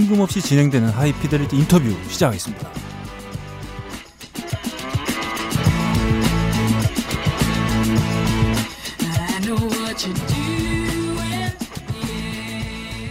뜬금없이 0.00 0.40
진행되는 0.40 0.88
하이피델리티 0.88 1.56
인터뷰 1.56 1.90
시작하겠습니다. 2.08 2.70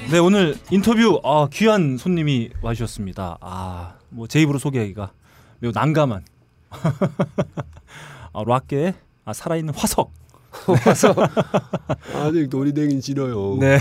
네 0.10 0.18
오늘 0.18 0.58
인터뷰 0.72 1.22
아, 1.24 1.48
귀한 1.54 1.98
손님이 1.98 2.50
와주셨습니다. 2.64 3.38
아뭐 3.40 4.28
제 4.28 4.42
입으로 4.42 4.58
소개하기가 4.58 5.12
매우 5.60 5.72
난감한 5.72 6.26
아, 8.34 8.44
락계의 8.44 8.96
아, 9.26 9.34
살아있는 9.34 9.76
화석. 9.76 10.12
화석 10.84 11.18
아직 12.16 12.50
놀이댕이 12.50 13.02
싫어요. 13.02 13.58
네. 13.60 13.80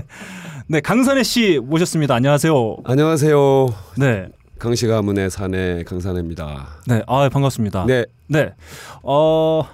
네 0.68 0.80
강산혜 0.80 1.22
씨 1.22 1.58
모셨습니다. 1.62 2.14
안녕하세요. 2.14 2.76
안녕하세요. 2.84 3.74
네. 3.98 4.28
강씨 4.58 4.86
가문의 4.86 5.30
사내 5.30 5.82
강산혜입니다. 5.84 6.68
네, 6.86 7.02
아 7.06 7.28
반갑습니다. 7.28 7.86
네. 7.86 8.04
네. 8.28 8.54
어 9.02 9.66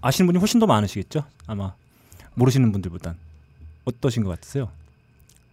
아시는 0.00 0.26
분이 0.26 0.38
훨씬 0.38 0.60
더 0.60 0.66
많으시겠죠? 0.66 1.24
아마 1.46 1.72
모르시는 2.34 2.72
분들보단 2.72 3.16
어떠신 3.84 4.24
것 4.24 4.30
같으세요? 4.30 4.68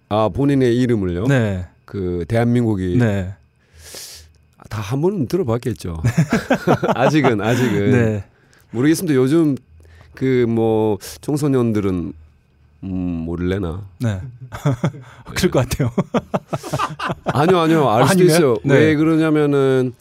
아 0.09 0.29
본인의 0.29 0.75
이름을요? 0.77 1.27
네. 1.27 1.65
그 1.85 2.25
대한민국이 2.27 2.97
네. 2.97 3.33
다한 4.69 5.01
번은 5.01 5.27
들어봤겠죠. 5.27 6.01
아직은 6.93 7.41
아직은 7.41 7.91
네. 7.91 8.23
모르겠습니다. 8.71 9.15
요즘 9.15 9.55
그 10.19 10.45
뭐 10.47 10.97
청소년들은 11.21 12.13
음 12.83 12.87
모를래나? 12.89 13.81
네. 13.99 14.21
그럴 15.35 15.51
것 15.51 15.67
같아요. 15.69 15.91
아니요 17.25 17.59
아니요 17.59 17.89
알 17.89 18.07
수도? 18.07 18.23
있어요. 18.23 18.55
네. 18.63 18.75
왜 18.75 18.95
그러냐면은 18.95 19.93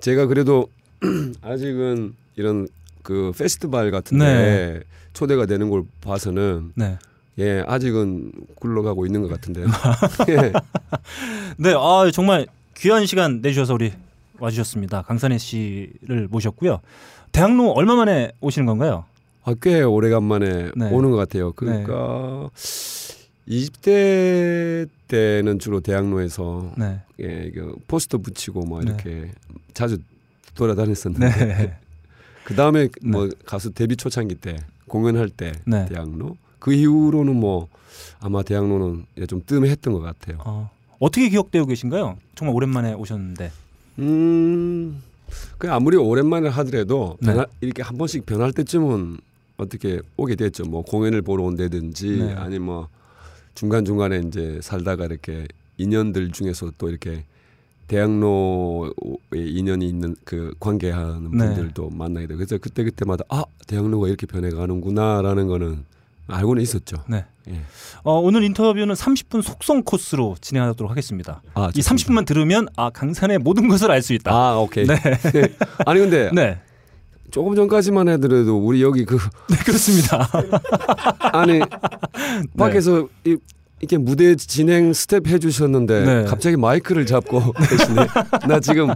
제가 0.00 0.26
그래도 0.26 0.68
아직은 1.42 2.14
이런 2.36 2.68
그 3.02 3.32
페스티벌 3.36 3.90
같은 3.90 4.18
데 4.18 4.24
네. 4.24 4.80
초대가 5.12 5.46
되는 5.46 5.68
걸 5.70 5.82
봐서는 6.00 6.72
네. 6.74 6.98
예 7.38 7.62
아직은 7.66 8.32
굴러가고 8.56 9.04
있는 9.06 9.22
것 9.22 9.28
같은데요. 9.28 9.66
예. 10.30 10.52
네, 11.56 11.74
아 11.76 12.10
정말 12.12 12.46
귀한 12.76 13.06
시간 13.06 13.40
내주셔서 13.42 13.74
우리 13.74 13.92
와주셨습니다. 14.38 15.02
강산혜 15.02 15.36
씨를 15.38 16.28
모셨고요. 16.30 16.80
대학로 17.32 17.72
얼마 17.72 17.96
만에 17.96 18.32
오시는 18.40 18.66
건가요? 18.66 19.04
아, 19.48 19.54
꽤 19.62 19.82
오래간만에 19.82 20.72
네. 20.76 20.90
오는 20.90 21.10
것 21.10 21.16
같아요. 21.16 21.52
그러니까 21.52 22.50
20대 23.48 24.86
때는 25.08 25.58
주로 25.58 25.80
대학로에서 25.80 26.70
네. 26.76 27.00
예, 27.18 27.50
그 27.50 27.74
포스터 27.88 28.18
붙이고 28.18 28.60
뭐 28.66 28.80
네. 28.80 28.88
이렇게 28.88 29.30
자주 29.72 29.96
돌아다녔었는데 30.54 31.46
네. 31.46 31.78
그 32.44 32.54
다음에 32.54 32.88
뭐 33.02 33.30
가수 33.46 33.72
데뷔 33.72 33.96
초창기 33.96 34.34
때 34.34 34.58
공연할 34.86 35.30
때 35.30 35.52
네. 35.64 35.86
대학로 35.86 36.36
그 36.58 36.74
이후로는 36.74 37.34
뭐 37.34 37.68
아마 38.20 38.42
대학로는 38.42 39.06
좀 39.28 39.42
뜸했던 39.46 39.94
것 39.94 40.00
같아요. 40.00 40.38
어, 40.44 40.70
어떻게 40.98 41.30
기억되고 41.30 41.64
계신가요? 41.64 42.18
정말 42.34 42.54
오랜만에 42.54 42.92
오셨는데. 42.92 43.50
음, 44.00 45.02
그 45.56 45.72
아무리 45.72 45.96
오랜만에 45.96 46.50
하더라도 46.50 47.16
네. 47.20 47.32
변화, 47.32 47.46
이렇게 47.62 47.82
한 47.82 47.96
번씩 47.96 48.26
변할 48.26 48.52
때쯤은 48.52 49.18
어떻게 49.58 50.00
오게 50.16 50.36
됐죠. 50.36 50.64
뭐 50.64 50.82
공연을 50.82 51.22
보러 51.22 51.42
온다든지 51.44 52.18
네. 52.18 52.34
아니 52.34 52.58
뭐 52.58 52.88
중간 53.54 53.84
중간에 53.84 54.22
이제 54.26 54.60
살다가 54.62 55.04
이렇게 55.04 55.46
인연들 55.76 56.30
중에서 56.32 56.70
또 56.78 56.88
이렇게 56.88 57.24
대학로에 57.88 58.90
인연이 59.34 59.88
있는 59.88 60.14
그 60.24 60.54
관계하는 60.60 61.30
네. 61.32 61.46
분들도 61.46 61.90
만나게 61.90 62.26
되고 62.28 62.38
그래서 62.38 62.58
그때 62.58 62.84
그때마다 62.84 63.24
아 63.28 63.44
대학로가 63.66 64.08
이렇게 64.08 64.26
변해가는구나라는 64.26 65.46
거는 65.48 65.84
알고는 66.28 66.62
있었죠. 66.62 66.98
네. 67.08 67.24
예. 67.48 67.62
어, 68.02 68.18
오늘 68.20 68.44
인터뷰는 68.44 68.94
30분 68.94 69.40
속성 69.42 69.82
코스로 69.82 70.36
진행하도록 70.40 70.90
하겠습니다. 70.90 71.40
아, 71.54 71.70
이 71.74 71.80
30분만 71.80 72.26
들으면 72.26 72.68
아 72.76 72.90
강산에의 72.90 73.38
모든 73.38 73.66
것을 73.68 73.90
알 73.90 74.02
수 74.02 74.12
있다. 74.12 74.30
아 74.30 74.58
오케이. 74.58 74.86
네. 74.86 74.94
아니 75.86 76.00
근데 76.00 76.30
네. 76.34 76.60
조금 77.30 77.54
전까지만 77.54 78.08
해더라도 78.08 78.58
우리 78.58 78.82
여기 78.82 79.04
그 79.04 79.16
네, 79.48 79.56
그렇습니다. 79.64 80.28
아니 81.32 81.60
밖에서 82.56 83.08
이, 83.24 83.36
이렇게 83.80 83.96
무대 83.98 84.34
진행 84.34 84.92
스텝 84.92 85.28
해주셨는데 85.28 86.04
네. 86.04 86.24
갑자기 86.24 86.56
마이크를 86.56 87.06
잡고 87.06 87.52
계시네. 87.52 88.06
나 88.48 88.60
지금 88.60 88.88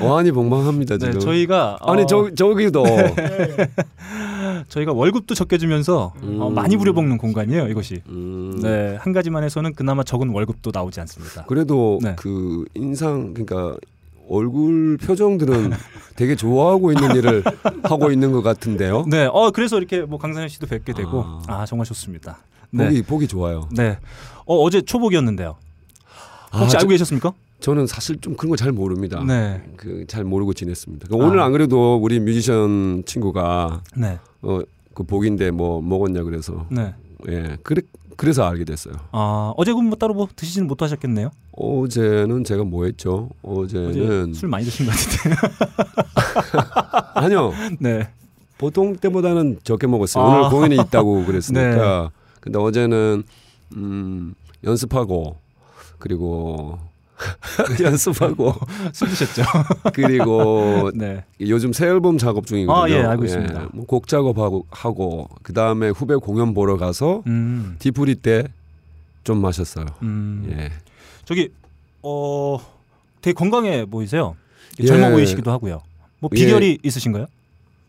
어안이 0.00 0.32
벙벙합니다 0.32 0.98
네, 0.98 1.06
지금. 1.06 1.20
저희가 1.20 1.78
아니 1.80 2.02
어, 2.02 2.06
저 2.06 2.34
저기도 2.34 2.84
저희가 4.68 4.92
월급도 4.92 5.34
적게 5.34 5.58
주면서 5.58 6.12
음. 6.22 6.40
어, 6.40 6.50
많이 6.50 6.76
부려먹는 6.76 7.18
공간이에요, 7.18 7.68
이것이. 7.68 8.02
음, 8.08 8.58
네, 8.62 8.96
한 9.00 9.12
가지만 9.12 9.44
해서는 9.44 9.74
그나마 9.74 10.02
적은 10.02 10.30
월급도 10.30 10.70
나오지 10.72 11.00
않습니다. 11.00 11.44
그래도 11.46 11.98
네. 12.02 12.14
그 12.16 12.64
인상 12.74 13.34
그러니까 13.34 13.76
얼굴 14.28 14.96
표정들은 14.98 15.72
되게 16.16 16.34
좋아하고 16.36 16.92
있는 16.92 17.14
일을 17.16 17.42
하고 17.84 18.10
있는 18.10 18.32
것 18.32 18.42
같은데요. 18.42 19.04
네, 19.08 19.28
어 19.32 19.50
그래서 19.50 19.78
이렇게 19.78 20.02
뭐 20.02 20.18
강산현 20.18 20.48
씨도 20.48 20.66
뵙게 20.66 20.92
되고 20.92 21.22
아. 21.24 21.42
아, 21.48 21.66
정말 21.66 21.84
좋습니다. 21.86 22.38
네, 22.70 22.86
보기 22.88 23.02
보기 23.02 23.28
좋아요. 23.28 23.68
네. 23.72 23.98
어 24.44 24.56
어제 24.62 24.80
초복이었는데요. 24.82 25.56
혹시 26.54 26.76
아, 26.76 26.80
알고 26.80 26.90
계셨습니까? 26.90 27.32
저, 27.60 27.72
는 27.74 27.86
사실 27.86 28.20
좀 28.20 28.36
그런 28.36 28.50
거 28.50 28.56
잘 28.56 28.70
모릅니다. 28.72 29.22
네, 29.24 29.62
그 29.76 30.04
잘 30.06 30.24
모르고 30.24 30.52
지냈습니다. 30.54 31.08
그 31.08 31.16
오늘 31.16 31.40
아. 31.40 31.46
안 31.46 31.52
그래도 31.52 31.96
우리 31.96 32.20
뮤지션 32.20 33.02
친구가 33.06 33.82
네, 33.96 34.18
어그 34.42 35.04
복인데 35.04 35.50
뭐 35.50 35.80
먹었냐 35.82 36.22
그래서 36.22 36.66
네. 36.70 36.94
예 37.28 37.56
그래 37.62 37.82
그래서 38.16 38.44
알게 38.44 38.64
됐어요. 38.64 38.94
아 39.12 39.52
어제 39.56 39.72
그럼 39.72 39.86
뭐 39.88 39.96
따로 39.96 40.14
뭐 40.14 40.28
드시지는 40.34 40.66
못하셨겠네요. 40.68 41.30
어제는 41.52 42.44
제가 42.44 42.64
뭐 42.64 42.84
했죠? 42.84 43.30
어제 43.42 43.78
어제는 43.86 44.34
술 44.34 44.48
많이 44.48 44.64
드신 44.64 44.86
것 44.86 44.92
같은데. 44.92 45.36
아니요 47.14 47.52
네, 47.80 48.08
보통 48.58 48.96
때보다는 48.96 49.58
적게 49.62 49.86
먹었어요. 49.86 50.24
아. 50.24 50.38
오늘 50.38 50.50
공연이 50.50 50.74
있다고 50.76 51.20
네. 51.20 51.26
그랬으니까. 51.26 52.10
근데 52.40 52.58
어제는 52.58 53.24
음 53.76 54.34
연습하고 54.64 55.36
그리고 55.98 56.78
연습하고 57.82 58.54
술 58.92 59.08
드셨죠? 59.08 59.42
그리고 59.94 60.90
네, 60.94 61.24
요즘 61.40 61.72
새 61.72 61.86
앨범 61.86 62.18
작업 62.18 62.46
중이거든요. 62.46 62.84
아, 62.84 62.90
예, 62.90 63.02
알고 63.02 63.24
있습니다. 63.24 63.68
뭐 63.72 63.86
곡 63.86 64.08
작업하고 64.08 64.66
하고 64.70 65.28
그 65.42 65.52
다음에 65.52 65.88
후배 65.88 66.14
공연 66.16 66.54
보러 66.54 66.76
가서 66.76 67.22
음, 67.26 67.76
디프리 67.78 68.16
때 68.16 68.44
좀 69.24 69.40
마셨어요. 69.40 69.86
음. 70.02 70.46
예. 70.56 70.70
저기 71.24 71.50
어 72.00 72.58
되게 73.20 73.34
건강해 73.34 73.84
보이세요. 73.84 74.36
예. 74.78 74.86
젊어 74.86 75.10
보이시기도 75.10 75.50
하고요. 75.50 75.82
뭐 76.20 76.30
비결이 76.30 76.78
있으신가요? 76.84 77.26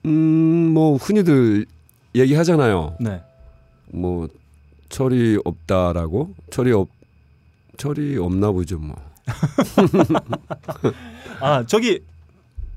음, 0.05 0.73
뭐 0.73 0.97
흔히들 0.97 1.67
얘기하잖아요. 2.15 2.95
네. 2.99 3.21
뭐 3.93 4.27
철이 4.89 5.37
없다라고 5.45 6.33
철이 6.49 6.71
없 6.71 6.89
철이 7.77 8.17
없나 8.17 8.51
보죠 8.51 8.79
뭐. 8.79 8.95
아 11.41 11.63
저기 11.65 12.01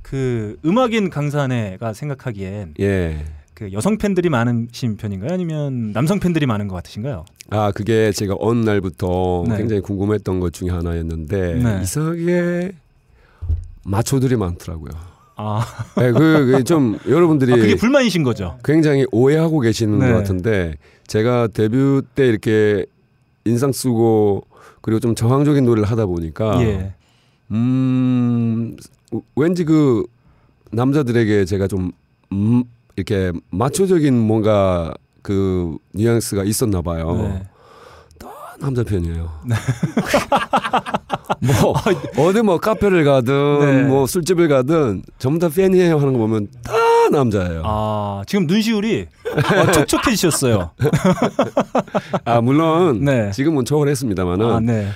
그 0.02 0.56
음악인 0.64 1.10
강산해가 1.10 1.92
생각하기엔 1.92 2.74
예. 2.80 3.24
그 3.54 3.72
여성 3.72 3.98
팬들이 3.98 4.30
많으신 4.30 4.96
편인가요? 4.96 5.32
아니면 5.32 5.92
남성 5.92 6.18
팬들이 6.18 6.46
많은 6.46 6.66
것 6.66 6.74
같으신가요? 6.76 7.24
아 7.50 7.72
그게 7.72 8.10
제가 8.10 8.34
어느 8.38 8.64
날부터 8.64 9.44
네. 9.48 9.58
굉장히 9.58 9.82
궁금했던 9.82 10.40
것 10.40 10.52
중에 10.52 10.70
하나였는데 10.70 11.54
네. 11.54 11.80
이상하게 11.82 12.72
마초들이 13.84 14.36
많더라고요. 14.36 14.90
아, 15.42 15.64
네, 15.96 16.12
그좀 16.12 16.98
여러분들이 17.08 17.54
아, 17.54 17.56
그게 17.56 17.74
불만이신 17.74 18.24
거죠? 18.24 18.58
굉장히 18.62 19.06
오해하고 19.10 19.60
계시는 19.60 19.98
네. 19.98 20.08
것 20.08 20.18
같은데 20.18 20.74
제가 21.06 21.48
데뷔 21.48 22.02
때 22.14 22.26
이렇게 22.26 22.84
인상 23.46 23.72
쓰고 23.72 24.44
그리고 24.80 25.00
좀 25.00 25.14
저항적인 25.14 25.64
노래를 25.64 25.88
하다 25.88 26.06
보니까 26.06 26.62
예. 26.62 26.94
음 27.50 28.76
왠지 29.36 29.64
그 29.64 30.04
남자들에게 30.70 31.44
제가 31.44 31.66
좀 31.66 31.92
음, 32.32 32.62
이렇게 32.96 33.32
마초적인 33.50 34.14
뭔가 34.18 34.94
그 35.22 35.76
뉘앙스가 35.92 36.44
있었나 36.44 36.80
봐요. 36.80 37.12
네. 37.16 37.42
남자 38.60 38.82
편이에요. 38.84 39.30
뭐 41.62 41.74
어디 42.26 42.42
뭐 42.42 42.58
카페를 42.58 43.04
가든 43.04 43.60
네. 43.60 43.82
뭐 43.84 44.06
술집을 44.06 44.48
가든 44.48 45.02
전부 45.18 45.38
다 45.38 45.48
팬이에요 45.48 45.98
하는 45.98 46.12
거 46.12 46.18
보면 46.18 46.48
다 46.62 46.72
남자예요. 47.10 47.62
아 47.64 48.22
지금 48.26 48.46
눈시울이 48.46 49.06
어, 49.32 49.72
촉촉해지셨어요. 49.72 50.70
아 52.24 52.40
물론 52.40 53.04
네. 53.04 53.30
지금은 53.30 53.64
초월했습니다만은 53.64 54.46
아 54.46 54.60
네. 54.60 54.88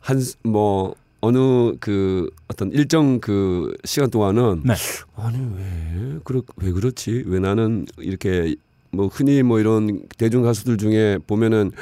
한뭐 0.00 0.94
어느 1.20 1.72
그 1.80 2.30
어떤 2.48 2.70
일정 2.72 3.20
그 3.20 3.74
시간 3.84 4.10
동안은 4.10 4.62
네. 4.64 4.74
아니 5.16 5.38
왜 5.38 6.18
그렇 6.24 6.42
왜 6.56 6.72
그렇지 6.72 7.24
왜 7.26 7.38
나는 7.38 7.86
이렇게 7.98 8.54
뭐 8.90 9.08
흔히 9.08 9.42
뭐 9.42 9.58
이런 9.58 10.02
대중 10.18 10.42
가수들 10.42 10.76
중에 10.76 11.18
보면은 11.26 11.72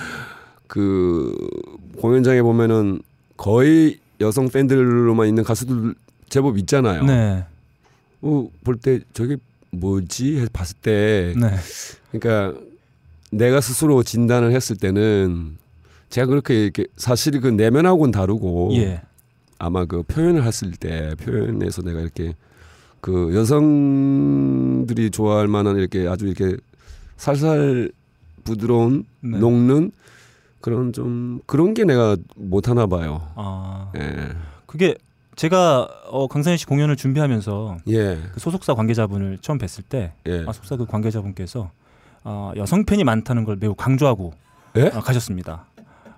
그 0.73 1.37
공연장에 1.99 2.41
보면은 2.41 3.03
거의 3.37 3.99
여성 4.23 4.49
팬들로만 4.49 5.29
있는 5.29 5.45
가수들 5.45 5.95
제법 6.31 6.57
있잖아요. 6.57 7.05
네. 7.05 7.45
어, 8.23 8.49
볼때 8.65 9.01
저게 9.13 9.37
뭐지 9.71 10.39
해서 10.39 10.49
봤을 10.51 10.75
때 10.81 11.35
네. 11.37 11.51
그러니까 12.11 12.59
내가 13.31 13.61
스스로 13.61 14.03
진단을 14.03 14.53
했을 14.55 14.75
때는 14.77 15.59
제가 16.09 16.27
그렇게 16.29 16.63
이렇게 16.63 16.87
사실 16.97 17.39
그 17.43 17.49
내면하고는 17.49 18.11
다르고 18.11 18.71
예. 18.77 19.03
아마 19.59 19.85
그 19.85 20.03
표현을 20.03 20.43
했을 20.43 20.71
때 20.71 21.15
표현에서 21.23 21.83
내가 21.83 22.01
이렇게 22.01 22.35
그 23.03 23.35
여성들이 23.35 25.11
좋아할 25.11 25.49
만한 25.49 25.77
이렇게 25.77 26.09
아주 26.09 26.27
이렇게 26.27 26.57
살살 27.19 27.93
부드러운 28.45 29.05
네. 29.21 29.39
녹는 29.39 29.93
그런 30.63 30.93
좀 30.93 31.41
그런 31.45 31.75
게 31.75 31.85
내가 31.85 32.17
못 32.37 32.69
하나 32.69 32.87
봐요. 32.87 33.29
아. 33.35 33.93
예. 33.97 34.31
그게 34.65 34.95
제가 35.37 35.89
어, 36.07 36.29
강산희 36.29 36.57
씨 36.57 36.67
공연을 36.67 36.97
준비하면서 36.97 37.79
예. 37.89 38.19
그 38.33 38.41
소속사 38.41 38.75
관계자분을 38.75 39.39
처음 39.43 39.59
뵀을 39.59 39.83
때 39.89 40.13
예. 40.27 40.45
아, 40.47 40.53
소속사 40.53 40.77
그 40.77 40.87
관계자분께서 40.87 41.71
아, 42.25 42.53
여성 42.57 42.85
팬이 42.85 43.05
많다는 43.05 43.45
걸 43.45 43.57
매우 43.57 43.75
강조하고 43.75 44.33
예? 44.77 44.91
아, 44.95 45.01
가셨습니다. 45.01 45.67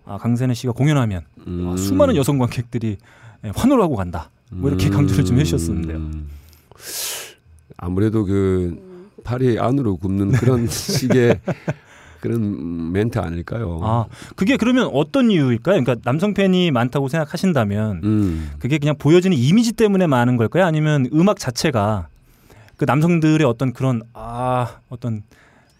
아, 0.05 0.19
강산희 0.19 0.55
씨가 0.55 0.73
공연하면 0.73 1.23
음. 1.47 1.73
아, 1.73 1.77
수많은 1.77 2.15
여성 2.15 2.39
관객들이 2.39 2.99
예, 3.45 3.53
환호를 3.57 3.83
하고 3.83 3.97
간다. 3.97 4.31
뭐 4.51 4.69
이렇게 4.71 4.89
강조를 4.91 5.25
좀 5.25 5.39
해주셨었는데요. 5.41 5.97
음. 5.97 6.29
아무래도 7.77 8.25
그 8.25 9.11
팔이 9.25 9.59
안으로 9.59 9.97
굽는 9.97 10.33
그런 10.33 10.67
식의 10.69 11.41
그런 12.29 12.93
멘트 12.93 13.19
아닐까요? 13.19 13.81
아 13.83 14.07
그게 14.37 14.57
그러면 14.57 14.91
어떤 14.93 15.31
이유일까요? 15.31 15.83
그러니까 15.83 15.97
남성 16.05 16.35
팬이 16.35 16.71
많다고 16.71 17.09
생각하신다면 17.09 18.01
음. 18.03 18.51
그게 18.59 18.79
그냥 18.79 18.97
보여지는 18.99 19.37
이미지 19.37 19.73
때문에 19.73 20.07
많은 20.07 20.37
걸까요? 20.37 20.65
아니면 20.65 21.09
음악 21.13 21.39
자체가 21.39 22.09
그 22.77 22.85
남성들의 22.85 23.47
어떤 23.47 23.73
그런 23.73 24.03
아 24.13 24.79
어떤 24.89 25.23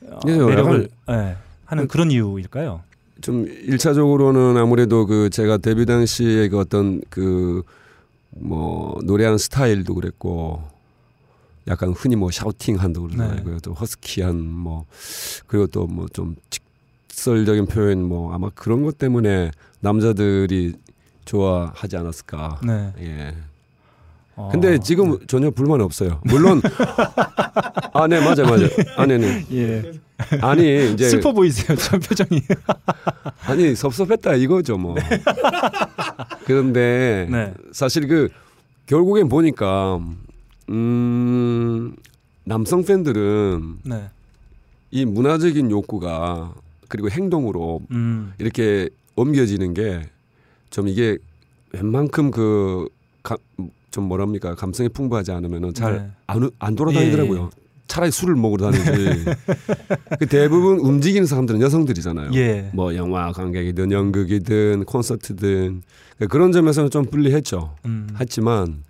어, 0.07 0.21
예, 0.29 0.37
매력을 0.37 0.89
예, 1.11 1.37
하는 1.65 1.89
그런 1.89 2.11
이유일까요? 2.11 2.83
좀 3.21 3.47
일차적으로는 3.49 4.57
아무래도 4.61 5.07
그 5.07 5.31
제가 5.31 5.57
데뷔 5.57 5.87
당시에 5.87 6.49
그 6.49 6.59
어떤 6.59 7.01
그 7.11 7.63
뭐 8.37 8.99
노래하는 9.05 9.39
스타일도 9.39 9.95
그랬고 9.95 10.63
약간 11.69 11.91
흔히 11.97 12.15
뭐 12.17 12.31
샤우팅 12.31 12.77
한다고 12.81 13.07
그러잖아요. 13.07 13.37
네. 13.37 13.43
그리고 13.45 13.59
또 13.61 13.73
허스키한 13.75 14.37
뭐 14.39 14.85
그리고 15.47 15.67
또 15.67 15.87
뭐 15.87 16.07
좀 16.13 16.37
직설적인 17.09 17.67
표현 17.67 18.03
뭐 18.03 18.33
아마 18.35 18.51
그런 18.55 18.83
것 18.83 18.99
때문에 18.99 19.51
남자들이 19.81 20.75
좋아하지 21.25 21.97
않았을까. 21.97 22.61
네. 22.65 22.93
예. 23.01 23.35
어, 24.37 24.49
근데 24.51 24.79
지금 24.79 25.25
전혀 25.29 25.49
불만 25.51 25.81
없어요. 25.81 26.21
물론 26.25 26.61
아, 27.95 28.07
네, 28.09 28.19
맞아요, 28.19 28.47
맞아요. 28.51 28.69
아니는 28.97 29.47
예 29.53 29.93
아니 30.43 30.93
이제 30.93 31.09
슬퍼 31.09 31.33
보이세요, 31.33 31.77
전 31.77 32.01
표정이. 32.01 32.43
아니 33.47 33.75
섭섭했다 33.77 34.35
이거죠 34.35 34.77
뭐. 34.77 34.97
그런데 36.47 37.27
네. 37.31 37.55
사실 37.73 38.09
그 38.09 38.29
결국엔 38.87 39.29
보니까 39.29 40.01
음 40.71 41.95
남성 42.45 42.85
팬들은 42.85 43.79
네. 43.85 44.09
이 44.91 45.05
문화적인 45.05 45.71
욕구가 45.71 46.55
그리고 46.89 47.11
행동으로 47.11 47.81
음. 47.91 48.33
이렇게 48.39 48.89
옮겨지는 49.17 49.75
게 49.75 50.03
좀 50.71 50.89
이게 50.89 51.19
웬만큼 51.73 52.31
그 52.33 52.89
좀 53.95 54.09
뭐랍니까 54.09 54.57
감성이 54.57 54.89
풍부하지 54.89 55.31
않으면은 55.31 55.73
잘안 55.73 56.13
네. 56.27 56.51
안 56.59 56.75
돌아다니더라고요. 56.75 57.43
예. 57.57 57.63
차라리 57.87 58.11
술을 58.11 58.35
먹으러 58.35 58.73
다니지. 58.73 59.25
그 60.19 60.27
대부분 60.27 60.81
움직이는 60.81 61.29
사람들은 61.29 61.61
여성들이잖아요. 61.61 62.33
예. 62.35 62.71
뭐 62.75 62.97
영화 62.97 63.31
관객이든 63.31 63.93
연극이든 63.93 64.85
콘서트든 64.87 65.83
그러니까 66.17 66.27
그런 66.29 66.51
점에서는 66.51 66.91
좀 66.91 67.05
불리했죠. 67.05 67.77
음. 67.85 68.09
했지만 68.21 68.83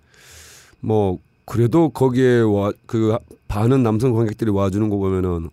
뭐 0.79 1.19
그래도 1.45 1.89
거기에 1.89 2.41
와 2.41 2.71
그 2.85 3.17
반은 3.47 3.83
남성 3.83 4.13
관객들이 4.13 4.51
와주는 4.51 4.89
거 4.89 4.97
보면은 4.97 5.49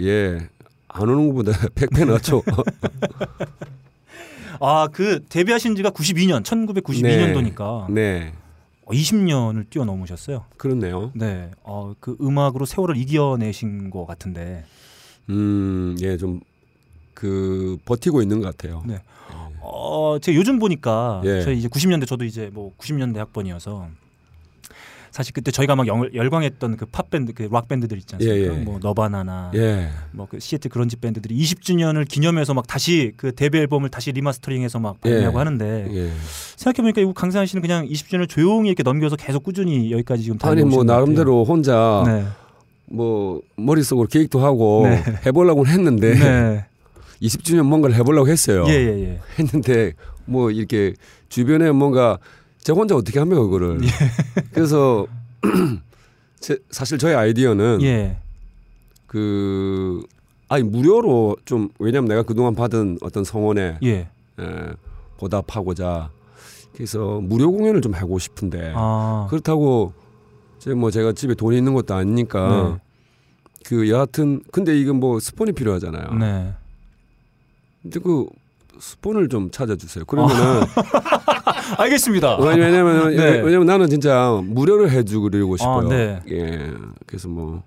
예. 0.00 0.38
안 0.88 1.08
오는 1.08 1.28
것보다 1.28 1.52
100배 1.74 2.06
낫죠. 2.06 2.42
아, 4.60 4.88
그 4.92 5.24
데뷔하신 5.28 5.76
지가 5.76 5.90
92년, 5.90 6.42
1992년도니까 6.42 7.90
네. 7.92 8.32
20년을 8.86 9.68
뛰어넘으셨어요. 9.68 10.44
그렇네요. 10.56 11.10
네. 11.14 11.50
어, 11.62 11.94
그 12.00 12.16
음악으로 12.20 12.64
세월을 12.64 12.96
이겨내신 12.96 13.90
것 13.90 14.06
같은데. 14.06 14.64
음, 15.28 15.96
예, 16.00 16.16
좀 16.16 16.40
그 17.16 17.78
버티고 17.86 18.20
있는 18.20 18.42
것 18.42 18.54
같아요. 18.54 18.82
네. 18.86 19.00
어, 19.62 20.18
제가 20.20 20.36
요즘 20.36 20.58
보니까 20.58 21.22
예. 21.24 21.40
저희 21.40 21.56
이제 21.56 21.66
90년대 21.66 22.06
저도 22.06 22.26
이제 22.26 22.50
뭐 22.52 22.74
90년대 22.76 23.16
학번이어서 23.16 23.88
사실 25.16 25.32
그때 25.32 25.50
저희가 25.50 25.74
막 25.76 25.86
영, 25.86 26.06
열광했던 26.12 26.76
그 26.76 26.84
팝 26.84 27.08
밴드, 27.08 27.32
그 27.32 27.48
락 27.50 27.68
밴드들 27.68 27.96
있지 27.96 28.16
않습니까? 28.16 28.54
예, 28.54 28.60
예. 28.60 28.64
뭐 28.64 28.78
너바나나, 28.82 29.50
예. 29.54 29.88
뭐그 30.12 30.40
시애틀 30.40 30.70
그런지 30.70 30.96
밴드들이 30.96 31.34
20주년을 31.40 32.06
기념해서 32.06 32.52
막 32.52 32.66
다시 32.66 33.12
그 33.16 33.34
데뷔 33.34 33.56
앨범을 33.60 33.88
다시 33.88 34.12
리마스터링해서 34.12 34.78
막 34.78 35.00
발매하고 35.00 35.34
예. 35.34 35.38
하는데 35.38 35.86
예. 35.90 36.10
생각해 36.56 36.82
보니까 36.82 37.00
이거 37.00 37.14
강산희 37.14 37.46
씨는 37.46 37.62
그냥 37.62 37.86
20주년을 37.88 38.28
조용히 38.28 38.68
이렇게 38.68 38.82
넘겨서 38.82 39.16
계속 39.16 39.42
꾸준히 39.42 39.90
여기까지 39.90 40.22
지금 40.24 40.34
아니 40.42 40.56
달려오신 40.56 40.68
뭐. 40.76 40.84
나름대로 40.84 41.44
혼자 41.44 42.02
네. 42.06 42.26
뭐 42.84 43.40
머릿속으로 43.56 44.08
계획도 44.08 44.38
하고 44.40 44.82
네. 44.86 45.02
해보려고는 45.24 45.72
했는데 45.72 46.14
네. 46.14 46.66
20주년 47.22 47.62
뭔가를 47.62 47.96
해보려고 47.96 48.28
했어요. 48.28 48.66
예. 48.68 49.18
했는데 49.38 49.94
뭐 50.26 50.50
이렇게 50.50 50.92
주변에 51.30 51.70
뭔가 51.72 52.18
저 52.66 52.72
혼자 52.72 52.96
어떻게 52.96 53.20
합니까 53.20 53.40
그거를. 53.42 53.78
예. 53.84 53.88
그래서 54.52 55.06
제, 56.40 56.58
사실 56.68 56.98
저희 56.98 57.14
아이디어는 57.14 57.78
예. 57.82 58.16
그 59.06 60.02
아니 60.48 60.64
무료로 60.64 61.36
좀 61.44 61.68
왜냐면 61.78 62.08
내가 62.08 62.24
그동안 62.24 62.56
받은 62.56 62.98
어떤 63.02 63.22
성원에 63.22 63.78
예. 63.84 63.92
에, 63.92 64.08
보답하고자 65.16 66.10
그래서 66.74 67.20
무료 67.22 67.52
공연을 67.52 67.80
좀 67.82 67.94
하고 67.94 68.18
싶은데 68.18 68.72
아. 68.74 69.28
그렇다고 69.30 69.92
제 70.58 70.72
뭐 70.74 70.90
제가 70.90 71.12
집에 71.12 71.34
돈이 71.34 71.56
있는 71.56 71.72
것도 71.72 71.94
아니니까 71.94 72.48
네. 72.50 72.80
그 73.66 73.88
여하튼 73.88 74.42
근데 74.50 74.76
이건 74.76 74.96
뭐 74.96 75.20
스폰이 75.20 75.52
필요하잖아요. 75.52 76.14
네. 76.18 76.52
근데 77.82 78.00
그 78.00 78.26
스폰을 78.80 79.28
좀 79.28 79.50
찾아주세요. 79.50 80.04
그러면은 80.04 80.62
알겠습니다. 81.78 82.36
왜냐면 82.38 83.14
네. 83.14 83.40
왜냐면 83.40 83.66
나는 83.66 83.88
진짜 83.88 84.40
무료를 84.44 84.90
해주려고 84.90 85.56
싶어요. 85.56 85.86
아, 85.86 85.88
네. 85.88 86.20
예. 86.30 86.72
그래서 87.06 87.28
뭐 87.28 87.62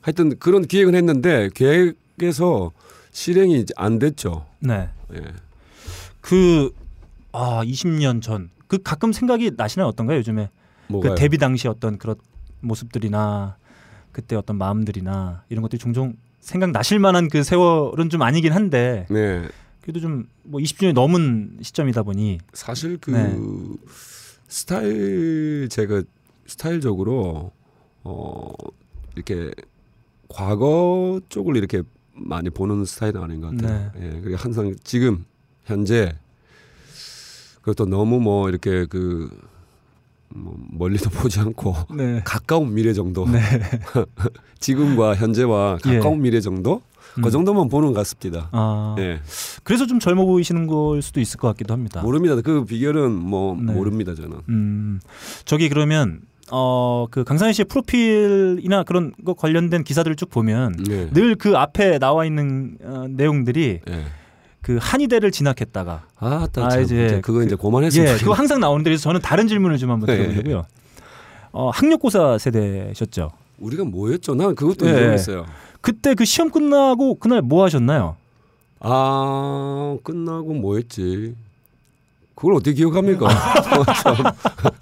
하여튼 0.00 0.38
그런 0.38 0.66
기획은 0.66 0.94
했는데 0.94 1.50
계획에서 1.54 2.72
실행이 3.12 3.60
이제 3.60 3.74
안 3.76 3.98
됐죠. 3.98 4.46
네. 4.60 4.88
예. 5.14 5.20
그, 6.20 6.72
아, 7.32 7.62
20년 7.64 8.22
전. 8.22 8.50
그 8.66 8.78
가끔 8.82 9.12
생각이 9.12 9.52
나시나요? 9.56 9.88
어떤가요? 9.88 10.18
요즘에. 10.18 10.48
뭐가요? 10.88 11.14
그 11.14 11.20
데뷔 11.20 11.38
당시 11.38 11.66
어떤 11.68 11.98
그런 11.98 12.16
모습들이나 12.60 13.56
그때 14.12 14.36
어떤 14.36 14.56
마음들이나 14.56 15.42
이런 15.48 15.62
것들이 15.62 15.78
종종 15.78 16.14
생각 16.40 16.70
나실 16.72 16.98
만한 16.98 17.28
그 17.28 17.42
세월은 17.42 18.10
좀 18.10 18.22
아니긴 18.22 18.52
한데 18.52 19.06
네. 19.08 19.46
그래도 19.82 20.00
좀 20.00 20.26
뭐 20.42 20.60
20주년이 20.60 20.92
넘은 20.94 21.58
시점이다 21.62 22.02
보니 22.02 22.38
사실 22.52 22.98
그 23.00 23.10
네. 23.12 23.38
스타일 24.48 25.68
제가 25.70 26.02
스타일적으로 26.46 27.52
어 28.02 28.52
이렇게 29.14 29.50
과거 30.28 31.20
쪽을 31.28 31.56
이렇게 31.56 31.82
많이 32.12 32.50
보는 32.50 32.84
스타일은 32.84 33.22
아닌 33.22 33.40
것 33.40 33.56
같아요. 33.56 33.92
예, 34.00 34.20
그리고 34.20 34.36
항상 34.36 34.74
지금 34.82 35.24
현재 35.64 36.16
그것도 37.60 37.86
너무 37.86 38.20
뭐 38.20 38.48
이렇게 38.48 38.86
그 38.86 39.30
뭐 40.32 40.56
멀리도 40.70 41.10
보지 41.10 41.40
않고 41.40 41.74
네. 41.96 42.22
가까운 42.24 42.72
미래 42.72 42.92
정도, 42.92 43.26
네. 43.28 43.40
지금과 44.60 45.16
현재와 45.16 45.78
예. 45.86 45.94
가까운 45.96 46.22
미래 46.22 46.40
정도 46.40 46.82
음. 47.18 47.22
그 47.22 47.30
정도만 47.30 47.68
보는 47.68 47.88
것 47.88 47.94
같습니다. 47.94 48.48
아, 48.52 48.94
예. 48.98 49.20
그래서 49.64 49.86
좀 49.86 49.98
젊어 49.98 50.24
보이시는 50.26 50.66
걸 50.66 51.02
수도 51.02 51.20
있을 51.20 51.38
것 51.38 51.48
같기도 51.48 51.72
합니다. 51.74 52.02
모릅니다. 52.02 52.36
그 52.40 52.64
비결은 52.64 53.12
뭐 53.12 53.56
네. 53.60 53.72
모릅니다 53.72 54.14
저는. 54.14 54.38
음, 54.48 55.00
저기 55.44 55.68
그러면 55.68 56.20
어그 56.52 57.24
강산희 57.24 57.52
씨의 57.52 57.66
프로필이나 57.66 58.82
그런 58.84 59.12
거 59.24 59.34
관련된 59.34 59.84
기사들을 59.84 60.16
쭉 60.16 60.30
보면 60.30 60.74
예. 60.90 61.08
늘그 61.12 61.56
앞에 61.56 61.98
나와 61.98 62.24
있는 62.24 62.76
어, 62.82 63.06
내용들이 63.08 63.80
예. 63.88 64.04
그 64.62 64.78
한의대를 64.80 65.30
진학했다가 65.30 66.04
아, 66.18 66.48
딱 66.52 66.64
아, 66.64 66.68
참, 66.70 66.82
이제 66.82 67.20
그거 67.22 67.38
그- 67.38 67.44
이제 67.46 67.54
고만했으면 67.54 68.02
예, 68.04 68.08
좋겠네. 68.10 68.22
그거 68.24 68.34
항상 68.34 68.60
나오는데 68.60 68.90
그래서 68.90 69.02
저는 69.04 69.20
다른 69.20 69.48
질문을 69.48 69.78
좀 69.78 69.90
한번 69.90 70.06
네. 70.08 70.16
드려보려고요. 70.16 70.64
어, 71.52 71.70
학력고사 71.70 72.38
세대셨죠. 72.38 73.30
우리가 73.58 73.84
뭐였죠? 73.84 74.34
난 74.34 74.54
그것도 74.54 74.86
예. 74.88 74.92
모르겠어요. 74.92 75.46
그때 75.80 76.14
그 76.14 76.24
시험 76.24 76.50
끝나고 76.50 77.16
그날 77.16 77.42
뭐 77.42 77.64
하셨나요? 77.64 78.16
아 78.80 79.96
끝나고 80.02 80.54
뭐 80.54 80.76
했지? 80.76 81.34
그걸 82.34 82.54
어떻게 82.54 82.72
기억합니까? 82.72 83.28
참, 84.02 84.16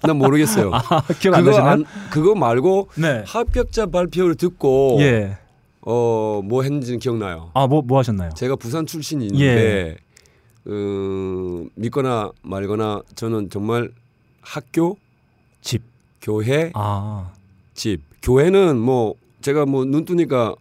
난 0.03 0.17
모르겠어요. 0.17 0.71
아, 0.73 1.01
기억 1.19 1.35
안 1.35 1.43
그거? 1.43 1.57
안- 1.59 1.85
그거 2.09 2.33
말고 2.35 2.89
네. 2.95 3.23
합격자 3.27 3.87
발표를 3.87 4.35
듣고 4.35 4.97
예. 5.01 5.37
어뭐 5.81 6.63
했는지는 6.63 6.99
기억나요. 6.99 7.51
아, 7.53 7.67
뭐, 7.67 7.81
뭐 7.81 7.99
하셨나요? 7.99 8.31
제가 8.35 8.55
부산 8.55 8.85
출신이 8.85 9.29
예. 9.41 9.97
어, 10.65 11.65
믿거나 11.75 12.31
말거나 12.43 13.01
저는 13.15 13.49
정말 13.49 13.91
학교, 14.41 14.97
집. 15.61 15.81
교회, 16.21 16.71
아, 16.75 17.31
집. 17.73 18.01
교회는 18.21 18.77
뭐 18.77 19.15
제가 19.41 19.65
뭐 19.65 19.85
눈 19.85 20.03
뜨니까 20.05 20.53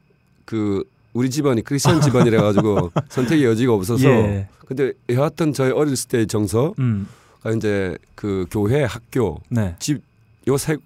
그 0.49 0.83
우리 1.12 1.28
집안이 1.28 1.61
크리스천 1.62 2.00
집안이라 2.00 2.40
가지고 2.43 2.90
선택의 3.11 3.45
여지가 3.45 3.75
없어서 3.75 4.09
예. 4.09 4.49
근데 4.67 4.93
여하튼 5.11 5.52
저희 5.52 5.71
어렸을 5.71 6.09
때의 6.09 6.26
정서가 6.26 6.73
음, 6.78 7.07
이제 7.55 7.99
그 8.14 8.47
교회, 8.50 8.83
학교, 8.85 9.38
네. 9.50 9.76
집요세 9.78 10.78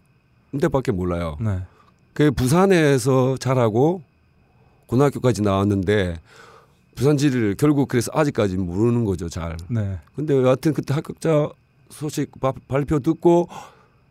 군데밖에 0.51 0.91
몰라요. 0.91 1.37
네. 1.41 1.61
그 2.13 2.33
부산에서 2.33 3.37
자라고 3.37 4.03
고등학교까지 4.87 5.43
나왔는데 5.43 6.19
부산지를 6.97 7.55
결국 7.57 7.87
그래서 7.87 8.11
아직까지 8.13 8.57
모르는 8.57 9.05
거죠 9.05 9.29
잘. 9.29 9.57
네. 9.69 9.99
근데 10.17 10.35
여하튼 10.35 10.73
그때 10.75 10.93
합격자 10.93 11.51
소식 11.89 12.33
바- 12.41 12.53
발표 12.67 12.99
듣고 12.99 13.49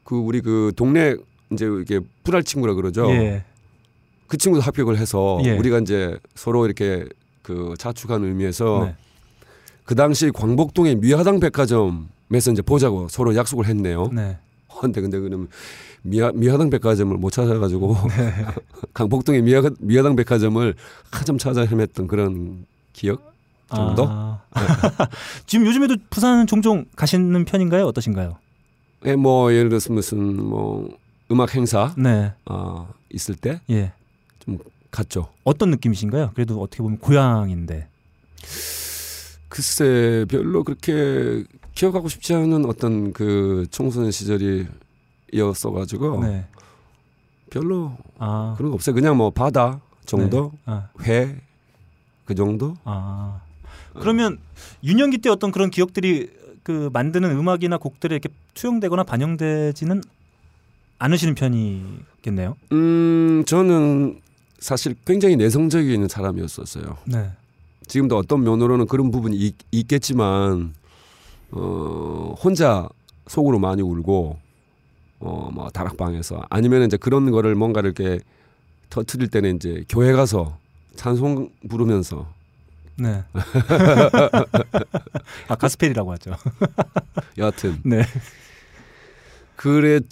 그 0.05 0.15
우리 0.15 0.39
그 0.39 0.72
동네 0.77 1.15
이제 1.51 1.67
이게 1.81 2.00
불알 2.24 2.43
친구라 2.43 2.74
그러죠. 2.74 3.10
예. 3.12 3.43
그 4.31 4.38
친구도 4.38 4.63
합격을 4.63 4.97
해서 4.97 5.41
예. 5.43 5.57
우리가 5.57 5.79
이제 5.79 6.17
서로 6.35 6.65
이렇게 6.65 7.05
그 7.41 7.73
자축하는 7.77 8.29
의미에서 8.29 8.85
네. 8.85 8.95
그 9.83 9.93
당시 9.93 10.31
광복동의 10.31 10.95
미화당 10.95 11.41
백화점에서 11.41 12.53
이제 12.53 12.61
보자고 12.61 13.09
서로 13.09 13.35
약속을 13.35 13.65
했네요. 13.65 14.09
네. 14.13 14.38
근데 14.79 15.01
근데 15.01 15.19
그럼 15.19 15.50
미화 16.01 16.31
미화당 16.33 16.69
백화점을 16.69 17.17
못 17.17 17.31
찾아가지고 17.31 17.93
네. 18.17 18.45
강북동의 18.93 19.41
미화 19.41 19.69
미화당 19.79 20.15
백화점을 20.15 20.75
한참 21.11 21.38
찾아 21.38 21.65
헤맸던 21.65 22.07
그런 22.07 22.65
기억 22.93 23.33
정도? 23.67 24.05
아. 24.07 24.39
지금 25.45 25.65
요즘에도 25.65 25.97
부산 26.09 26.47
종종 26.47 26.85
가시는 26.95 27.43
편인가요? 27.43 27.85
어떠신가요? 27.88 28.38
예, 29.07 29.15
뭐 29.17 29.51
예를 29.51 29.67
들어서 29.67 29.91
무슨 29.91 30.41
뭐 30.41 30.88
음악 31.29 31.53
행사 31.53 31.93
네. 31.97 32.31
아, 32.45 32.88
있을 33.09 33.35
때 33.35 33.59
예. 33.69 33.91
갔죠. 34.91 35.29
어떤 35.43 35.72
느낌이신가요? 35.72 36.31
그래도 36.34 36.62
어떻게 36.62 36.84
보면 36.84 37.00
고향인데. 37.00 37.88
글쎄 39.50 40.25
별로 40.29 40.63
그렇게 40.63 41.43
기억하고 41.75 42.08
싶지 42.08 42.34
않은 42.34 42.65
어떤 42.65 43.12
그 43.13 43.65
청소년 43.72 44.12
시절이었어 44.12 45.72
가지고 45.72 46.24
네. 46.24 46.46
별로 47.50 47.98
아. 48.17 48.55
그런 48.58 48.72
거 48.72 48.75
없어요. 48.75 48.96
그냥 48.96 49.17
뭐 49.17 49.29
바다 49.29 49.81
정도, 50.05 50.53
아. 50.65 50.89
회그 51.01 52.36
정도. 52.36 52.75
아. 52.84 53.41
그러면 54.00 54.39
유년기 54.84 55.17
때 55.17 55.29
어떤 55.29 55.51
그런 55.51 55.70
기억들이 55.70 56.29
그 56.63 56.89
만드는 56.93 57.29
음악이나 57.31 57.77
곡들에 57.77 58.15
이렇게 58.15 58.29
투영되거나 58.53 59.03
반영되지는 59.03 60.01
않으시는 61.00 61.36
편이겠네요. 61.36 62.55
음 62.72 63.43
저는 63.46 64.20
사실 64.61 64.95
굉장히 65.05 65.35
내성적인 65.35 66.07
사람이었었어요. 66.07 66.97
네. 67.05 67.31
지금도 67.87 68.15
어떤 68.15 68.43
면으로는 68.43 68.85
그런 68.85 69.11
부분이 69.11 69.35
있, 69.35 69.55
있겠지만 69.71 70.73
어 71.51 72.35
혼자 72.41 72.87
속으로 73.27 73.59
많이 73.59 73.81
울고 73.81 74.39
어뭐 75.19 75.69
다락방에서 75.73 76.43
아니면 76.49 76.83
이제 76.83 76.95
그런 76.95 77.31
거를 77.31 77.55
뭔가 77.55 77.81
이렇게 77.81 78.19
터트릴 78.89 79.29
때는 79.29 79.57
이제 79.57 79.83
교회 79.89 80.13
가서 80.13 80.57
찬송 80.95 81.49
부르면서 81.67 82.27
네. 82.97 83.23
아 85.49 85.55
가스펠이라고 85.55 86.11
하죠. 86.13 86.35
여하튼 87.37 87.81
네. 87.83 88.03
그랬 89.55 90.03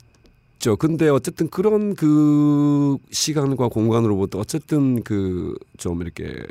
죠. 0.59 0.75
근데 0.75 1.07
어쨌든 1.09 1.49
그런 1.49 1.95
그 1.95 2.97
시간과 3.11 3.69
공간으로부터 3.69 4.39
어쨌든 4.39 5.01
그 5.03 5.55
좀 5.79 6.01
이렇게 6.01 6.43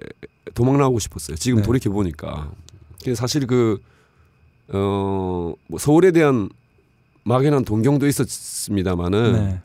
도망 0.54 0.78
나오고 0.78 0.98
싶었어요. 0.98 1.36
지금 1.36 1.58
네. 1.60 1.62
돌이켜 1.64 1.90
보니까 1.90 2.50
사실 3.14 3.46
그 3.46 3.78
어, 4.68 5.52
뭐 5.68 5.78
서울에 5.78 6.10
대한 6.10 6.48
막연한 7.24 7.64
동경도 7.64 8.06
있었습니다만은 8.06 9.32
네. 9.32 9.60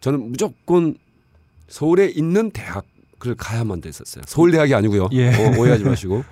저는 0.00 0.30
무조건 0.30 0.96
서울에 1.68 2.06
있는 2.08 2.50
대학을 2.50 3.34
가야만 3.36 3.80
됐었어요. 3.82 4.24
서울 4.26 4.50
대학이 4.52 4.74
아니고요. 4.74 5.08
예. 5.12 5.28
어, 5.28 5.58
오해하지 5.60 5.84
마시고. 5.84 6.24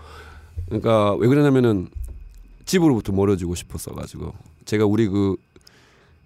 그러니까 0.66 1.14
왜 1.16 1.28
그러냐면은 1.28 1.88
집으로부터 2.64 3.12
멀어지고 3.12 3.54
싶었어 3.54 3.92
가지고 3.92 4.32
제가 4.64 4.87
우리 4.87 5.09
그 5.09 5.37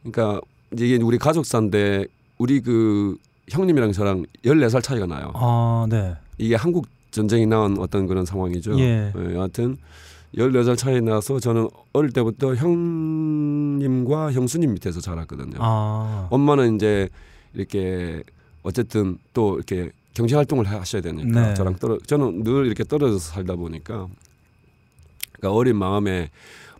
그러니까 0.04 0.40
이게 0.78 1.02
우리 1.02 1.18
가족사인데 1.18 2.06
우리 2.38 2.60
그 2.60 3.16
형님이랑 3.50 3.92
저랑 3.92 4.26
14살 4.44 4.82
차이가 4.82 5.06
나요. 5.06 5.32
아 5.34 5.86
네. 5.88 6.16
이게 6.38 6.54
한국 6.54 6.86
전쟁이 7.10 7.46
나온 7.46 7.78
어떤 7.78 8.06
그런 8.06 8.26
상황이죠. 8.26 8.78
예. 8.78 9.12
예, 9.16 9.34
여하튼 9.34 9.76
14살 10.36 10.76
차이 10.76 11.00
나서 11.00 11.40
저는 11.40 11.68
어릴 11.92 12.12
때부터 12.12 12.54
형님과 12.54 14.32
형수님 14.32 14.74
밑에서 14.74 15.00
자랐거든요. 15.00 15.56
아. 15.58 16.28
엄마는 16.30 16.76
이제 16.76 17.08
이렇게 17.54 18.22
어쨌든 18.62 19.18
또 19.32 19.56
이렇게 19.56 19.90
경제 20.12 20.34
활동을 20.34 20.66
하셔야 20.66 21.00
되니까 21.02 21.48
네. 21.48 21.54
저랑 21.54 21.76
떨어 21.76 21.98
저는 22.06 22.42
늘 22.42 22.66
이렇게 22.66 22.84
떨어져서 22.84 23.18
살다 23.18 23.54
보니까 23.54 24.08
그러니까 25.32 25.52
어린 25.52 25.76
마음에 25.76 26.30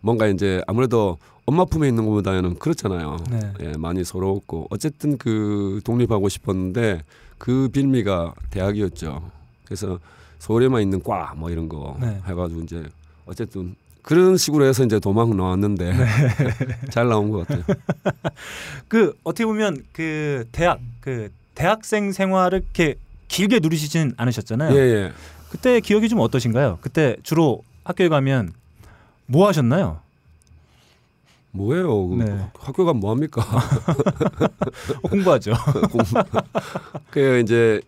뭔가 0.01 0.27
이제 0.27 0.61
아무래도 0.67 1.17
엄마 1.47 1.63
품에 1.65 1.87
있는 1.87 2.05
것보다는 2.05 2.59
그렇잖아요. 2.59 3.17
네. 3.31 3.39
예, 3.61 3.71
많이 3.77 4.03
서러웠고 4.03 4.67
어쨌든 4.69 5.17
그 5.17 5.79
독립하고 5.85 6.27
싶었는데 6.29 7.01
그 7.37 7.69
빌미가 7.71 8.33
대학이었죠. 8.51 9.31
그래서 9.65 9.97
서울에만 10.39 10.81
있는 10.81 11.01
과 11.01 11.33
뭐 11.37 11.49
이런 11.49 11.69
거 11.69 11.97
네. 12.01 12.21
해가지고 12.27 12.61
이제 12.61 12.83
어쨌든 13.25 13.75
그런 14.01 14.35
식으로 14.37 14.65
해서 14.65 14.83
이제 14.83 14.99
도망 14.99 15.35
나왔는데 15.37 15.93
네. 15.93 16.05
잘 16.91 17.07
나온 17.07 17.29
것 17.31 17.47
같아요. 17.47 17.63
그 18.89 19.13
어떻게 19.23 19.45
보면 19.45 19.83
그 19.93 20.45
대학 20.51 20.79
그 20.99 21.29
대학생 21.55 22.11
생활을 22.11 22.59
이렇게 22.59 22.95
길게 23.29 23.59
누리시진 23.59 24.13
않으셨잖아요. 24.17 24.75
예, 24.75 24.79
예. 24.79 25.11
그때 25.49 25.79
기억이 25.79 26.09
좀 26.09 26.19
어떠신가요? 26.19 26.79
그때 26.81 27.15
주로 27.23 27.63
학교에 27.85 28.09
가면 28.09 28.51
뭐 29.27 29.47
하셨나요? 29.47 29.99
뭐예요? 31.57 32.07
그 32.07 32.15
네. 32.15 32.49
학교가 32.57 32.93
뭐 32.93 33.11
합니까? 33.11 33.41
어, 35.03 35.07
공부하죠. 35.09 35.53
그 37.11 37.39
이제 37.39 37.81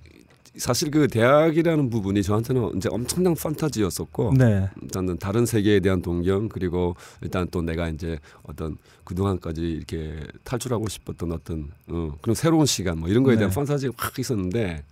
사실 0.57 0.91
그 0.91 1.07
대학이라는 1.07 1.89
부분이 1.89 2.21
저한테는 2.21 2.77
이제 2.77 2.89
엄청난 2.91 3.33
판타지였었고 3.35 4.33
네. 4.37 4.67
일단은 4.81 5.17
다른 5.17 5.45
세계에 5.45 5.79
대한 5.79 6.01
동경 6.01 6.49
그리고 6.49 6.95
일단 7.21 7.47
또 7.49 7.61
내가 7.61 7.87
이제 7.87 8.19
어떤 8.43 8.77
그동안까지 9.05 9.61
이렇게 9.61 10.19
탈출하고 10.43 10.89
싶었던 10.89 11.31
어떤 11.31 11.69
어, 11.87 12.11
그런 12.21 12.35
새로운 12.35 12.65
시간 12.65 12.99
뭐 12.99 13.09
이런 13.09 13.23
거에 13.23 13.35
대한 13.37 13.49
네. 13.51 13.55
판타지가 13.55 13.93
확 13.95 14.19
있었는데 14.19 14.83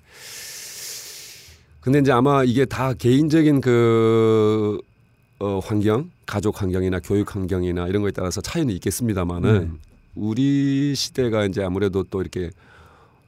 근데 1.82 2.00
이제 2.00 2.12
아마 2.12 2.44
이게 2.44 2.66
다 2.66 2.94
개인적인 2.94 3.62
그 3.62 4.80
어, 5.40 5.60
환경, 5.60 6.10
가족 6.28 6.62
환경이나 6.62 7.00
교육 7.00 7.36
환경이나 7.36 7.88
이런 7.88 8.04
거에 8.04 8.12
따라서 8.12 8.42
차이는 8.42 8.74
있겠습니다만은 8.76 9.60
네. 9.60 9.72
우리 10.14 10.94
시대가 10.94 11.46
이제 11.46 11.64
아무래도 11.64 12.04
또 12.04 12.22
이렇게 12.22 12.52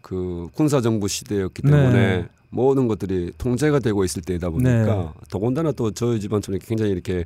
그 0.01 0.49
군사 0.53 0.81
정부 0.81 1.07
시대였기 1.07 1.63
때문에 1.63 1.91
네. 1.91 2.27
모든 2.49 2.87
것들이 2.87 3.31
통제가 3.37 3.79
되고 3.79 4.03
있을 4.03 4.21
때이다 4.21 4.49
보니까 4.49 4.85
네. 4.85 5.09
더군다나 5.29 5.71
또 5.71 5.91
저희 5.91 6.19
집안처럼 6.19 6.59
굉장히 6.63 6.91
이렇게 6.91 7.25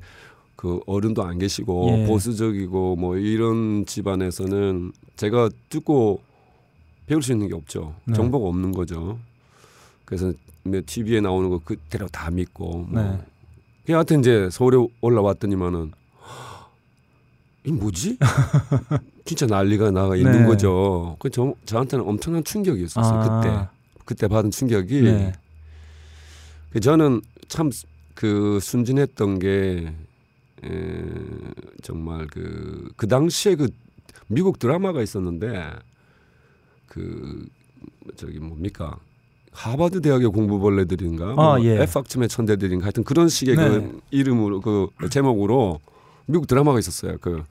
그 0.56 0.80
어른도 0.86 1.24
안 1.24 1.39
계시고 1.39 1.89
예. 1.89 2.06
보수적이고 2.06 2.96
뭐 2.96 3.18
이런 3.18 3.86
집안에서는 3.86 4.92
제가 5.15 5.50
듣고 5.70 6.22
배울 7.08 7.22
수 7.22 7.32
있는 7.32 7.48
게 7.48 7.56
없죠. 7.56 7.96
네. 8.06 8.13
정보가 8.13 8.48
없는 8.48 8.72
거죠. 8.72 9.18
그래서 10.06 10.32
뭐 10.63 10.82
TV에 10.86 11.20
나오는 11.20 11.50
거 11.50 11.60
그대로 11.60 12.08
다 12.08 12.30
믿고 12.30 12.86
뭐 12.89 13.24
네. 13.86 13.88
그 13.88 13.94
하여튼 13.94 14.20
이제 14.20 14.50
서울에 14.52 14.86
올라왔더니만은 15.02 15.92
이 17.66 17.72
뭐지? 17.72 18.18
진짜 19.25 19.46
난리가 19.46 19.92
나가 19.92 20.16
있는 20.16 20.42
네. 20.42 20.46
거죠. 20.46 21.16
그 21.20 21.30
저, 21.30 21.54
저한테는 21.66 22.06
엄청난 22.06 22.44
충격이었었어요. 22.44 23.22
아. 23.22 23.42
그때 23.42 23.68
그때 24.06 24.28
받은 24.28 24.52
충격이 24.52 25.02
네. 25.02 25.34
그 26.72 26.80
저는 26.80 27.22
참 27.48 27.72
그 28.16 28.60
순진했던 28.62 29.40
게 29.40 29.94
에, 30.63 31.04
정말 31.82 32.28
그, 32.28 32.92
그 32.96 33.08
당시에 33.08 33.56
그 33.56 33.70
미국 34.28 34.60
드라마가 34.60 35.02
있었는데 35.02 35.72
그 36.88 37.48
저기 38.16 38.40
뭡니까 38.40 39.00
하버드 39.53 40.01
대학의 40.01 40.29
공부벌레들인가 40.29 41.31
아, 41.31 41.33
뭐 41.33 41.63
예. 41.63 41.81
F학점의 41.83 42.27
천재들인가 42.27 42.86
하여튼 42.86 43.03
그런 43.03 43.29
식의 43.29 43.55
네. 43.55 43.69
그 43.69 44.01
이름으로 44.12 44.62
그 44.62 44.89
제목으로 45.10 45.79
미국 46.25 46.48
드라마가 46.48 46.79
있었어요. 46.79 47.17
그, 47.22 47.43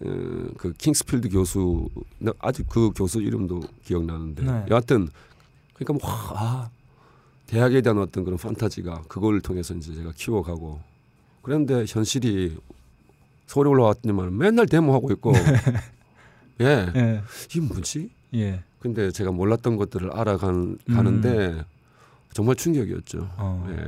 어, 0.00 0.48
그 0.56 0.72
킹스필드 0.76 1.28
교수 1.28 1.88
나 2.18 2.32
아직 2.38 2.66
그 2.68 2.90
교수 2.94 3.20
이름도 3.20 3.60
기억나는데 3.84 4.42
네. 4.42 4.66
여하튼 4.70 5.08
그러니까 5.74 6.06
뭐 6.06 6.14
아, 6.34 6.70
대학에 7.46 7.80
대한 7.80 7.98
어떤 7.98 8.24
그런 8.24 8.38
판타지가 8.38 9.04
그걸 9.08 9.40
통해서 9.40 9.74
이제 9.74 9.94
제가 9.94 10.12
키워가고 10.16 10.80
그런데 11.42 11.84
현실이 11.86 12.56
서울에 13.46 13.70
올라왔더니만 13.70 14.36
맨날 14.36 14.66
데모하고 14.66 15.12
있고 15.12 15.32
예 16.60 16.92
예. 16.94 17.22
이게 17.46 17.60
뭐지? 17.60 18.10
예. 18.34 18.62
근데 18.78 19.10
제가 19.10 19.32
몰랐던 19.32 19.76
것들을 19.76 20.10
알아가는 20.12 20.78
가는데 20.92 21.64
정말 22.32 22.56
충격이었죠. 22.56 23.28
어. 23.36 23.66
예. 23.70 23.84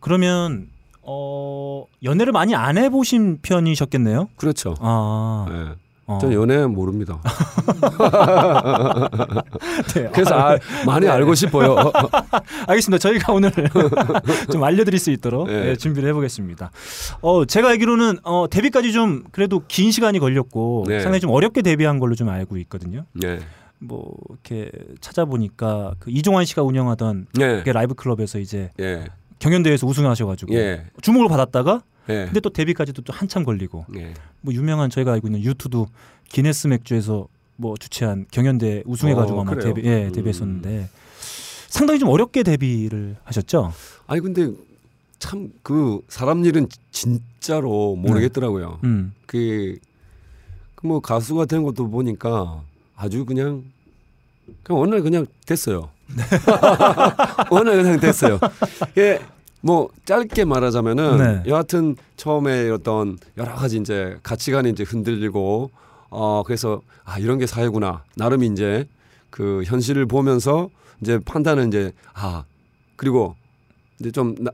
그러면 0.00 0.68
어 1.02 1.84
연애를 2.02 2.32
많이 2.32 2.54
안 2.54 2.78
해보신 2.78 3.40
편이셨겠네요. 3.42 4.28
그렇죠. 4.36 4.74
아. 4.80 5.46
예. 5.50 5.88
어. 6.08 6.18
전 6.18 6.32
연애 6.32 6.64
모릅니다. 6.64 7.20
네. 9.94 10.08
그래서 10.10 10.34
아, 10.34 10.54
아, 10.54 10.58
많이 10.86 11.04
네. 11.04 11.12
알고 11.12 11.34
싶어요. 11.34 11.92
알겠습니다. 12.66 12.98
저희가 12.98 13.34
오늘 13.34 13.52
좀 14.50 14.64
알려드릴 14.64 14.98
수 14.98 15.10
있도록 15.10 15.48
네. 15.48 15.68
예, 15.68 15.76
준비를 15.76 16.08
해보겠습니다. 16.08 16.70
어, 17.20 17.44
제가 17.44 17.68
알기로는 17.68 18.20
어, 18.22 18.46
데뷔까지 18.50 18.92
좀 18.92 19.24
그래도 19.32 19.62
긴 19.68 19.92
시간이 19.92 20.18
걸렸고 20.18 20.86
네. 20.88 21.00
상당히 21.00 21.20
좀 21.20 21.30
어렵게 21.30 21.60
데뷔한 21.60 21.98
걸로 21.98 22.14
좀 22.14 22.30
알고 22.30 22.56
있거든요. 22.56 23.04
네. 23.12 23.40
뭐 23.78 24.16
이렇게 24.28 24.70
찾아보니까 25.00 25.94
그 25.98 26.10
이종환 26.10 26.44
씨가 26.44 26.62
운영하던 26.62 27.26
예. 27.40 27.62
그 27.64 27.70
라이브 27.70 27.94
클럽에서 27.94 28.38
이제 28.38 28.70
예. 28.80 29.06
경연대회에서 29.38 29.86
우승하셔가지고 29.86 30.54
예. 30.54 30.84
주목을 31.02 31.28
받았다가 31.28 31.82
예. 32.08 32.24
근데 32.26 32.40
또 32.40 32.50
데뷔까지도 32.50 33.02
또 33.02 33.12
한참 33.12 33.44
걸리고 33.44 33.86
예. 33.96 34.14
뭐 34.40 34.52
유명한 34.54 34.90
저희가 34.90 35.12
알고 35.12 35.28
있는 35.28 35.42
유투도 35.42 35.86
기네스 36.28 36.68
맥주에서 36.68 37.28
뭐 37.56 37.76
주최한 37.76 38.26
경연대 38.30 38.82
우승해가지고 38.86 39.38
어, 39.38 39.42
아마 39.42 39.54
그래요? 39.54 39.74
데뷔 39.74 39.88
예 39.88 40.06
음. 40.06 40.12
데뷔했었는데 40.12 40.88
상당히 41.68 41.98
좀 42.00 42.08
어렵게 42.08 42.42
데뷔를 42.42 43.16
하셨죠. 43.24 43.72
아니 44.06 44.20
근데 44.20 44.50
참 45.18 45.50
그 45.62 46.00
사람 46.08 46.44
일은 46.44 46.68
진짜로 46.90 47.96
모르겠더라고요. 47.96 48.78
음. 48.84 49.12
그뭐 49.26 51.00
가수가 51.00 51.46
된 51.46 51.62
것도 51.62 51.90
보니까 51.90 52.62
아주 52.98 53.24
그냥 53.24 53.64
그냥 54.62 54.82
어느 54.82 54.90
날 54.90 55.02
그냥 55.02 55.26
됐어요. 55.46 55.88
어느 57.50 57.68
날 57.68 57.82
그냥 57.82 58.00
됐어요. 58.00 58.40
예. 58.98 59.20
뭐 59.60 59.88
짧게 60.04 60.44
말하자면은 60.44 61.18
네. 61.18 61.50
여하튼 61.50 61.96
처음에 62.16 62.70
어떤 62.70 63.18
여러 63.36 63.54
가지 63.54 63.78
이제 63.78 64.16
가치관이 64.22 64.70
이제 64.70 64.84
흔들리고 64.84 65.70
어 66.10 66.42
그래서 66.44 66.80
아 67.04 67.18
이런 67.18 67.38
게 67.38 67.46
사회구나 67.46 68.04
나름 68.16 68.42
이제 68.44 68.86
그 69.30 69.62
현실을 69.64 70.06
보면서 70.06 70.70
이제 71.00 71.18
판단은 71.18 71.68
이제 71.68 71.92
아 72.14 72.44
그리고 72.96 73.34
이제 74.00 74.10
좀 74.10 74.34
나, 74.38 74.50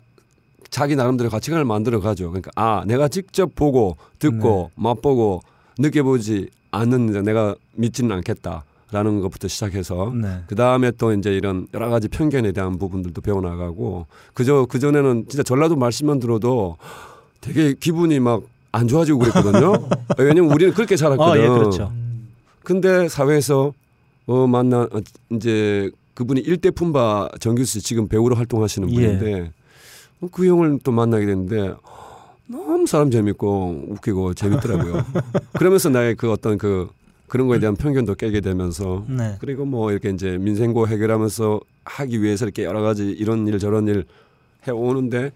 자기 0.70 0.96
나름대로 0.96 1.30
가치관을 1.30 1.64
만들어 1.64 2.00
가죠. 2.00 2.30
그러니까 2.30 2.50
아 2.56 2.84
내가 2.86 3.08
직접 3.08 3.54
보고 3.54 3.96
듣고 4.18 4.70
맛보고 4.74 5.42
느껴보지 5.78 6.50
않는 6.74 7.10
이제 7.10 7.22
내가 7.22 7.54
믿지는 7.72 8.12
않겠다라는 8.16 9.20
것부터 9.20 9.48
시작해서 9.48 10.12
네. 10.14 10.42
그 10.46 10.54
다음에 10.54 10.90
또 10.92 11.12
이제 11.12 11.34
이런 11.34 11.66
여러 11.74 11.88
가지 11.90 12.08
편견에 12.08 12.52
대한 12.52 12.78
부분들도 12.78 13.20
배워나가고 13.20 14.06
그저 14.34 14.66
그 14.68 14.78
전에는 14.78 15.26
진짜 15.28 15.42
전라도 15.42 15.76
말씀만 15.76 16.20
들어도 16.20 16.76
되게 17.40 17.74
기분이 17.74 18.20
막 18.20 18.54
안 18.74 18.88
좋아지고 18.88 19.20
그랬거든요. 19.20 19.72
왜냐면 20.18 20.52
우리는 20.52 20.74
그렇게 20.74 20.96
살았거든. 20.96 21.40
아, 21.40 21.42
예, 21.42 21.48
그렇죠. 21.48 21.92
근데 22.64 23.08
사회에서 23.08 23.72
어 24.26 24.46
만나 24.46 24.82
어, 24.82 25.00
이제 25.30 25.90
그분이 26.14 26.40
일대 26.40 26.70
품바 26.70 27.30
정규수 27.38 27.78
씨 27.78 27.84
지금 27.84 28.08
배우로 28.08 28.34
활동하시는 28.34 28.90
예. 28.90 28.94
분인데 28.94 29.52
어, 30.20 30.28
그 30.32 30.46
형을 30.46 30.80
또 30.82 30.90
만나게 30.90 31.26
됐는데 31.26 31.74
너무 32.46 32.86
사람 32.86 33.10
재밌고 33.10 33.86
웃기고 33.88 34.34
재밌더라고요. 34.34 35.04
그러면서 35.58 35.88
나의 35.88 36.14
그 36.14 36.30
어떤 36.30 36.58
그 36.58 36.88
그런 37.26 37.48
거에 37.48 37.58
대한 37.58 37.74
편견도 37.74 38.14
깨게 38.16 38.40
되면서 38.42 39.04
네. 39.08 39.36
그리고 39.40 39.64
뭐 39.64 39.90
이렇게 39.90 40.10
이제 40.10 40.36
민생고 40.38 40.86
해결하면서 40.88 41.60
하기 41.84 42.22
위해서 42.22 42.44
이렇게 42.44 42.64
여러 42.64 42.82
가지 42.82 43.04
이런 43.06 43.46
일 43.48 43.58
저런 43.58 43.88
일 43.88 44.04
해오는데 44.68 45.32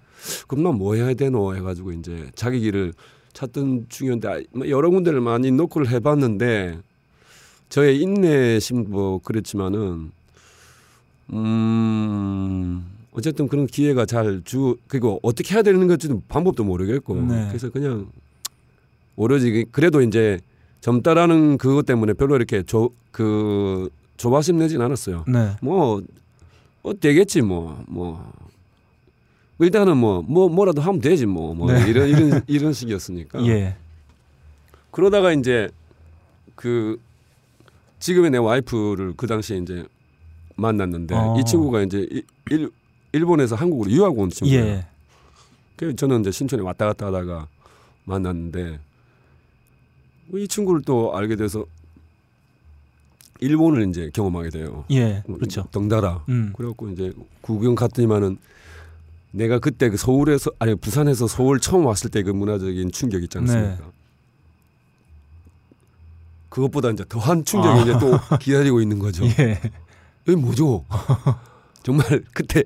그럼 0.46 0.64
난 0.64 0.74
뭐 0.74 0.94
해야 0.94 1.12
되노 1.14 1.54
해가지고 1.56 1.92
이제 1.92 2.30
자기 2.34 2.60
길을 2.60 2.92
찾던 3.32 3.86
중이었는데 3.88 4.28
아, 4.28 4.40
뭐 4.52 4.68
여러 4.68 4.90
군데를 4.90 5.20
많이 5.20 5.50
노크를 5.50 5.88
해봤는데 5.90 6.78
저의 7.68 8.00
인내심 8.00 8.86
뭐 8.88 9.20
그랬지만은 9.22 10.10
음 11.32 12.84
어쨌든 13.18 13.48
그런 13.48 13.66
기회가 13.66 14.06
잘 14.06 14.42
주 14.44 14.76
그리고 14.86 15.18
어떻게 15.22 15.54
해야 15.54 15.62
되는 15.62 15.86
건지는 15.88 16.22
방법도 16.28 16.62
모르겠고 16.62 17.16
네. 17.22 17.46
그래서 17.48 17.68
그냥 17.70 18.06
오로지 19.16 19.64
그래도 19.72 20.00
이제 20.00 20.38
젊다라는 20.80 21.58
그것 21.58 21.84
때문에 21.84 22.12
별로 22.12 22.36
이렇게 22.36 22.62
조, 22.62 22.90
그 23.10 23.90
조바심 24.16 24.58
내진 24.58 24.80
않았어요. 24.80 25.24
네. 25.26 25.56
뭐, 25.60 26.00
어, 26.82 26.98
되겠지 26.98 27.42
뭐, 27.42 27.82
뭐. 27.88 28.32
일단은 29.58 29.96
뭐, 29.96 30.22
뭐, 30.22 30.48
뭐라도 30.48 30.80
하면 30.80 31.00
되지 31.00 31.26
뭐, 31.26 31.52
뭐, 31.52 31.72
네. 31.72 31.88
이런, 31.90 32.08
이런, 32.08 32.42
이런 32.46 32.72
식이었으니까. 32.72 33.44
예. 33.46 33.76
그러다가 34.92 35.32
이제 35.32 35.68
그 36.54 37.00
지금의 37.98 38.30
내 38.30 38.38
와이프를 38.38 39.14
그 39.16 39.26
당시에 39.26 39.58
이제 39.58 39.84
만났는데 40.54 41.14
어. 41.16 41.36
이 41.38 41.44
친구가 41.44 41.82
이제 41.82 42.06
일, 42.08 42.22
일, 42.50 42.70
일본에서 43.12 43.56
한국으로 43.56 43.90
유학 43.90 44.18
온 44.18 44.30
친구예요. 44.30 44.64
예. 44.64 44.86
그래서 45.76 45.96
저는 45.96 46.20
이제 46.20 46.30
신촌에 46.30 46.62
왔다 46.62 46.86
갔다 46.86 47.06
하다가 47.06 47.48
만났는데 48.04 48.80
이 50.34 50.48
친구를 50.48 50.82
또 50.82 51.16
알게 51.16 51.36
돼서 51.36 51.64
일본을 53.40 53.88
이제 53.88 54.10
경험하게 54.12 54.50
돼요. 54.50 54.84
예. 54.90 55.22
그렇죠. 55.26 55.64
덩달아. 55.70 56.24
음. 56.28 56.52
그래갖고 56.56 56.88
이제 56.90 57.12
구경 57.40 57.74
갔더니만은 57.74 58.36
내가 59.30 59.58
그때 59.58 59.88
그 59.90 59.96
서울에서 59.96 60.50
아니 60.58 60.74
부산에서 60.74 61.28
서울 61.28 61.60
처음 61.60 61.86
왔을 61.86 62.10
때 62.10 62.22
그 62.22 62.30
문화적인 62.30 62.90
충격 62.90 63.22
있지 63.22 63.38
않습니까? 63.38 63.68
네. 63.76 63.78
그것보다 66.48 66.90
이제 66.90 67.04
더한 67.08 67.44
충격이 67.44 67.78
아. 67.78 67.82
이제 67.82 67.92
또 68.00 68.18
기다리고 68.38 68.80
있는 68.80 68.98
거죠. 68.98 69.24
예. 69.38 69.60
이게 70.26 70.36
뭐죠? 70.36 70.84
정말 71.84 72.24
그때 72.32 72.62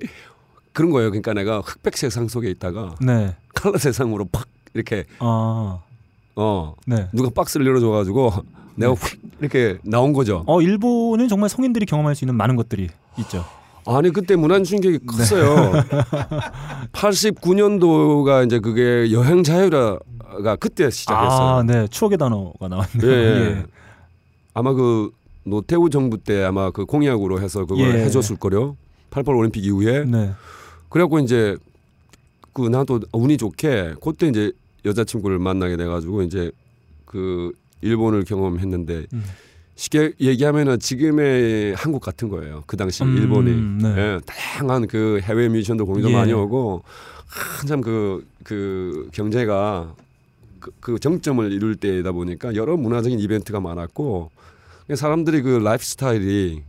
그런 0.73 0.91
거예요. 0.91 1.09
그러니까 1.11 1.33
내가 1.33 1.61
흑백 1.61 1.97
세상 1.97 2.27
속에 2.27 2.49
있다가 2.49 2.95
네. 2.99 3.35
칼라 3.53 3.77
세상으로 3.77 4.25
팍 4.31 4.47
이렇게 4.73 5.05
아. 5.19 5.79
어 6.35 6.75
네. 6.87 7.07
누가 7.13 7.29
박스를 7.29 7.65
열어줘가지고 7.67 8.31
내가 8.75 8.93
휙 8.93 9.21
이렇게 9.39 9.77
나온 9.83 10.13
거죠. 10.13 10.43
어, 10.47 10.61
일본은 10.61 11.27
정말 11.27 11.49
성인들이 11.49 11.85
경험할 11.85 12.15
수 12.15 12.25
있는 12.25 12.35
많은 12.35 12.55
것들이 12.55 12.89
있죠. 13.19 13.45
아니 13.85 14.09
그때 14.11 14.35
문화 14.35 14.61
충격이 14.61 15.05
컸어요. 15.05 15.73
89년도가 16.93 18.45
이제 18.45 18.59
그게 18.59 19.11
여행 19.11 19.43
자유라가 19.43 20.55
그때 20.59 20.89
시작했어요. 20.89 21.47
아, 21.57 21.63
네. 21.63 21.87
추억의 21.87 22.17
단어가 22.17 22.67
나왔네요. 22.67 23.11
예, 23.11 23.11
예. 23.11 23.65
아마 24.53 24.73
그 24.73 25.11
노태우 25.43 25.89
정부 25.89 26.17
때 26.17 26.43
아마 26.43 26.71
그 26.71 26.85
공약으로 26.85 27.41
해서 27.41 27.65
그걸 27.65 27.99
예. 27.99 28.05
해줬을 28.05 28.37
거요. 28.37 28.77
88 29.11 29.35
올림픽 29.35 29.65
이후에 29.65 30.05
네. 30.05 30.31
그래갖고 30.93 31.17
이제 31.17 31.57
그 32.53 32.67
나도 32.67 32.99
운이 33.13 33.37
좋게 33.37 33.95
그때 33.99 34.27
이제 34.27 34.51
여자친구를 34.85 35.39
만나게 35.39 35.75
돼가지고 35.75 36.21
이제 36.21 36.51
그 37.03 37.51
일본을 37.81 38.25
경험했는데 38.25 39.07
음. 39.11 39.23
쉽게 39.73 40.13
얘기하면은 40.21 40.77
지금의 40.77 41.73
한국 41.73 41.99
같은 41.99 42.29
거예요. 42.29 42.63
그 42.67 42.77
당시 42.77 43.01
음, 43.03 43.17
일본이 43.17 43.81
네. 43.81 43.89
예, 43.89 44.19
다양한 44.23 44.85
그 44.85 45.19
해외 45.23 45.49
뮤지션도 45.49 45.87
공연도 45.87 46.11
예. 46.11 46.13
많이 46.13 46.31
오고 46.31 46.83
한참 47.25 47.81
그, 47.81 48.23
그 48.43 49.09
경제가 49.13 49.95
그, 50.59 50.71
그 50.79 50.99
정점을 50.99 51.51
이룰 51.51 51.75
때다 51.75 52.11
보니까 52.11 52.53
여러 52.53 52.77
문화적인 52.77 53.19
이벤트가 53.19 53.59
많았고 53.59 54.29
사람들이 54.93 55.41
그 55.41 55.57
라이프 55.57 55.83
스타일이 55.83 56.61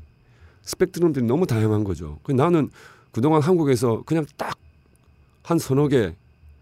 스펙트럼들이 0.62 1.26
너무 1.26 1.46
다양한 1.46 1.84
거죠. 1.84 2.20
그 2.22 2.32
나는 2.32 2.70
그동안 3.14 3.40
한국에서 3.40 4.02
그냥 4.04 4.26
딱 4.36 4.58
한 5.44 5.58
서너 5.58 5.88
개 5.88 6.14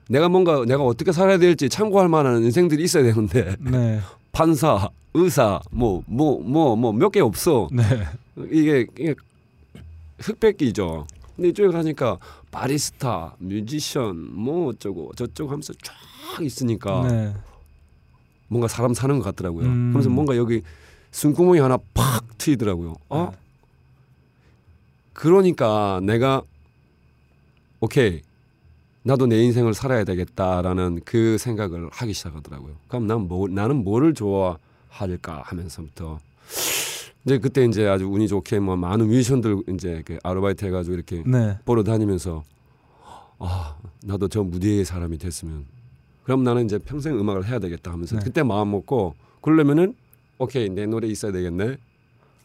내가 0.09 0.29
뭔가 0.29 0.65
내가 0.65 0.83
어떻게 0.85 1.13
살아야 1.13 1.39
될지 1.39 1.69
참고할 1.69 2.09
만한 2.09 2.43
인생들이 2.43 2.83
있어야 2.83 3.05
되는데 3.05 3.55
네. 3.61 4.01
판사, 4.33 4.89
의사, 5.15 5.61
뭐 5.71 6.03
뭐 6.09 6.41
뭐 6.43 6.75
뭐 6.75 6.93
몇 6.93 7.11
개 7.13 7.21
없어. 7.21 7.69
네. 7.71 7.83
이게 8.51 8.87
이게 8.99 9.15
흑백기죠. 10.19 11.07
근데 11.37 11.49
이쪽에 11.51 11.69
가니까 11.69 12.19
바리스타, 12.51 13.37
뮤지션, 13.39 14.35
뭐 14.35 14.69
어쩌고 14.71 15.13
저쩌고 15.17 15.51
하면서 15.51 15.73
쫙 15.83 16.43
있으니까 16.43 17.07
네. 17.09 17.35
뭔가 18.49 18.69
사람 18.69 18.95
사는 18.95 19.17
것 19.19 19.25
같더라고요. 19.25 19.67
음. 19.67 19.91
그래서 19.93 20.11
뭔가 20.11 20.37
여기 20.37 20.63
숨구멍이 21.13 21.61
하나 21.61 21.79
팍 21.95 22.25
트이더라고요. 22.39 22.97
어? 23.11 23.33
네. 25.13 25.21
그러니까 25.21 26.01
내가 26.03 26.43
오케이 27.81 28.23
나도 29.05 29.27
내 29.27 29.43
인생을 29.43 29.75
살아야 29.75 30.05
되겠다라는 30.05 31.01
그 31.05 31.37
생각을 31.39 31.89
하기 31.91 32.13
시작하더라고요. 32.13 32.75
그럼 32.89 33.07
난 33.07 33.23
뭐, 33.23 33.49
나는 33.49 33.83
뭐를 33.83 34.15
좋아할까 34.15 35.43
하면서부터 35.45 36.21
이제 37.25 37.39
그때 37.39 37.65
이제 37.65 37.87
아주 37.87 38.07
운이 38.07 38.29
좋게 38.29 38.61
뭐 38.61 38.77
많은 38.77 39.09
뮤지션들 39.09 39.63
이제 39.75 40.03
그 40.05 40.19
아르바이트 40.23 40.65
해가지고 40.65 40.95
이렇게 40.95 41.23
네. 41.27 41.59
보러 41.65 41.83
다니면서 41.83 42.43
아 43.39 43.77
나도 44.05 44.29
저 44.29 44.43
무대의 44.43 44.85
사람이 44.85 45.19
됐으면 45.19 45.67
그럼 46.25 46.45
나는 46.45 46.65
이제 46.65 46.79
평생 46.79 47.19
음악을 47.19 47.47
해야 47.47 47.59
되겠다 47.59 47.93
하면서 47.93 48.17
네. 48.17 48.25
그때 48.25 48.43
마음 48.43 48.71
먹고 48.71 49.15
그러려면은 49.41 49.95
오케이 50.39 50.69
내 50.69 50.87
노래 50.87 51.09
있어야 51.09 51.33
되겠네 51.33 51.77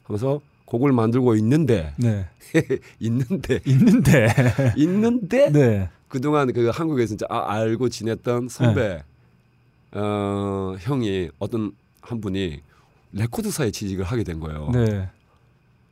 하면서 0.04 0.42
곡을 0.68 0.92
만들고 0.92 1.36
있는데 1.36 1.94
네. 1.98 2.28
있는데 3.00 3.60
있는데. 3.66 4.28
있는데 4.76 5.50
네. 5.50 5.90
그동안 6.10 6.52
그 6.54 6.70
한국에서 6.70 7.10
진짜 7.10 7.26
아, 7.30 7.54
알고 7.54 7.90
지냈던 7.90 8.50
선배 8.50 9.02
어, 9.94 10.76
형이 10.80 11.30
어떤 11.40 11.72
한 12.02 12.22
분이 12.22 12.62
레코드사에 13.14 13.72
취직을 13.72 14.06
하게 14.06 14.24
된 14.24 14.40
거예요. 14.40 14.70
네. 14.74 15.10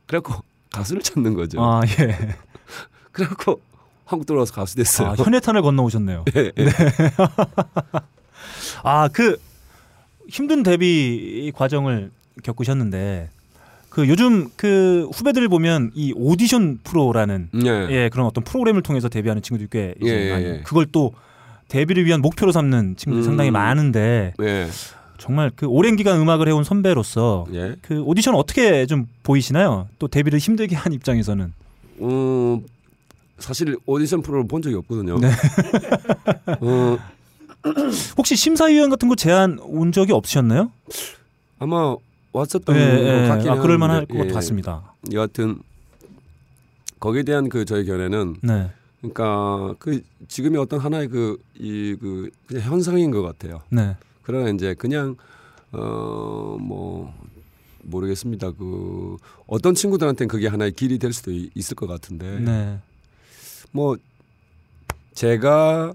그래갖고 0.06 0.42
가수를 0.72 1.02
찾는 1.02 1.34
거죠. 1.34 1.62
아, 1.62 1.80
예. 1.98 2.36
그래갖고 3.12 3.60
한국 4.04 4.26
들어와서 4.26 4.52
가수 4.52 4.76
됐어요. 4.76 5.08
아, 5.08 5.14
현해탄을 5.14 5.62
건너오셨네요. 5.62 6.26
예, 6.36 6.52
예. 6.58 6.70
아, 8.84 9.08
그 9.08 9.40
힘든 10.28 10.62
데뷔 10.62 11.50
과정을 11.54 12.10
겪으셨는데 12.42 13.30
그 13.88 14.08
요즘 14.08 14.48
그 14.56 15.08
후배들 15.12 15.48
보면 15.48 15.92
이 15.94 16.12
오디션 16.16 16.80
프로라는 16.84 17.48
예. 17.64 17.88
예, 17.90 18.08
그런 18.10 18.26
어떤 18.26 18.44
프로그램을 18.44 18.82
통해서 18.82 19.08
데뷔하는 19.08 19.42
친구들이 19.42 19.68
꽤 19.70 19.94
예, 20.04 20.06
있어요. 20.06 20.18
예, 20.18 20.56
예. 20.58 20.62
그걸 20.64 20.86
또 20.92 21.12
데뷔를 21.68 22.04
위한 22.04 22.20
목표로 22.20 22.52
삼는 22.52 22.96
친구들이 22.96 23.24
음. 23.24 23.26
상당히 23.26 23.50
많은데 23.50 24.34
예. 24.42 24.68
정말 25.18 25.50
그 25.54 25.66
오랜 25.66 25.96
기간 25.96 26.20
음악을 26.20 26.48
해온 26.48 26.62
선배로서 26.62 27.46
예. 27.54 27.74
그 27.82 28.00
오디션 28.02 28.34
어떻게 28.34 28.86
좀 28.86 29.06
보이시나요? 29.22 29.88
또 29.98 30.08
데뷔를 30.08 30.38
힘들게 30.38 30.76
한 30.76 30.92
입장에서는 30.92 31.52
어, 32.00 32.60
사실 33.38 33.76
오디션 33.86 34.22
프로를 34.22 34.46
본 34.46 34.62
적이 34.62 34.76
없거든요. 34.76 35.18
네. 35.18 35.30
어, 36.60 36.98
혹시 38.18 38.36
심사위원 38.36 38.90
같은 38.90 39.08
거 39.08 39.14
제안 39.14 39.58
온 39.62 39.92
적이 39.92 40.12
없으셨나요? 40.12 40.70
아마 41.58 41.96
왔었던 42.40 42.76
예, 42.76 42.80
예. 42.80 43.22
것 43.22 43.28
같긴 43.34 43.50
아, 43.50 43.60
그럴 43.60 43.78
만할 43.78 44.04
것 44.06 44.26
예. 44.28 44.30
같습니다. 44.32 44.92
여하튼 45.12 45.58
거기에 47.00 47.22
대한 47.22 47.48
그 47.48 47.64
저의 47.64 47.86
견해는 47.86 48.36
네, 48.42 48.70
그러니까 49.00 49.74
그 49.78 50.02
지금의 50.28 50.60
어떤 50.60 50.80
하나의 50.80 51.08
그이그 51.08 52.30
현상인 52.60 53.10
것 53.10 53.22
같아요. 53.22 53.62
네, 53.70 53.96
그러나 54.22 54.50
이제 54.50 54.74
그냥 54.74 55.16
어뭐 55.72 57.12
모르겠습니다. 57.82 58.50
그 58.52 59.16
어떤 59.46 59.74
친구들한테는 59.74 60.28
그게 60.28 60.48
하나의 60.48 60.72
길이 60.72 60.98
될 60.98 61.12
수도 61.12 61.30
이- 61.30 61.50
있을 61.54 61.74
것 61.74 61.86
같은데 61.86 62.40
네, 62.40 62.78
뭐 63.72 63.96
제가 65.14 65.94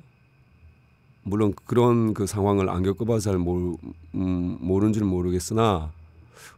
물론 1.23 1.53
그런 1.65 2.13
그 2.15 2.25
상황을 2.25 2.67
안 2.69 2.81
겪어봐서 2.81 3.19
잘 3.31 3.37
모르, 3.37 3.75
음, 4.15 4.57
모르는 4.59 4.93
줄 4.93 5.03
모르겠으나 5.03 5.91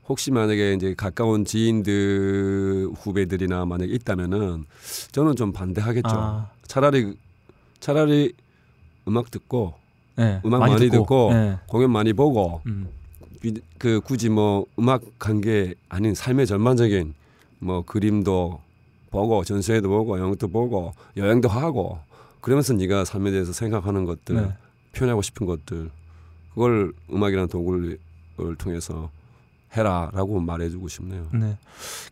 혹시 0.08 0.32
만약에 0.32 0.74
이제 0.74 0.94
가까운 0.96 1.46
지인들 1.46 2.90
후배들이나 2.96 3.66
만약에 3.66 3.92
있다면은 3.94 4.66
저는 5.12 5.36
좀 5.36 5.54
반대하겠죠. 5.54 6.10
아, 6.10 6.50
차라리 6.68 7.16
차라리 7.80 8.34
음악 9.08 9.32
듣고 9.32 9.76
네, 10.16 10.42
음악 10.46 10.60
많이 10.60 10.90
듣고 10.90 11.30
네, 11.34 11.58
공연 11.68 11.92
많이 11.92 12.14
보고 12.14 12.62
음, 12.66 12.88
비- 13.42 13.62
그 13.78 14.02
굳이 14.02 14.30
뭐 14.30 14.66
음악 14.78 15.02
관계 15.20 15.74
아닌 15.90 16.14
삶의 16.14 16.48
전반적인 16.48 17.14
뭐 17.60 17.84
그림도 17.84 18.60
보고 19.10 19.44
전시회도 19.44 19.88
보고 19.90 20.20
영화도 20.20 20.48
보고 20.50 20.94
여행도 21.18 21.48
하고 21.48 22.00
그러면서 22.42 22.74
네가 22.74 23.06
삶에 23.06 23.32
대해서 23.32 23.54
생각하는 23.54 24.06
것들 24.06 24.36
네. 24.36 24.54
표현하고 24.94 25.22
싶은 25.22 25.46
것들 25.48 25.90
그걸 26.50 26.92
음악이라는 27.12 27.48
도구를 27.48 27.98
통해서 28.58 29.10
해라라고 29.76 30.40
말해주고 30.40 30.88
싶네요. 30.88 31.28
네. 31.34 31.58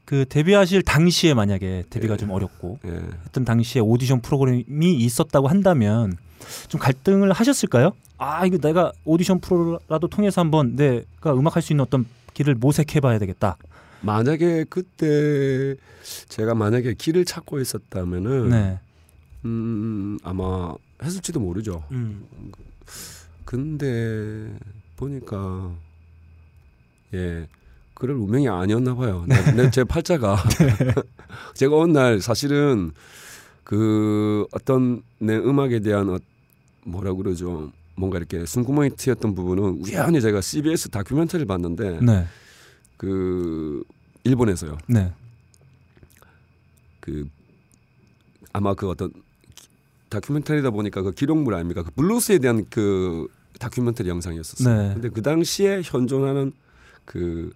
그 0.06 0.26
데뷔하실 0.28 0.82
당시에 0.84 1.34
만약에 1.34 1.86
데뷔가 1.90 2.14
예. 2.14 2.18
좀 2.18 2.32
어렵고 2.32 2.80
예. 2.86 3.02
했던 3.26 3.46
당시에 3.46 3.82
오디션 3.82 4.22
프로그램이 4.22 4.96
있었다고 4.96 5.48
한다면 5.48 6.18
좀 6.68 6.80
갈등을 6.80 7.32
하셨을까요? 7.32 7.92
아 8.18 8.46
이거 8.46 8.58
내가 8.58 8.92
오디션 9.06 9.40
프로라도 9.40 10.08
통해서 10.08 10.42
한번 10.42 10.76
내가 10.76 11.34
음악할 11.34 11.62
수 11.62 11.74
있는 11.74 11.84
어떤 11.84 12.06
길을 12.34 12.56
모색해봐야 12.56 13.20
되겠다. 13.20 13.58
만약에 14.02 14.66
그때 14.70 15.76
제가 16.30 16.56
만약에 16.56 16.96
길을 16.96 17.26
찾고 17.26 17.60
있었다면은 17.60 18.50
네. 18.50 18.80
음, 19.46 20.18
아마 20.24 20.74
했을지도 21.04 21.40
모르죠. 21.40 21.84
음. 21.92 22.26
근데 23.46 24.52
보니까 24.98 25.72
예 27.14 27.48
그럴 27.94 28.16
운명이 28.18 28.48
아니었나 28.50 28.96
봐요. 28.96 29.26
내, 29.28 29.36
내- 29.54 29.70
제 29.72 29.84
팔자가 29.84 30.38
제가 31.54 31.78
어느 31.78 31.92
날 31.92 32.20
사실은 32.22 32.92
그 33.64 34.46
어떤 34.52 35.04
내 35.20 35.36
음악에 35.38 35.80
대한 35.82 36.10
어, 36.10 36.18
뭐라 36.86 37.14
그러죠. 37.14 37.72
뭔가 37.96 38.18
이렇게 38.18 38.46
숨구멍이 38.46 38.92
트였던 38.96 39.36
부분은 39.36 39.82
우연히 39.86 40.20
제가 40.22 40.42
CBS 40.42 40.90
다큐멘터리를 40.90 41.46
봤는데 41.46 42.00
네. 42.02 42.26
그 42.98 43.84
일본에서요. 44.24 44.78
네. 44.88 45.14
그 47.00 47.28
아마 48.54 48.74
그 48.74 48.90
어떤 48.90 49.12
다큐멘터리다 50.10 50.72
보니까 50.72 51.02
그 51.02 51.12
기록물 51.12 51.54
아닙니까? 51.54 51.84
그 51.84 51.92
블루스에 51.92 52.40
대한 52.40 52.66
그 52.70 53.28
다큐멘터리 53.60 54.10
영상이었었어요. 54.10 54.82
네. 54.88 54.94
근데 54.94 55.10
그 55.10 55.22
당시에 55.22 55.82
현존하는 55.84 56.52
그 57.12 57.52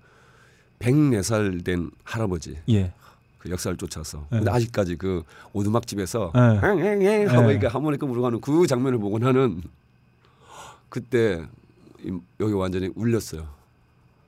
104살 0.79 1.63
된 1.63 1.89
할아버지 2.03 2.59
예. 2.67 2.91
그 3.39 3.49
역사를 3.49 3.75
쫓아서 3.77 4.19
네. 4.29 4.39
근데 4.39 4.51
아직까지 4.51 4.97
그 4.97 5.23
오두막집에서 5.53 6.33
네. 6.35 6.41
엥엥엥 6.61 7.29
하고 7.29 7.47
네. 7.47 7.51
이렇게 7.53 7.67
하모니카 7.67 8.05
하는 8.05 8.41
그 8.41 8.67
장면을 8.67 8.97
보고 8.97 9.17
나는 9.17 9.61
그때 10.89 11.47
이- 12.03 12.19
여기 12.41 12.51
완전히 12.53 12.89
울렸어요. 12.95 13.47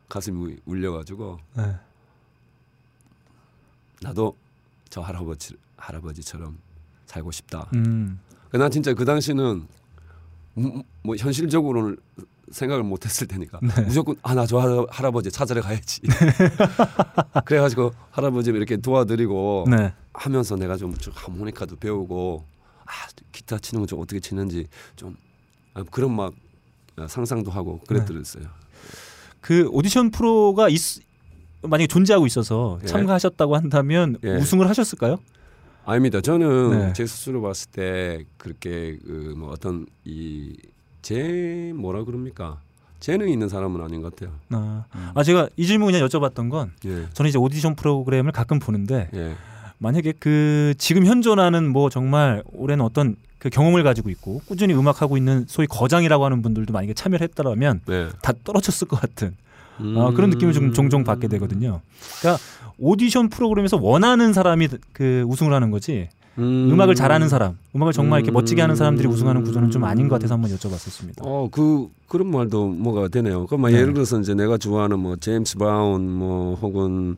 가슴이 0.08 0.56
울려가지고 0.66 1.40
네. 1.58 1.76
나도 4.02 4.34
저 4.90 5.02
할아버지 5.02 5.56
할아버지처럼 5.76 6.58
살고 7.06 7.32
싶다. 7.32 7.70
음. 7.74 8.18
난 8.52 8.72
진짜 8.72 8.94
그 8.94 9.04
당시는 9.04 9.68
음, 10.60 10.84
뭐 11.04 11.16
현실적으로는 11.18 11.98
생각을 12.52 12.84
못했을 12.84 13.28
테니까 13.28 13.60
네. 13.64 13.82
무조건 13.84 14.16
아 14.24 14.34
나 14.34 14.46
저 14.46 14.86
할아버지 14.90 15.32
찾으러 15.32 15.62
가야지. 15.62 16.02
그래가지고 17.46 17.94
할아버지 18.12 18.50
이렇게 18.52 18.78
도와드리고 18.78 19.66
네. 19.70 19.94
하면서 20.14 20.56
내가 20.56 20.78
좀 20.78 20.96
하모니카도 21.14 21.76
배우고 21.78 22.46
아 22.86 22.92
기타 23.32 23.58
치는 23.60 23.82
거 23.82 23.86
좀 23.88 24.00
어떻게 24.00 24.20
치는지 24.20 24.68
좀 24.96 25.16
아, 25.74 25.84
그런 25.92 26.16
막 26.16 26.34
상상도 27.08 27.52
하고 27.52 27.80
그랬더랬어요. 27.88 28.44
네. 28.44 28.50
그 29.42 29.68
오디션 29.72 30.10
프로가 30.12 30.68
있, 30.70 30.80
만약에 31.62 31.88
존재하고 31.88 32.26
있어서 32.26 32.80
예. 32.84 32.88
참가하셨다고 32.88 33.56
한다면 33.56 34.18
예. 34.24 34.36
우승을 34.38 34.68
하셨을까요? 34.68 35.18
아닙니다. 35.86 36.20
저는 36.22 36.72
네. 36.72 36.94
제 36.94 37.06
스스로 37.06 37.42
봤을 37.42 37.70
때 37.72 38.26
그렇게 38.38 38.98
그 39.06 39.36
뭐 39.38 39.52
어떤 39.52 39.86
이 40.04 40.58
제 41.08 41.72
뭐라 41.74 42.04
그럽니까 42.04 42.58
재능 43.00 43.30
이 43.30 43.32
있는 43.32 43.48
사람은 43.48 43.82
아닌 43.82 44.02
것 44.02 44.13
같아요. 44.13 44.36
아, 44.50 44.84
음. 44.93 45.12
아 45.15 45.24
제가 45.24 45.48
이 45.56 45.65
질문 45.65 45.93
그냥 45.93 46.06
여쭤봤던 46.06 46.50
건 46.50 46.74
예. 46.86 47.06
저는 47.13 47.30
이제 47.30 47.38
오디션 47.38 47.76
프로그램을 47.76 48.34
가끔 48.34 48.60
보는데 48.60 49.08
예. 49.13 49.38
만약에 49.78 50.15
그 50.20 50.74
지금 50.78 51.06
현존하는 51.06 51.70
뭐 51.70 51.89
정말 51.89 52.43
올해는 52.52 52.84
어떤 52.84 53.15
그 53.39 53.50
경험을 53.50 53.84
가지고 53.84 54.10
있고 54.10 54.41
꾸준히 54.48 54.74
음악 54.74 55.02
하고 55.02 55.15
있는 55.15 55.46
소위 55.48 55.65
거장이라고 55.67 56.26
하는 56.26 56.41
분들도 56.41 56.74
만약에 56.74 56.93
참여를 56.93 57.24
했더라면 57.30 57.80
네. 57.86 58.10
다 58.22 58.34
떨어졌을 58.43 58.89
것 58.89 59.00
같은 59.00 59.34
음. 59.80 59.96
어, 59.96 60.12
그런 60.12 60.30
느낌을 60.30 60.52
좀 60.52 60.74
종종 60.74 61.06
받게 61.06 61.30
되거든요. 61.30 61.80
그러니까 62.20 62.43
오디션 62.80 63.30
프로그램에서 63.30 63.78
원하는 63.78 64.34
사람이 64.34 64.67
그 64.91 65.24
우승을 65.26 65.54
하는 65.54 65.72
거지. 65.72 66.10
음. 66.38 66.80
악을 66.80 66.95
잘하는 66.95 67.30
사람, 67.30 67.58
음악을 67.76 67.93
정말 67.93 68.19
이렇게 68.19 68.32
멋지게 68.32 68.62
하는 68.62 68.76
사람들이 68.76 69.08
우승하는 69.08 69.43
구조는 69.43 69.71
좀 69.71 69.84
아닌 69.84 70.08
것 70.08 70.15
같아서 70.15 70.36
한번 70.36 70.52
여쭤봤었습니다. 70.52 71.21
어, 71.21 71.50
그 71.52 71.88
그런 72.08 72.30
말도 72.30 72.67
뭐가 72.67 73.08
되네요. 73.08 73.47
뭐 73.50 73.69
네. 73.69 73.78
예를 73.78 73.93
들어서 73.93 74.19
이제 74.19 74.34
내가 74.34 74.58
좋아하는 74.58 75.00
뭐 75.00 75.15
제임스 75.15 75.58
브라운 75.58 76.10
뭐 76.10 76.56
혹은 76.56 77.17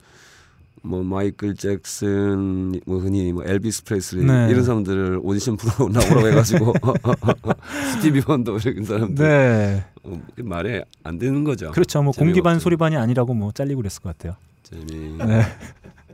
뭐 0.81 1.03
마이클 1.03 1.55
잭슨 1.55 2.79
뭐 2.85 2.99
흔히 2.99 3.33
뭐 3.33 3.43
엘비스 3.45 3.83
프레슬리 3.83 4.25
네. 4.25 4.47
이런 4.49 4.63
사람들을 4.63 5.19
오디션 5.21 5.57
프로 5.57 5.89
나오라고 5.89 6.27
해가지고 6.29 6.73
스티비 7.93 8.21
원더 8.25 8.57
이런 8.65 8.85
사람들 8.85 9.27
네. 9.27 9.85
어, 10.03 10.21
말이 10.37 10.83
안 11.03 11.19
되는 11.19 11.43
거죠. 11.43 11.71
그렇죠. 11.71 12.01
뭐 12.01 12.13
공기반 12.13 12.59
소리반이 12.59 12.95
아니라고 12.95 13.33
뭐 13.33 13.51
잘리고 13.51 13.81
그랬을 13.81 14.01
것 14.01 14.17
같아요. 14.17 14.35
재미. 14.63 15.17
네. 15.17 15.41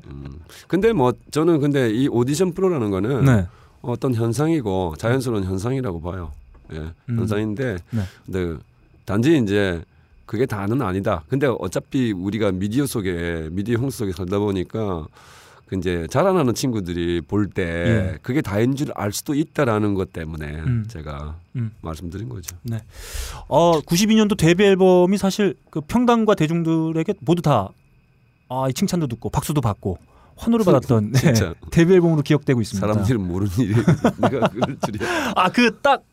음. 0.09 0.39
근데 0.67 0.93
뭐 0.93 1.13
저는 1.31 1.59
근데 1.59 1.89
이 1.89 2.07
오디션 2.07 2.53
프로라는 2.53 2.91
거는 2.91 3.25
네. 3.25 3.47
어떤 3.81 4.13
현상이고 4.15 4.95
자연스러운 4.97 5.43
현상이라고 5.43 6.01
봐요. 6.01 6.31
예, 6.73 6.77
음. 7.09 7.19
현상인데 7.19 7.77
네. 7.91 8.01
근데 8.25 8.57
단지 9.05 9.37
이제 9.37 9.83
그게 10.25 10.45
다는 10.47 10.81
아니다. 10.81 11.23
근데 11.29 11.47
어차피 11.59 12.11
우리가 12.11 12.51
미디어 12.51 12.85
속에 12.87 13.49
미디어 13.51 13.77
홍수 13.77 13.99
속에 13.99 14.11
살다 14.11 14.39
보니까 14.39 15.05
그 15.67 15.75
이제 15.77 16.07
자라나는 16.09 16.53
친구들이 16.55 17.21
볼때 17.21 17.63
예. 17.63 18.17
그게 18.21 18.41
다인 18.41 18.75
줄 18.75 18.91
알 18.95 19.11
수도 19.11 19.33
있다라는 19.35 19.93
것 19.95 20.13
때문에 20.13 20.47
음. 20.47 20.85
제가 20.87 21.35
음. 21.55 21.71
말씀드린 21.81 22.29
거죠. 22.29 22.55
네. 22.63 22.79
어 23.47 23.79
92년도 23.81 24.37
데뷔 24.37 24.63
앨범이 24.63 25.17
사실 25.17 25.55
그 25.69 25.81
평당과 25.81 26.33
대중들에게 26.35 27.13
모두 27.19 27.41
다 27.43 27.69
아, 28.49 28.67
이 28.69 28.73
칭찬도 28.73 29.07
듣고 29.07 29.29
박수도 29.29 29.61
받고 29.61 29.97
환호를 30.37 30.65
받았던 30.65 31.11
네, 31.13 31.33
데뷔 31.71 31.93
앨범으로 31.93 32.21
기억되고 32.21 32.59
있습니다. 32.61 32.85
사람들은 32.87 33.25
모르는 33.27 33.51
일이 33.59 33.73
그럴 33.73 34.77
줄이야. 34.85 35.33
아 35.35 35.49
그 35.49 35.79
딱 35.81 36.03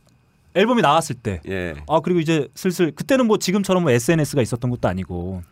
앨범이 0.54 0.82
나왔을 0.82 1.16
때. 1.16 1.40
예. 1.48 1.74
아 1.88 2.00
그리고 2.00 2.20
이제 2.20 2.46
슬슬 2.54 2.92
그때는 2.92 3.26
뭐 3.26 3.38
지금처럼 3.38 3.82
뭐 3.84 3.90
SNS가 3.92 4.42
있었던 4.42 4.70
것도 4.70 4.86
아니고 4.86 5.42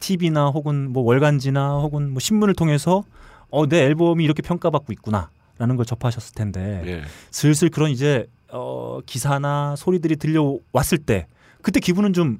TV나 0.00 0.46
혹은 0.48 0.92
뭐 0.92 1.02
월간지나 1.04 1.76
혹은 1.78 2.10
뭐 2.10 2.20
신문을 2.20 2.54
통해서 2.54 3.04
어 3.50 3.66
내 3.66 3.82
앨범이 3.84 4.24
이렇게 4.24 4.42
평가받고 4.42 4.92
있구나라는 4.94 5.76
걸 5.76 5.84
접하셨을 5.86 6.34
텐데 6.34 6.82
예. 6.86 7.02
슬슬 7.30 7.68
그런 7.68 7.90
이제 7.90 8.26
어 8.50 9.00
기사나 9.06 9.76
소리들이 9.76 10.16
들려왔을 10.16 10.98
때 10.98 11.26
그때 11.62 11.78
기분은 11.78 12.12
좀 12.14 12.38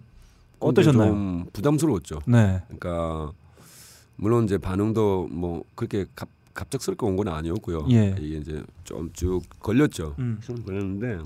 어떠셨나요? 0.59 1.11
좀 1.11 1.47
부담스러웠죠. 1.53 2.21
네. 2.27 2.63
그러니까 2.67 3.33
물론 4.17 4.45
이제 4.45 4.59
반응도 4.59 5.29
뭐 5.31 5.65
그렇게 5.75 6.07
갑, 6.15 6.29
갑작스럽게 6.55 7.05
온 7.07 7.17
건 7.17 7.29
아니었고요. 7.29 7.87
예. 7.91 8.17
이게 8.21 8.39
이제 8.39 8.63
좀 8.85 9.11
쭉 9.13 9.43
걸렸죠. 9.61 10.15
음. 10.19 10.41
걸렸는데 10.65 11.19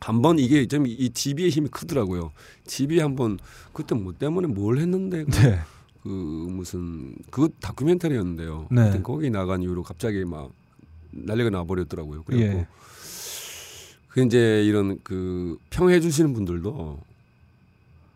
한 0.00 0.22
번 0.22 0.38
이게 0.38 0.66
좀이 0.66 1.08
DB의 1.10 1.50
힘이 1.50 1.68
크더라고요. 1.68 2.30
DB 2.66 3.00
한번 3.00 3.38
그때 3.72 3.94
뭐 3.94 4.12
때문에 4.12 4.46
뭘 4.48 4.78
했는데 4.78 5.24
그, 5.24 5.30
네. 5.30 5.58
그 6.02 6.08
무슨 6.08 7.14
그 7.30 7.48
다큐멘터리였는데요. 7.60 8.68
네. 8.70 9.00
거기 9.02 9.30
나간 9.30 9.62
이후로 9.62 9.82
갑자기 9.82 10.24
막 10.24 10.52
난리가 11.12 11.50
나버렸더라고요. 11.50 12.22
그래고 12.24 12.42
예. 12.42 12.66
그 14.08 14.22
이제 14.24 14.62
이런 14.64 15.00
그 15.02 15.58
평해 15.70 16.00
주시는 16.00 16.32
분들도 16.34 17.00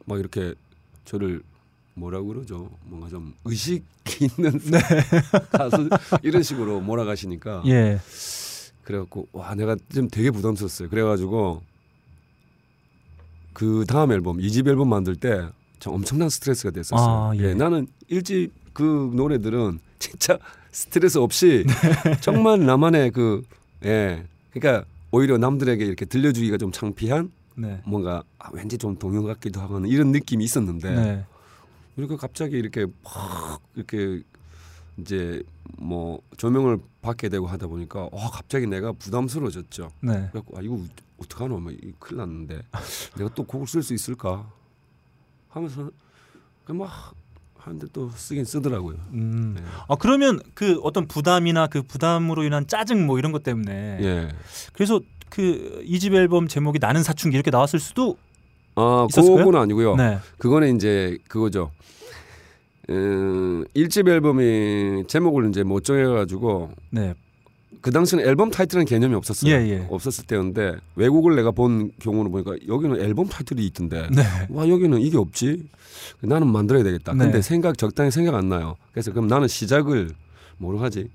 막 0.05 0.19
이렇게 0.19 0.55
저를 1.07 1.43
뭐라 2.01 2.23
그러죠? 2.23 2.71
뭔가 2.85 3.09
좀 3.09 3.35
의식 3.45 3.85
있는 4.21 4.59
네. 4.59 4.79
가수 5.53 5.89
이런 6.23 6.43
식으로 6.43 6.81
몰아가시니까 6.81 7.63
예. 7.67 8.01
그래갖고 8.83 9.29
와 9.33 9.55
내가 9.55 9.77
좀 9.93 10.09
되게 10.09 10.31
부담스럽어요. 10.31 10.89
그래가지고 10.89 11.63
그 13.53 13.85
다음 13.87 14.13
앨범 14.13 14.41
이집 14.41 14.67
앨범 14.67 14.89
만들 14.89 15.15
때 15.15 15.47
엄청난 15.87 16.29
스트레스가 16.29 16.71
됐었어요. 16.71 17.31
아, 17.31 17.37
예. 17.37 17.51
예. 17.51 17.55
나는 17.55 17.87
일집 18.09 18.53
그 18.73 19.11
노래들은 19.15 19.79
진짜 20.01 20.39
스트레스 20.73 21.19
없이 21.19 21.65
네. 21.67 22.17
정말 22.21 22.65
나만의 22.65 23.11
그 23.11 23.43
예. 23.85 24.25
그러니까 24.53 24.87
오히려 25.11 25.37
남들에게 25.37 25.85
이렇게 25.85 26.07
들려주기가 26.07 26.57
좀 26.57 26.73
창피한 26.73 27.31
네. 27.57 27.83
뭔가 27.85 28.23
아, 28.39 28.49
왠지 28.53 28.79
좀 28.79 28.97
동요 28.97 29.23
같기도 29.25 29.61
하고 29.61 29.79
이런 29.85 30.13
느낌이 30.13 30.43
있었는데 30.45 30.91
네. 30.95 31.25
그러니까 31.95 32.17
갑자기 32.17 32.57
이렇게 32.57 32.87
막 33.05 33.61
이렇게 33.75 34.23
이제 34.99 35.43
뭐 35.79 36.21
조명을 36.37 36.79
받게 37.03 37.29
되고 37.29 37.47
하다 37.47 37.67
보니까 37.67 38.09
와 38.13 38.31
갑자기 38.31 38.67
내가 38.67 38.93
부담스러워졌죠. 38.93 39.91
네. 40.01 40.29
그래갖고 40.33 40.59
아 40.59 40.61
이거 40.63 40.81
어떡하노 41.19 41.59
뭐 41.59 41.73
큰일 41.99 42.19
났는데 42.19 42.61
내가 43.17 43.35
또 43.35 43.45
곡을 43.45 43.67
쓸 43.67 43.83
수 43.83 43.95
있을까 43.95 44.51
하면서 45.49 45.91
막 46.69 47.15
하는데 47.57 47.87
또 47.93 48.09
쓰긴 48.11 48.45
쓰더라고요. 48.45 48.97
음. 49.13 49.55
네. 49.57 49.63
아 49.89 49.97
그러면 49.97 50.41
그 50.55 50.79
어떤 50.83 51.07
부담이나 51.07 51.67
그 51.67 51.83
부담으로 51.83 52.45
인한 52.45 52.67
짜증 52.67 53.07
뭐 53.07 53.19
이런 53.19 53.33
것 53.33 53.43
때문에 53.43 53.99
예. 54.01 54.29
그래서 54.73 55.01
그 55.29 55.83
이집 55.85 56.15
앨범 56.15 56.49
제목이 56.49 56.79
나는 56.81 57.03
사춘기 57.03 57.37
이렇게 57.37 57.51
나왔을 57.51 57.79
수도 57.79 58.17
아 58.81 59.07
그거는 59.13 59.61
아니고요. 59.61 59.97
네. 59.97 60.19
그거는 60.39 60.77
이제 60.77 61.19
그거죠. 61.29 61.71
음, 62.89 63.65
일집 63.75 64.09
앨범이 64.09 65.05
제목을 65.07 65.49
이제 65.51 65.63
못 65.63 65.85
정해가지고 65.85 66.71
네. 66.91 67.15
그 67.81 67.91
당시는 67.91 68.27
앨범 68.27 68.51
타이틀은 68.51 68.85
개념이 68.85 69.15
없었어요. 69.15 69.53
예, 69.53 69.69
예. 69.69 69.87
없었을 69.89 70.25
때였는데 70.27 70.77
외국을 70.97 71.37
내가 71.37 71.51
본 71.51 71.93
경우는 72.01 72.31
보니까 72.31 72.57
여기는 72.69 73.01
앨범 73.01 73.29
타이틀이 73.29 73.65
있던데 73.67 74.09
네. 74.15 74.23
와 74.51 74.69
여기는 74.69 75.01
이게 75.01 75.17
없지. 75.17 75.69
나는 76.21 76.49
만들어야 76.49 76.83
되겠다. 76.83 77.13
네. 77.13 77.25
근데 77.25 77.43
생각 77.43 77.79
적당히 77.79 78.11
생각 78.11 78.35
안 78.35 78.49
나요. 78.49 78.77
그래서 78.93 79.13
그럼 79.13 79.29
나는 79.29 79.49
시작을 79.49 80.11
뭐로 80.59 80.79
하지? 80.79 81.09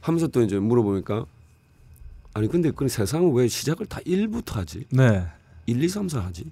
하면서 0.00 0.26
또 0.26 0.42
이제 0.42 0.58
물어보니까 0.58 1.24
아니 2.34 2.48
근데 2.48 2.70
그 2.70 2.88
세상은 2.88 3.32
왜 3.32 3.48
시작을 3.48 3.86
다 3.86 4.00
1부터 4.06 4.54
하지? 4.54 4.84
네. 4.90 5.26
1, 5.66 5.82
2, 5.82 5.88
3, 5.88 6.08
4 6.08 6.20
하지? 6.20 6.44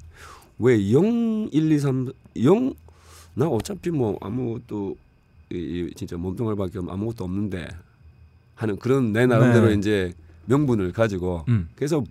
왜 0.58 0.92
0, 0.92 1.48
1, 1.52 1.72
2, 1.72 1.78
3, 1.78 2.12
0? 2.42 2.74
나 3.34 3.46
어차피 3.46 3.90
뭐 3.90 4.18
아무것도 4.20 4.96
이, 5.50 5.90
진짜 5.94 6.16
몸뚱아리밖에 6.16 6.78
아무것도 6.78 7.24
없는데 7.24 7.68
하는 8.54 8.76
그런 8.78 9.12
내 9.12 9.26
나름대로 9.26 9.68
네. 9.68 9.74
이제 9.74 10.12
명분을 10.46 10.92
가지고 10.92 11.44
음. 11.48 11.68
그래서 11.76 12.02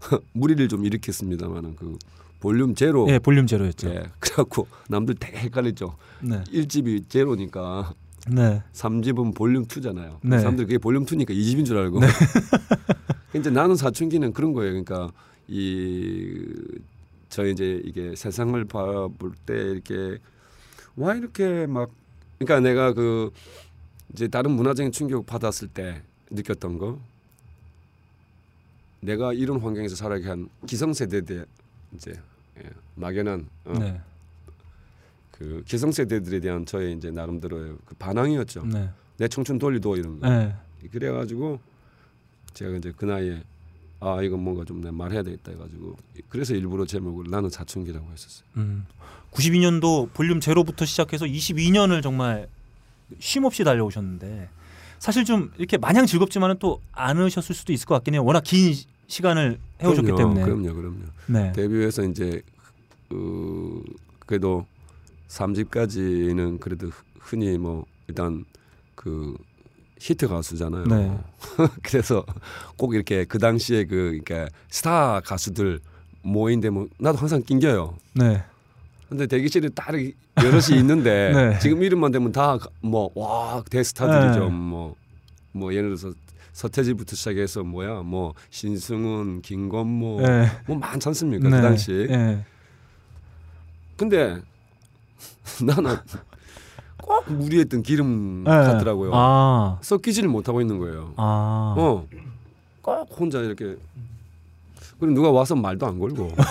물의를 0.32 0.66
좀 0.68 0.84
일으켰습니다만은 0.84 1.76
그 1.76 1.96
볼륨 2.40 2.74
제로. 2.74 3.08
예, 3.08 3.20
볼륨 3.20 3.46
제로였죠. 3.46 3.88
예, 3.90 4.02
그래갖고 4.18 4.66
남들 4.88 5.14
되게 5.14 5.38
헷갈리죠. 5.38 5.94
네. 6.22 6.42
1집이 6.52 7.08
제로니까 7.08 7.94
네. 8.28 8.62
3집은 8.72 9.34
볼륨 9.36 9.64
2잖아요. 9.64 10.18
네. 10.22 10.38
사람들 10.38 10.66
그게 10.66 10.78
볼륨 10.78 11.06
2니까 11.06 11.30
2집인 11.30 11.64
줄 11.64 11.78
알고. 11.78 12.00
네. 12.00 12.06
이제 13.36 13.48
나는 13.50 13.76
사춘기는 13.76 14.32
그런 14.32 14.52
거예요. 14.52 14.72
그러니까 14.72 15.12
이 15.46 16.48
저 17.32 17.46
이제 17.46 17.80
이게 17.86 18.14
세상을 18.14 18.62
바라볼 18.66 19.32
때 19.46 19.54
이렇게 19.54 20.18
와 20.96 21.14
이렇게 21.14 21.66
막 21.66 21.90
그러니까 22.38 22.60
내가 22.60 22.92
그 22.92 23.30
이제 24.12 24.28
다른 24.28 24.50
문화적인 24.50 24.92
충격 24.92 25.24
받았을 25.24 25.68
때 25.68 26.02
느꼈던 26.28 26.76
거 26.76 27.00
내가 29.00 29.32
이런 29.32 29.60
환경에서 29.60 29.96
살아가게 29.96 30.28
한 30.28 30.50
기성세대들 30.66 31.46
이제 31.94 32.20
예, 32.62 32.70
막연한 32.96 33.48
어. 33.64 33.78
네. 33.78 33.98
그 35.30 35.64
기성세대들에 35.66 36.40
대한 36.40 36.66
저의 36.66 36.92
이제 36.92 37.10
나름대로의 37.10 37.76
그 37.86 37.94
반항이었죠. 37.94 38.66
네. 38.66 38.90
내 39.16 39.26
청춘 39.26 39.58
돌리도 39.58 39.96
이런 39.96 40.20
거. 40.20 40.28
네. 40.28 40.54
그래가지고 40.90 41.58
제가 42.52 42.76
이제 42.76 42.92
그 42.94 43.06
나이에 43.06 43.42
아 44.02 44.20
이건 44.20 44.42
뭔가 44.42 44.64
좀 44.64 44.80
말해야 44.80 45.22
되겠다 45.22 45.52
해가지고 45.52 45.96
그래서 46.28 46.54
일부러 46.54 46.84
제목을 46.84 47.26
나는 47.30 47.48
사춘기라고 47.48 48.10
했었어요. 48.10 48.44
음. 48.56 48.84
92년도 49.30 50.12
볼륨 50.12 50.40
제로부터 50.40 50.84
시작해서 50.84 51.24
22년을 51.24 52.02
정말 52.02 52.48
쉼 53.20 53.44
없이 53.44 53.62
달려오셨는데 53.62 54.48
사실 54.98 55.24
좀 55.24 55.52
이렇게 55.56 55.78
마냥 55.78 56.06
즐겁지만은 56.06 56.56
또 56.58 56.80
않으셨을 56.90 57.54
수도 57.54 57.72
있을 57.72 57.86
것 57.86 57.94
같긴 57.94 58.14
해요. 58.14 58.24
워낙 58.24 58.42
긴 58.44 58.74
시간을 59.06 59.58
해오셨기 59.80 60.10
그럼요, 60.10 60.34
때문에. 60.34 60.42
그럼요, 60.44 60.74
그럼요. 60.74 61.04
네. 61.28 61.52
데뷔해서 61.52 62.02
이제 62.02 62.42
그 63.08 63.84
그래도 64.26 64.66
3집까지는 65.28 66.58
그래도 66.58 66.90
흔히 67.20 67.56
뭐 67.56 67.86
일단 68.08 68.44
그 68.96 69.36
히트 70.02 70.26
가수잖아요. 70.26 70.84
네. 70.86 71.16
그래서 71.82 72.24
꼭 72.76 72.94
이렇게 72.94 73.24
그 73.24 73.38
당시에 73.38 73.84
그 73.84 74.18
그러니까 74.24 74.48
스타 74.68 75.20
가수들 75.20 75.78
모인데 76.22 76.70
뭐 76.70 76.88
나도 76.98 77.18
항상 77.18 77.40
낑겨요. 77.42 77.96
네. 78.14 78.42
근데 79.08 79.26
대기실에 79.28 79.68
딱 79.68 79.94
여럿이 80.42 80.76
있는데 80.78 81.30
네. 81.52 81.58
지금 81.60 81.82
이름만 81.84 82.10
되면 82.10 82.32
다 82.32 82.58
뭐 82.82 83.10
와 83.14 83.62
대스타들이죠. 83.70 84.50
뭐뭐 84.50 84.88
네. 84.88 85.58
뭐 85.58 85.72
예를 85.74 85.94
들어서 85.94 86.12
서태지부터 86.52 87.14
시작해서 87.14 87.62
뭐야 87.62 88.02
뭐 88.02 88.34
신승훈, 88.50 89.40
김건모 89.42 90.20
네. 90.22 90.50
뭐 90.66 90.76
많지 90.78 91.08
않습니까 91.10 91.48
그 91.48 91.54
네. 91.54 91.62
당시. 91.62 92.06
네. 92.10 92.44
근데 93.96 94.40
나는 95.64 95.96
꼭 97.00 97.30
무리했던 97.32 97.82
기름 97.82 98.44
네. 98.44 98.50
같더라고요. 98.50 99.10
아. 99.14 99.78
섞이지를 99.82 100.28
못하고 100.28 100.60
있는 100.60 100.78
거예요. 100.78 101.14
아. 101.16 101.74
어. 101.76 102.06
꼭 102.80 103.08
혼자 103.18 103.38
이렇게 103.40 103.76
그리고 104.98 105.14
누가 105.14 105.30
와서 105.30 105.54
말도 105.56 105.86
안 105.86 105.98
걸고. 105.98 106.30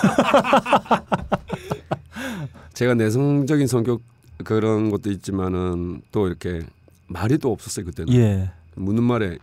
제가 2.74 2.94
내성적인 2.94 3.66
성격 3.66 4.00
그런 4.44 4.90
것도 4.90 5.10
있지만은 5.10 6.02
또 6.10 6.26
이렇게 6.26 6.60
말이 7.06 7.38
또 7.38 7.52
없었어요 7.52 7.86
그때는. 7.86 8.12
예. 8.14 8.50
묻는 8.74 9.02
말에 9.04 9.38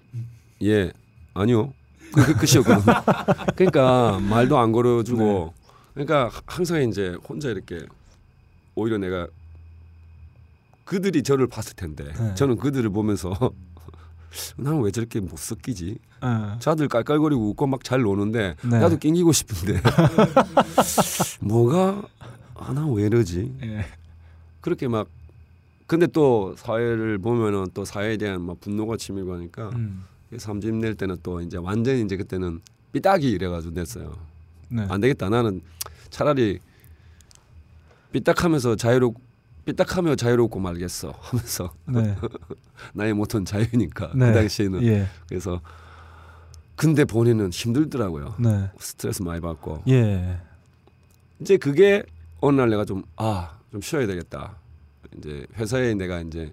예 0.64 0.92
아니요 1.34 1.74
그, 2.14 2.34
그 2.34 2.46
끝이었거든. 2.46 2.94
그러니까 3.56 4.20
말도 4.30 4.58
안 4.58 4.72
걸어주고 4.72 5.54
네. 5.96 6.06
그러니까 6.06 6.32
항상 6.46 6.82
이제 6.88 7.16
혼자 7.28 7.50
이렇게 7.50 7.80
오히려 8.76 8.98
내가 8.98 9.28
그들이 10.90 11.22
저를 11.22 11.46
봤을 11.46 11.76
텐데 11.76 12.12
네. 12.18 12.34
저는 12.34 12.58
그들을 12.58 12.90
보면서 12.90 13.32
나는 14.58 14.82
왜 14.82 14.90
저렇게 14.90 15.20
못 15.20 15.38
섞이지? 15.38 16.00
네. 16.24 16.28
자들 16.60 16.88
깔깔거리고 16.88 17.50
웃고 17.50 17.68
막 17.68 17.84
잘 17.84 18.02
노는데 18.02 18.56
네. 18.64 18.80
나도 18.80 18.98
낑기고 18.98 19.32
싶은데 19.32 19.80
뭐가 21.42 22.02
아나 22.56 22.88
왜 22.88 23.04
이러지? 23.04 23.54
네. 23.62 23.86
그렇게 24.62 24.88
막 24.88 25.08
근데 25.86 26.08
또 26.08 26.56
사회를 26.58 27.20
보면은 27.20 27.68
또 27.76 27.86
사회에 27.86 28.18
대한 28.18 28.42
막 28.42 28.60
분노가 28.60 28.98
치밀고 28.98 29.32
하니까 29.36 29.70
음. 29.76 30.06
삼집 30.36 30.74
낼 30.74 30.96
때는 30.96 31.18
또 31.22 31.40
이제 31.42 31.58
완전히 31.58 32.02
이제 32.02 32.18
그때는 32.18 32.62
삐딱이 32.94 33.30
이래가지고 33.30 33.76
냈어요. 33.76 34.16
네. 34.70 34.88
안 34.90 35.02
되겠다. 35.02 35.30
나는 35.30 35.62
차라리 36.10 36.60
삐딱하면서 38.12 38.76
자유롭 38.76 39.29
삐딱하며 39.74 40.16
자유롭고 40.16 40.60
말겠어 40.60 41.14
하면서 41.20 41.74
네. 41.86 42.16
나의 42.94 43.14
모토는 43.14 43.46
자유니까 43.46 44.12
네. 44.16 44.28
그 44.28 44.34
당시에는 44.34 44.84
예. 44.84 45.08
그래서 45.28 45.62
근데 46.76 47.06
본인은 47.06 47.50
힘들더라고요. 47.52 48.36
네. 48.40 48.70
스트레스 48.80 49.22
많이 49.22 49.42
받고. 49.42 49.84
예. 49.90 50.38
이제 51.40 51.58
그게 51.58 52.04
어느 52.42 52.60
날 52.60 52.70
내가 52.70 52.86
좀 52.86 53.04
아 53.18 53.52
좀 53.72 53.82
쉬어야 53.82 54.08
되겠다. 54.08 54.56
이제 55.18 55.46
회사에 55.56 55.94
내가 55.94 56.22
이제 56.22 56.52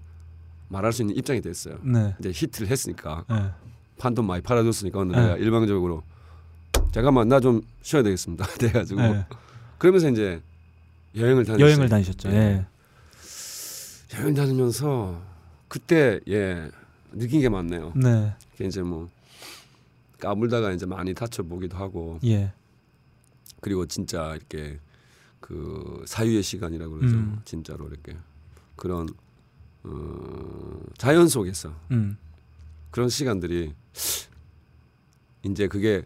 말할 0.68 0.92
수 0.92 1.00
있는 1.02 1.16
입장이 1.16 1.40
됐어요. 1.40 1.78
네. 1.82 2.14
이제 2.18 2.30
히트를 2.34 2.68
했으니까 2.68 3.24
네. 3.30 3.50
판돈 3.98 4.26
많이 4.26 4.42
팔아줬으니까 4.42 5.00
어느 5.00 5.12
날 5.12 5.22
내가 5.22 5.36
일방적으로 5.38 6.02
잠깐만 6.92 7.28
나 7.28 7.40
좀 7.40 7.62
쉬어야 7.80 8.02
되겠습니다. 8.02 8.44
돼가지고 8.60 9.00
그러면서 9.78 10.10
이제 10.10 10.42
여행을 11.16 11.46
다녔어요. 11.46 11.64
여행을 11.66 11.88
다니셨죠. 11.88 12.28
예. 12.30 12.66
여행 14.14 14.34
다니면서 14.34 15.20
그때 15.68 16.20
예 16.28 16.70
느낀 17.12 17.40
게 17.40 17.48
많네요. 17.48 17.92
네. 17.96 18.34
이제 18.60 18.82
뭐 18.82 19.10
까불다가 20.20 20.72
이제 20.72 20.86
많이 20.86 21.14
다쳐 21.14 21.42
보기도 21.42 21.76
하고. 21.76 22.18
예. 22.24 22.52
그리고 23.60 23.86
진짜 23.86 24.34
이렇게 24.36 24.78
그 25.40 26.04
사유의 26.06 26.42
시간이라고 26.42 26.94
그러죠. 26.94 27.16
음. 27.16 27.40
진짜로 27.44 27.88
이렇게 27.88 28.16
그런 28.76 29.08
어, 29.84 30.80
자연 30.98 31.28
속에서 31.28 31.72
음. 31.90 32.16
그런 32.90 33.08
시간들이 33.08 33.74
이제 35.44 35.68
그게 35.68 36.04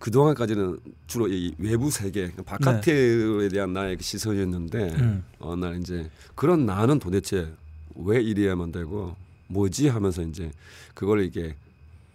그 0.00 0.10
동안까지는 0.10 0.80
주로 1.06 1.28
이 1.28 1.54
외부 1.58 1.90
세계 1.90 2.32
바깥에 2.34 2.92
네. 2.92 3.48
대한 3.48 3.74
나의 3.74 3.98
그 3.98 4.02
시선이었는데 4.02 4.94
음. 4.94 5.24
어느 5.38 5.62
날 5.62 5.78
이제 5.78 6.10
그런 6.34 6.64
나는 6.64 6.98
도대체 6.98 7.52
왜 7.94 8.20
이래야만 8.22 8.72
되고 8.72 9.14
뭐지 9.48 9.88
하면서 9.88 10.22
이제 10.22 10.50
그걸 10.94 11.22
이게 11.22 11.54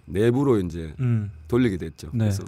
내부로 0.06 0.60
이제 0.60 0.96
음. 1.00 1.32
돌리게 1.48 1.78
됐죠. 1.78 2.10
네. 2.12 2.26
그래서 2.26 2.44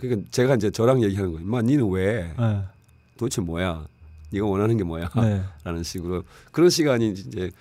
그러니까 0.00 0.28
제가 0.32 0.56
이제 0.56 0.72
저랑 0.72 1.04
얘기하는 1.04 1.32
거예요. 1.32 1.46
마 1.46 1.62
니는 1.62 1.88
왜 1.92 2.34
네. 2.36 2.62
도대체 3.16 3.40
뭐야? 3.40 3.86
네가 4.30 4.44
원하는 4.44 4.76
게 4.76 4.82
뭐야? 4.82 5.08
네. 5.22 5.44
라는 5.62 5.84
식으로 5.84 6.24
그런 6.50 6.68
시간이 6.68 7.10
이제 7.10 7.52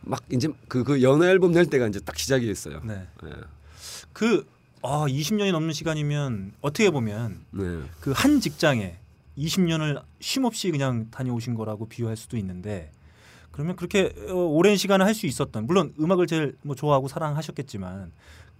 막 0.00 0.22
이제 0.30 0.48
그, 0.68 0.84
그 0.84 1.02
연애 1.02 1.26
앨범 1.26 1.50
낼 1.50 1.66
때가 1.66 1.88
이제 1.88 1.98
딱 1.98 2.16
시작이 2.16 2.46
됐어요. 2.46 2.80
네. 2.84 3.04
네. 3.24 3.30
그 4.12 4.46
아, 4.88 5.06
20년이 5.08 5.50
넘는 5.52 5.72
시간이면 5.72 6.52
어떻게 6.60 6.90
보면 6.90 7.40
네. 7.50 7.80
그한 8.00 8.40
직장에 8.40 8.96
20년을 9.36 10.00
쉼 10.20 10.44
없이 10.44 10.70
그냥 10.70 11.08
다녀오신 11.10 11.54
거라고 11.54 11.86
비유할 11.88 12.16
수도 12.16 12.36
있는데 12.36 12.90
그러면 13.50 13.74
그렇게 13.76 14.12
어, 14.28 14.34
오랜 14.34 14.76
시간을 14.76 15.04
할 15.04 15.14
수 15.14 15.26
있었던 15.26 15.66
물론 15.66 15.92
음악을 15.98 16.26
제일 16.26 16.56
뭐 16.62 16.76
좋아하고 16.76 17.08
사랑하셨겠지만 17.08 18.12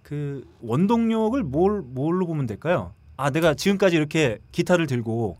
그 0.03 0.45
원동력을 0.61 1.41
뭘 1.43 1.81
뭘로 1.81 2.25
보면 2.27 2.45
될까요? 2.47 2.93
아 3.15 3.29
내가 3.29 3.53
지금까지 3.53 3.95
이렇게 3.95 4.39
기타를 4.51 4.85
들고 4.87 5.37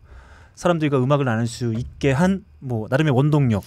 사람들과 0.55 0.97
음악을 1.03 1.25
나눌 1.25 1.47
수 1.47 1.73
있게 1.73 2.11
한 2.11 2.43
뭐 2.59 2.87
나름의 2.89 3.13
원동력. 3.13 3.63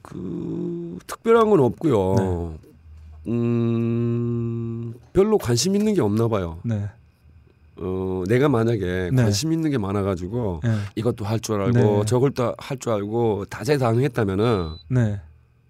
그 0.00 0.98
특별한 1.06 1.50
건 1.50 1.60
없고요. 1.60 2.14
네. 2.18 2.71
음 3.28 4.94
별로 5.12 5.38
관심 5.38 5.74
있는 5.76 5.94
게 5.94 6.00
없나 6.00 6.28
봐요. 6.28 6.58
네. 6.64 6.88
어 7.76 8.24
내가 8.28 8.48
만약에 8.48 9.10
네. 9.12 9.22
관심 9.22 9.52
있는 9.52 9.70
게 9.70 9.78
많아가지고 9.78 10.60
네. 10.62 10.76
이것도 10.96 11.24
할 11.24 11.40
줄 11.40 11.60
알고 11.60 11.78
네. 11.78 12.04
저걸 12.06 12.32
또할 12.32 12.78
줄 12.78 12.92
알고 12.92 13.46
다재다능했다면은 13.46 14.70
네. 14.90 15.20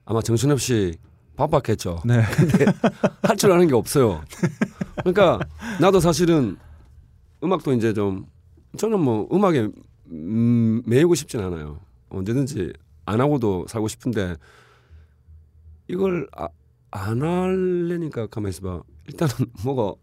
아마 0.04 0.20
정신없이 0.20 0.94
바빴겠죠. 1.36 2.02
네. 2.04 2.22
근데 2.36 2.64
할 3.22 3.36
줄 3.36 3.52
아는 3.52 3.68
게 3.68 3.74
없어요. 3.74 4.22
그러니까 4.96 5.38
나도 5.80 6.00
사실은 6.00 6.56
음악도 7.42 7.72
이제 7.72 7.92
좀 7.92 8.26
저는 8.76 9.00
뭐 9.00 9.28
음악에 9.32 9.68
음, 10.10 10.82
매이고 10.86 11.14
싶진 11.14 11.40
않아요. 11.40 11.80
언제든지 12.10 12.72
안 13.06 13.20
하고도 13.20 13.66
살고 13.68 13.88
싶은데 13.88 14.36
이걸 15.88 16.28
아, 16.36 16.48
안 16.92 17.22
할래니까 17.22 18.28
가만히 18.28 18.50
있어봐. 18.50 18.82
일단은 19.08 19.34
뭐가 19.64 19.94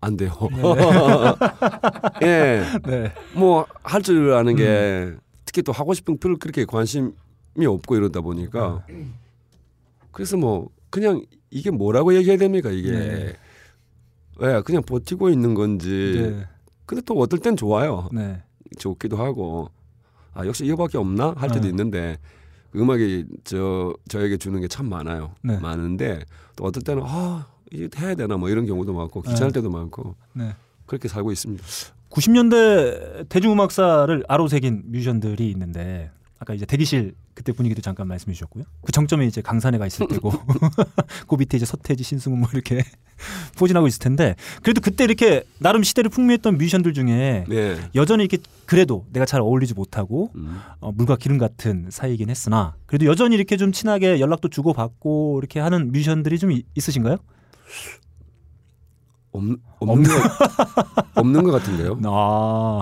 안 0.00 0.16
돼요. 0.16 0.32
네. 2.20 2.22
예. 2.22 2.64
네. 2.84 3.12
뭐할 3.34 4.02
줄 4.02 4.32
아는 4.34 4.54
게 4.54 4.64
음. 4.66 5.20
특히 5.44 5.62
또 5.62 5.72
하고 5.72 5.94
싶은 5.94 6.18
별로 6.18 6.36
그렇게 6.38 6.64
관심이 6.64 7.12
없고 7.66 7.96
이러다 7.96 8.20
보니까 8.20 8.84
그래서 10.12 10.36
뭐 10.36 10.68
그냥 10.90 11.24
이게 11.50 11.70
뭐라고 11.70 12.14
얘기해야 12.14 12.36
됩니까 12.36 12.70
이게 12.70 12.90
네. 12.90 13.36
왜 14.38 14.62
그냥 14.62 14.82
버티고 14.82 15.30
있는 15.30 15.54
건지 15.54 16.32
네. 16.36 16.46
근데 16.86 17.02
또 17.06 17.14
어떨 17.20 17.38
땐 17.38 17.56
좋아요 17.56 18.08
네. 18.12 18.42
좋기도 18.78 19.16
하고 19.16 19.70
아 20.32 20.44
역시 20.44 20.66
이거밖에 20.66 20.98
없나 20.98 21.34
할 21.36 21.48
때도 21.48 21.62
네. 21.62 21.68
있는데 21.68 22.18
음악이 22.74 23.24
저 23.44 23.94
저에게 24.08 24.36
주는 24.36 24.60
게 24.60 24.68
참 24.68 24.88
많아요. 24.88 25.34
네. 25.42 25.58
많은데 25.58 26.20
또 26.56 26.64
어떨 26.64 26.82
때는 26.82 27.02
아 27.06 27.46
이게 27.70 27.88
해야 27.98 28.14
되나 28.14 28.36
뭐 28.36 28.48
이런 28.48 28.66
경우도 28.66 28.92
많고 28.92 29.22
귀찮을 29.22 29.52
네. 29.52 29.60
때도 29.60 29.70
많고 29.70 30.14
네. 30.32 30.54
그렇게 30.86 31.08
살고 31.08 31.32
있습니다. 31.32 31.64
90년대 32.10 33.28
대중음악사를 33.28 34.24
아로새긴 34.28 34.82
뮤지션들이 34.86 35.50
있는데 35.50 36.10
아까 36.44 36.52
이제 36.52 36.66
대기실 36.66 37.14
그때 37.32 37.52
분위기도 37.52 37.80
잠깐 37.80 38.06
말씀해 38.06 38.34
주셨고요. 38.34 38.64
그 38.82 38.92
정점에 38.92 39.26
이제 39.26 39.40
강산에가 39.40 39.86
있을 39.86 40.06
때고 40.08 40.30
그 41.26 41.36
밑에 41.36 41.56
이제 41.56 41.64
서태지 41.64 42.04
신승훈 42.04 42.38
뭐 42.38 42.48
이렇게 42.52 42.82
포진하고 43.58 43.86
있을 43.86 43.98
텐데 43.98 44.36
그래도 44.62 44.82
그때 44.82 45.04
이렇게 45.04 45.42
나름 45.58 45.82
시대를 45.82 46.10
풍미했던 46.10 46.58
뮤지션들 46.58 46.92
중에 46.92 47.46
네. 47.48 47.76
여전히 47.94 48.24
이렇게 48.24 48.42
그래도 48.66 49.06
내가 49.10 49.24
잘 49.24 49.40
어울리지 49.40 49.72
못하고 49.72 50.30
음. 50.34 50.60
어, 50.80 50.92
물과 50.92 51.16
기름 51.16 51.38
같은 51.38 51.86
사이이긴 51.90 52.28
했으나 52.28 52.76
그래도 52.84 53.06
여전히 53.06 53.36
이렇게 53.36 53.56
좀 53.56 53.72
친하게 53.72 54.20
연락도 54.20 54.48
주고 54.48 54.74
받고 54.74 55.38
이렇게 55.40 55.60
하는 55.60 55.92
뮤지션들이 55.92 56.38
좀 56.38 56.52
있으신가요? 56.74 57.16
없, 59.34 59.42
없는 59.80 60.08
거, 60.08 60.14
없는 61.20 61.44
것 61.44 61.50
같은데요. 61.50 61.98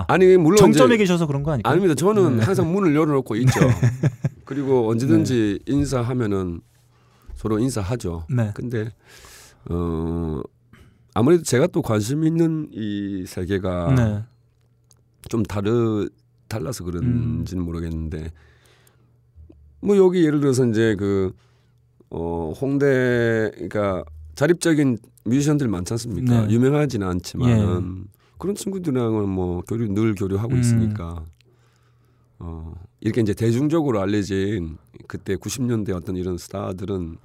아, 0.07 0.17
니 0.17 0.37
물론 0.37 0.57
정점에 0.57 0.95
계셔서 0.97 1.27
그런 1.27 1.43
거 1.43 1.51
아니에요? 1.51 1.63
아닙니다. 1.65 1.95
저는 1.95 2.37
네. 2.37 2.43
항상 2.43 2.71
문을 2.71 2.95
열어놓고 2.95 3.35
있죠. 3.35 3.59
네. 3.59 3.69
그리고 4.45 4.89
언제든지 4.89 5.59
네. 5.65 5.73
인사하면은 5.73 6.61
서로 7.35 7.59
인사하죠. 7.59 8.27
네. 8.29 8.51
근데 8.53 8.89
어 9.69 10.41
아무래도 11.13 11.43
제가 11.43 11.67
또 11.67 11.81
관심 11.81 12.23
있는 12.23 12.69
이 12.71 13.25
세계가 13.27 13.95
네. 13.95 14.23
좀 15.27 15.43
다르 15.43 16.07
달라서 16.47 16.85
그런지는 16.85 17.63
음. 17.63 17.65
모르겠는데 17.65 18.31
뭐 19.81 19.97
여기 19.97 20.23
예를 20.25 20.39
들어서 20.39 20.65
이제 20.65 20.95
그 20.95 21.33
어 22.15 22.53
홍대 22.61 23.49
그러니까 23.55 24.03
자립적인 24.35 24.99
뮤지션들 25.25 25.67
많지 25.67 25.93
않습니까? 25.93 26.45
네. 26.45 26.53
유명하지는 26.53 27.07
않지만 27.07 27.49
예. 27.49 28.13
그런 28.37 28.55
친구들이랑은 28.55 29.29
뭐 29.29 29.61
교류 29.61 29.87
늘 29.93 30.15
교류하고 30.15 30.53
음. 30.53 30.59
있으니까 30.59 31.25
어 32.39 32.73
이렇게 32.99 33.21
이제 33.21 33.33
대중적으로 33.33 34.01
알려진 34.01 34.77
그때 35.07 35.35
90년대 35.35 35.95
어떤 35.95 36.17
이런 36.17 36.37
스타들은 36.37 37.17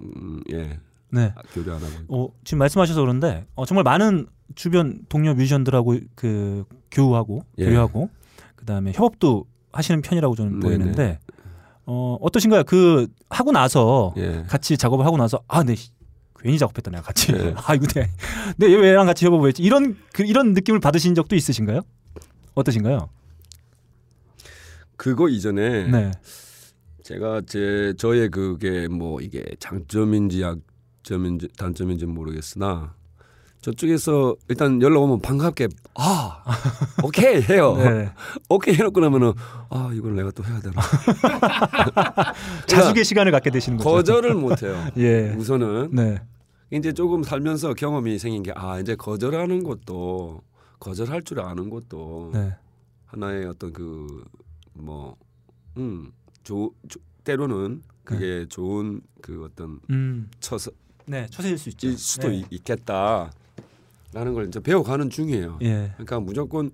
음, 0.00 0.40
예. 0.52 0.78
네. 1.10 1.32
교류 1.54 1.72
안 1.72 1.82
하고. 1.82 1.94
어, 2.08 2.28
지금 2.44 2.58
말씀하셔서 2.58 3.00
그런데 3.00 3.46
어, 3.54 3.64
정말 3.64 3.84
많은 3.84 4.26
주변 4.54 5.00
동료 5.08 5.34
뮤지션들하고 5.34 5.98
그 6.14 6.64
교우하고 6.90 7.44
예. 7.58 7.64
교류하고 7.64 8.10
그다음에 8.56 8.92
협업도 8.94 9.46
하시는 9.72 10.02
편이라고 10.02 10.34
저는 10.34 10.60
네네. 10.60 10.76
보이는데 10.76 11.18
어, 11.86 12.18
어떠신가요? 12.20 12.64
그 12.64 13.06
하고 13.30 13.52
나서 13.52 14.12
예. 14.16 14.44
같이 14.48 14.76
작업을 14.76 15.06
하고 15.06 15.16
나서 15.16 15.40
아, 15.48 15.62
네. 15.62 15.74
괜히 16.46 16.58
작업했다 16.58 16.92
내가 16.92 17.02
같이. 17.02 17.32
네. 17.32 17.54
아 17.66 17.74
이거 17.74 17.86
내, 17.88 18.08
내 18.56 18.72
얘랑 18.72 19.06
같이 19.06 19.26
해보고 19.26 19.48
했지. 19.48 19.62
이런 19.62 19.96
그, 20.12 20.22
이런 20.22 20.52
느낌을 20.52 20.78
받으신 20.78 21.16
적도 21.16 21.34
있으신가요? 21.34 21.80
어떠신가요? 22.54 23.10
그거 24.96 25.28
이전에 25.28 25.88
네. 25.88 26.12
제가 27.02 27.42
제 27.46 27.94
저의 27.98 28.30
그게 28.30 28.86
뭐 28.86 29.20
이게 29.20 29.44
장점인지 29.58 30.42
약점인지 30.42 31.48
단점인지 31.58 32.06
모르겠으나 32.06 32.94
저쪽에서 33.60 34.36
일단 34.48 34.80
연락 34.80 35.02
오면 35.02 35.22
반갑게 35.22 35.66
아 35.96 36.44
오케이 37.02 37.42
해요. 37.42 37.74
네. 37.76 38.10
오케이 38.48 38.74
해놓고 38.76 39.00
나면은 39.00 39.32
아 39.68 39.90
이걸 39.92 40.14
내가 40.14 40.30
또 40.30 40.44
해야 40.44 40.60
되나. 40.60 40.80
자숙의 42.66 43.04
시간을 43.04 43.32
갖게 43.32 43.50
되시는 43.50 43.78
거죠. 43.78 43.90
거절을 43.90 44.34
못해요. 44.34 44.76
예. 44.96 45.34
우선은 45.36 45.90
네. 45.92 46.20
이제 46.70 46.92
조금 46.92 47.22
살면서 47.22 47.74
경험이 47.74 48.18
생긴 48.18 48.42
게 48.42 48.52
아 48.54 48.80
이제 48.80 48.94
거절하는 48.96 49.62
것도 49.62 50.42
거절할 50.80 51.22
줄 51.22 51.40
아는 51.40 51.70
것도 51.70 52.30
네. 52.34 52.54
하나의 53.06 53.46
어떤 53.46 53.72
그 53.72 54.24
뭐 54.78 55.16
음, 55.78 56.12
조, 56.42 56.70
조 56.86 57.00
때로는 57.24 57.82
그게 58.04 58.40
네. 58.40 58.46
좋은 58.46 59.00
그 59.22 59.42
어떤 59.44 59.80
음. 59.90 60.30
처서 60.38 60.70
네 61.06 61.26
처세일 61.30 61.56
수 61.56 61.70
있죠. 61.70 61.90
수도 61.96 62.28
네. 62.28 62.44
있겠다. 62.50 63.30
라는 64.12 64.34
걸 64.34 64.46
이제 64.48 64.60
배워가는 64.60 65.08
중이에요. 65.08 65.58
예. 65.62 65.92
그러니까 65.94 66.20
무조건 66.20 66.70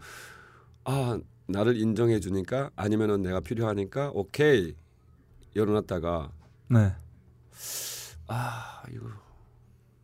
아 0.84 1.18
나를 1.46 1.76
인정해 1.76 2.18
주니까 2.18 2.70
아니면은 2.74 3.22
내가 3.22 3.38
필요하니까 3.40 4.10
오케이 4.14 4.74
열어놨다가 5.54 6.32
네. 6.70 6.92
아 8.26 8.82
이거 8.92 9.06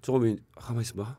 조금 0.08 0.38
가만 0.54 0.80
있어봐. 0.80 1.18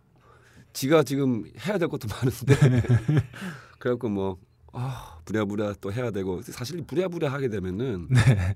지가 0.73 1.03
지금 1.03 1.43
해야 1.63 1.77
될 1.77 1.87
것도 1.89 2.07
많은데 2.07 2.81
그래갖고 3.77 4.09
뭐 4.09 4.39
아, 4.73 5.19
부랴부랴 5.25 5.75
또 5.79 5.93
해야 5.93 6.09
되고 6.09 6.41
사실 6.41 6.81
부랴부랴 6.81 7.31
하게 7.31 7.49
되면은 7.49 8.07
네. 8.09 8.55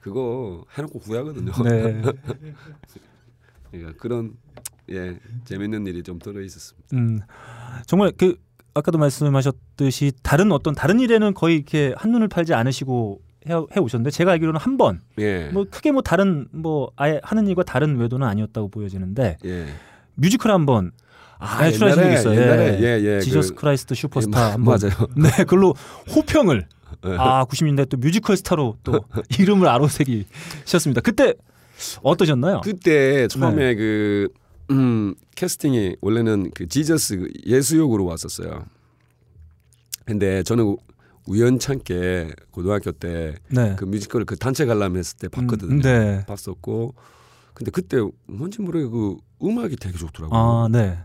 그거 0.00 0.64
해놓고 0.78 0.98
후회하거든요. 1.00 1.52
네. 1.62 2.00
그러니까 3.70 3.92
그런 3.98 4.38
예 4.88 5.20
재밌는 5.44 5.86
일이 5.86 6.02
좀 6.02 6.18
들어 6.20 6.40
있었습니다. 6.40 6.96
음, 6.96 7.20
정말 7.84 8.12
그 8.16 8.40
아까도 8.72 8.96
말씀하셨듯이 8.96 10.12
다른 10.22 10.52
어떤 10.52 10.74
다른 10.74 11.00
일에는 11.00 11.34
거의 11.34 11.56
이렇게 11.56 11.92
한 11.98 12.12
눈을 12.12 12.28
팔지 12.28 12.54
않으시고 12.54 13.20
해, 13.48 13.54
해 13.54 13.80
오셨는데 13.80 14.10
제가 14.10 14.32
알기로는 14.32 14.60
한 14.60 14.76
번, 14.76 15.00
예. 15.18 15.48
뭐 15.52 15.64
크게 15.70 15.92
뭐 15.92 16.02
다른 16.02 16.48
뭐 16.52 16.90
아예 16.96 17.20
하는 17.22 17.46
일과 17.46 17.62
다른 17.62 17.96
외도는 17.96 18.26
아니었다고 18.26 18.68
보여지는데 18.68 19.38
예. 19.44 19.66
뮤지컬 20.14 20.52
한번 20.52 20.92
아, 21.38 21.70
출연하신 21.70 22.02
적 22.02 22.12
있어요. 22.12 22.40
옛날에, 22.40 22.80
예, 22.80 23.04
예, 23.04 23.20
Jesus 23.20 23.54
그, 23.54 23.60
Christ 23.60 23.94
Superstar 23.94 24.48
예, 24.48 24.52
한번 24.52 24.78
맞아요. 24.80 25.08
네, 25.16 25.30
그걸로 25.44 25.74
호평을 26.14 26.66
예. 27.06 27.16
아 27.18 27.44
90년대 27.44 27.88
또 27.88 27.96
뮤지컬 27.96 28.36
스타로 28.36 28.76
또 28.82 29.04
이름을 29.38 29.68
아로새기셨습니다. 29.68 31.00
그때 31.02 31.34
어떠셨나요? 32.02 32.62
그때 32.62 33.28
처음에 33.28 33.54
네. 33.54 33.74
그 33.74 34.28
음, 34.70 35.14
캐스팅이 35.34 35.96
원래는 36.00 36.50
그 36.54 36.66
Jesus 36.66 37.28
예수 37.46 37.78
역으로 37.78 38.04
왔었어요. 38.06 38.64
근데 40.04 40.42
저는 40.42 40.76
우연찮게 41.26 42.34
고등학교 42.50 42.92
때그 42.92 43.40
네. 43.50 43.76
그 43.76 43.84
뮤지컬 43.84 44.24
그 44.24 44.36
단체 44.36 44.64
관람 44.64 44.96
했을 44.96 45.16
때 45.18 45.28
봤거든요. 45.28 45.72
음, 45.72 45.80
네. 45.80 46.24
봤었고 46.26 46.94
근데 47.54 47.70
그때 47.70 47.98
뭔지 48.26 48.60
모르게 48.60 48.86
그 48.88 49.16
음악이 49.42 49.76
되게 49.76 49.96
좋더라고요. 49.96 50.38
아, 50.38 50.68
네. 50.70 50.98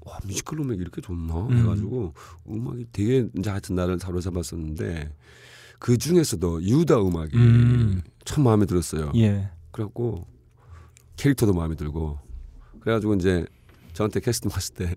와 0.00 0.18
뮤지컬 0.24 0.60
음악이 0.60 0.80
이렇게 0.80 1.00
좋나 1.00 1.34
음. 1.46 1.58
해가지고 1.58 2.14
음악이 2.48 2.86
되게 2.92 3.28
이제 3.38 3.50
하여튼 3.50 3.76
나를 3.76 3.98
사로잡았었는데 3.98 5.12
그 5.78 5.96
중에서도 5.98 6.62
유다 6.62 7.00
음악이 7.02 7.36
음. 7.36 8.02
참 8.24 8.44
마음에 8.44 8.66
들었어요. 8.66 9.12
예. 9.16 9.50
그래갖고 9.70 10.26
캐릭터도 11.16 11.52
마음에 11.52 11.74
들고 11.76 12.18
그래가지고 12.80 13.14
이제 13.14 13.44
저한테 13.92 14.20
캐스팅 14.20 14.50
왔을 14.50 14.74
때 14.74 14.96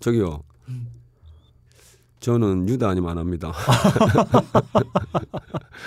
저기요 0.00 0.42
저는 2.22 2.68
유다 2.68 2.88
아니면 2.88 3.10
안 3.10 3.18
합니다. 3.18 3.52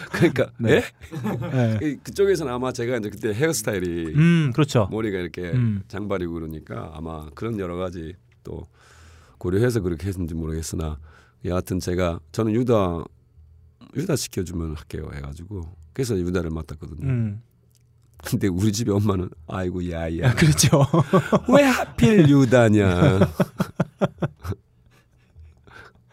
그러니까 0.11 0.51
네. 0.59 0.81
네. 1.51 1.77
그, 1.79 1.97
그쪽에서는 2.03 2.51
아마 2.51 2.73
제가 2.73 2.97
이제 2.97 3.09
그때 3.09 3.33
헤어스타일이 3.33 4.13
음, 4.15 4.51
그렇죠. 4.53 4.87
머리가 4.91 5.17
이렇게 5.17 5.51
음. 5.51 5.83
장발이고 5.87 6.33
그러니까 6.33 6.91
아마 6.93 7.29
그런 7.35 7.57
여러 7.57 7.77
가지 7.77 8.15
또 8.43 8.67
고려해서 9.37 9.79
그렇게 9.79 10.07
했는지 10.07 10.35
모르겠으나 10.35 10.99
여하튼 11.45 11.79
제가 11.79 12.19
저는 12.33 12.53
유다 12.53 13.05
유다 13.95 14.15
시켜주면 14.17 14.75
할게요 14.75 15.09
해가지고 15.13 15.63
그래서 15.93 16.17
유다를 16.17 16.49
맡았거든요. 16.49 17.07
음. 17.07 17.41
근데 18.25 18.47
우리 18.47 18.73
집에 18.73 18.91
엄마는 18.91 19.29
아이고 19.47 19.89
야야. 19.89 20.33
그렇죠. 20.35 20.85
왜 21.47 21.63
하필 21.63 22.27
유다냐. 22.27 23.19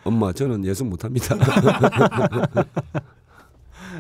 엄마 0.05 0.33
저는 0.33 0.65
예수 0.65 0.85
못합니다. 0.85 1.37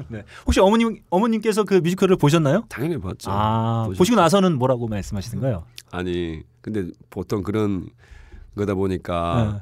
네. 0.09 0.25
혹시 0.47 0.61
어머님 0.61 1.01
어머님께서 1.11 1.65
그 1.65 1.75
뮤지컬을 1.75 2.17
보셨나요? 2.17 2.65
당연히 2.69 2.99
봤죠. 2.99 3.31
아, 3.31 3.89
보시고 3.97 4.17
나서는 4.17 4.57
뭐라고 4.59 4.89
말씀하시는가요? 4.89 5.65
아니 5.91 6.43
근데 6.61 6.87
보통 7.11 7.43
그런 7.43 7.89
거다 8.57 8.75
보니까 8.75 9.53
네. 9.55 9.61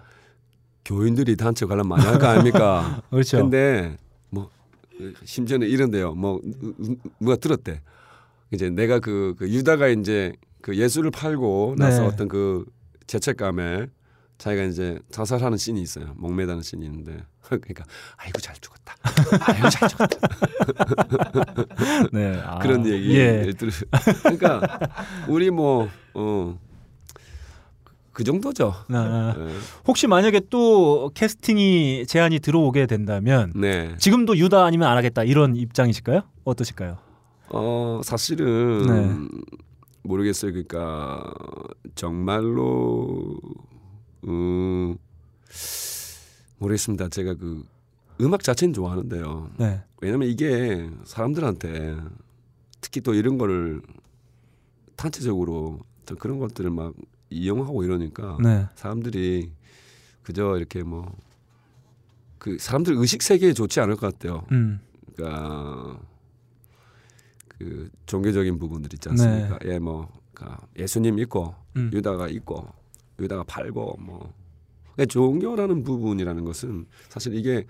교인들이 0.84 1.36
단체 1.36 1.66
관람 1.66 1.88
많이 1.88 2.05
할 2.05 2.18
거 2.18 2.26
아닙니까? 2.26 3.03
그렇죠. 3.11 3.38
근데 3.38 3.97
뭐 4.30 4.51
심지어는 5.24 5.68
이런데요. 5.68 6.14
뭐 6.14 6.41
누가 7.20 7.36
들었대. 7.36 7.80
이제 8.53 8.68
내가 8.70 8.99
그, 8.99 9.34
그 9.38 9.49
유다가 9.49 9.86
이제 9.88 10.32
그 10.61 10.76
예수를 10.76 11.11
팔고 11.12 11.76
나서 11.78 12.03
네. 12.03 12.07
어떤 12.09 12.26
그 12.28 12.64
죄책감에 13.07 13.86
자기가 14.41 14.64
이제 14.64 14.99
자살하는 15.11 15.59
씬이 15.59 15.82
있어요. 15.82 16.14
목매다는 16.16 16.62
씬이 16.62 16.82
있는데 16.86 17.22
그러니까 17.45 17.84
아이고 18.16 18.41
잘 18.41 18.57
죽었다. 18.57 18.97
아이고 19.43 19.68
잘 19.68 19.88
죽었다. 19.88 20.28
네, 22.11 22.41
아, 22.43 22.59
그런 22.59 22.86
얘기 22.86 23.18
예. 23.18 23.53
들 23.53 23.70
그러니까 24.22 24.78
우리 25.28 25.51
뭐 25.51 25.88
어. 26.14 26.59
그 28.12 28.24
정도죠. 28.24 28.74
아, 28.88 29.34
네. 29.38 29.47
혹시 29.86 30.07
만약에 30.07 30.41
또 30.51 31.11
캐스팅이 31.14 32.07
제안이 32.07 32.41
들어오게 32.41 32.86
된다면 32.86 33.53
네. 33.55 33.95
지금도 33.99 34.36
유다 34.38 34.64
아니면 34.64 34.88
안 34.88 34.97
하겠다 34.97 35.22
이런 35.22 35.55
입장이실까요? 35.55 36.22
어떠실까요? 36.45 36.97
어 37.51 38.01
사실은 38.03 38.86
네. 38.86 39.38
모르겠어요. 40.03 40.53
그러니까 40.53 41.30
정말로 41.95 43.38
음 44.25 44.97
모르겠습니다. 46.59 47.09
제가 47.09 47.35
그 47.35 47.64
음악 48.21 48.43
자체는 48.43 48.73
좋아하는데요. 48.75 49.53
네. 49.59 49.83
왜냐면 50.01 50.29
이게 50.29 50.91
사람들한테 51.05 51.97
특히 52.81 53.01
또 53.01 53.14
이런 53.14 53.39
거를 53.39 53.83
단체적으로 54.97 55.81
그런 56.18 56.39
것들을 56.39 56.71
막 56.71 56.95
이용하고 57.31 57.85
이러니까 57.85 58.37
네. 58.43 58.66
사람들이 58.75 59.51
그저 60.23 60.57
이렇게 60.57 60.83
뭐 60.83 61.31
그 62.41 62.57
사람들 62.59 62.95
의식 62.97 63.23
세계에 63.23 63.53
좋지 63.53 63.81
않을 63.81 63.97
것 63.97 64.12
같아요. 64.12 64.45
음. 64.51 64.81
그러니까 65.14 66.01
그 67.49 67.91
종교적인 68.07 68.59
부분들 68.59 68.95
있지 68.95 69.11
않습니까? 69.11 69.59
네. 69.59 69.75
예, 69.75 69.79
뭐 69.79 70.11
그러니까 70.33 70.66
예수님 70.77 71.18
있고 71.21 71.55
음. 71.77 71.91
유다가 71.93 72.29
있고 72.29 72.66
유다가 73.21 73.45
팔고 73.45 73.99
뭐 74.01 74.33
그러니까 74.95 75.07
종교라는 75.07 75.83
부분이라는 75.83 76.45
것은 76.45 76.87
사실 77.09 77.35
이게 77.35 77.66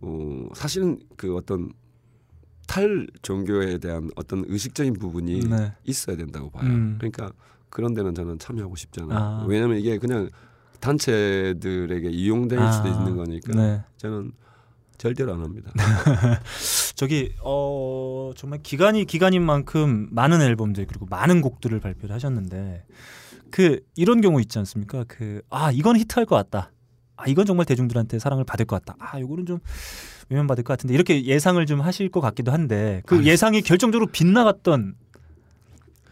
어 0.00 0.48
사실은 0.54 0.98
그 1.16 1.36
어떤 1.36 1.72
탈 2.66 3.06
종교에 3.22 3.78
대한 3.78 4.10
어떤 4.16 4.44
의식적인 4.46 4.94
부분이 4.94 5.40
네. 5.40 5.72
있어야 5.84 6.16
된다고 6.16 6.50
봐요. 6.50 6.68
음. 6.68 6.96
그러니까 6.98 7.32
그런 7.68 7.94
데는 7.94 8.14
저는 8.14 8.38
참여하고 8.38 8.76
싶잖아요. 8.76 9.18
아. 9.18 9.46
왜냐하면 9.48 9.78
이게 9.78 9.98
그냥 9.98 10.30
단체들에게 10.80 12.10
이용될 12.10 12.58
아. 12.58 12.72
수도 12.72 12.88
있는 12.88 13.16
거니까 13.16 13.54
네. 13.54 13.82
저는 13.96 14.32
절대로 14.98 15.34
안 15.34 15.42
합니다. 15.42 15.72
저기 16.94 17.34
어 17.42 18.32
정말 18.36 18.60
기간이 18.62 19.04
기간인 19.04 19.42
만큼 19.42 20.08
많은 20.10 20.40
앨범들 20.40 20.86
그리고 20.86 21.06
많은 21.06 21.40
곡들을 21.40 21.80
발표를 21.80 22.14
하셨는데 22.14 22.84
그 23.52 23.78
이런 23.94 24.20
경우 24.20 24.40
있지 24.40 24.58
않습니까? 24.58 25.04
그 25.06 25.42
아 25.50 25.70
이건 25.70 25.96
히트할 25.96 26.26
것 26.26 26.34
같다. 26.34 26.72
아 27.16 27.24
이건 27.28 27.46
정말 27.46 27.66
대중들한테 27.66 28.18
사랑을 28.18 28.42
받을 28.44 28.66
것 28.66 28.82
같다. 28.84 28.96
아 28.98 29.20
요거는 29.20 29.46
좀 29.46 29.58
외면받을 30.28 30.64
것 30.64 30.72
같은데 30.72 30.94
이렇게 30.94 31.24
예상을 31.24 31.64
좀 31.66 31.80
하실 31.80 32.08
것 32.08 32.20
같기도 32.20 32.50
한데 32.52 33.02
그 33.06 33.24
예상이 33.24 33.62
결정적으로 33.62 34.10
빗나갔던 34.10 34.94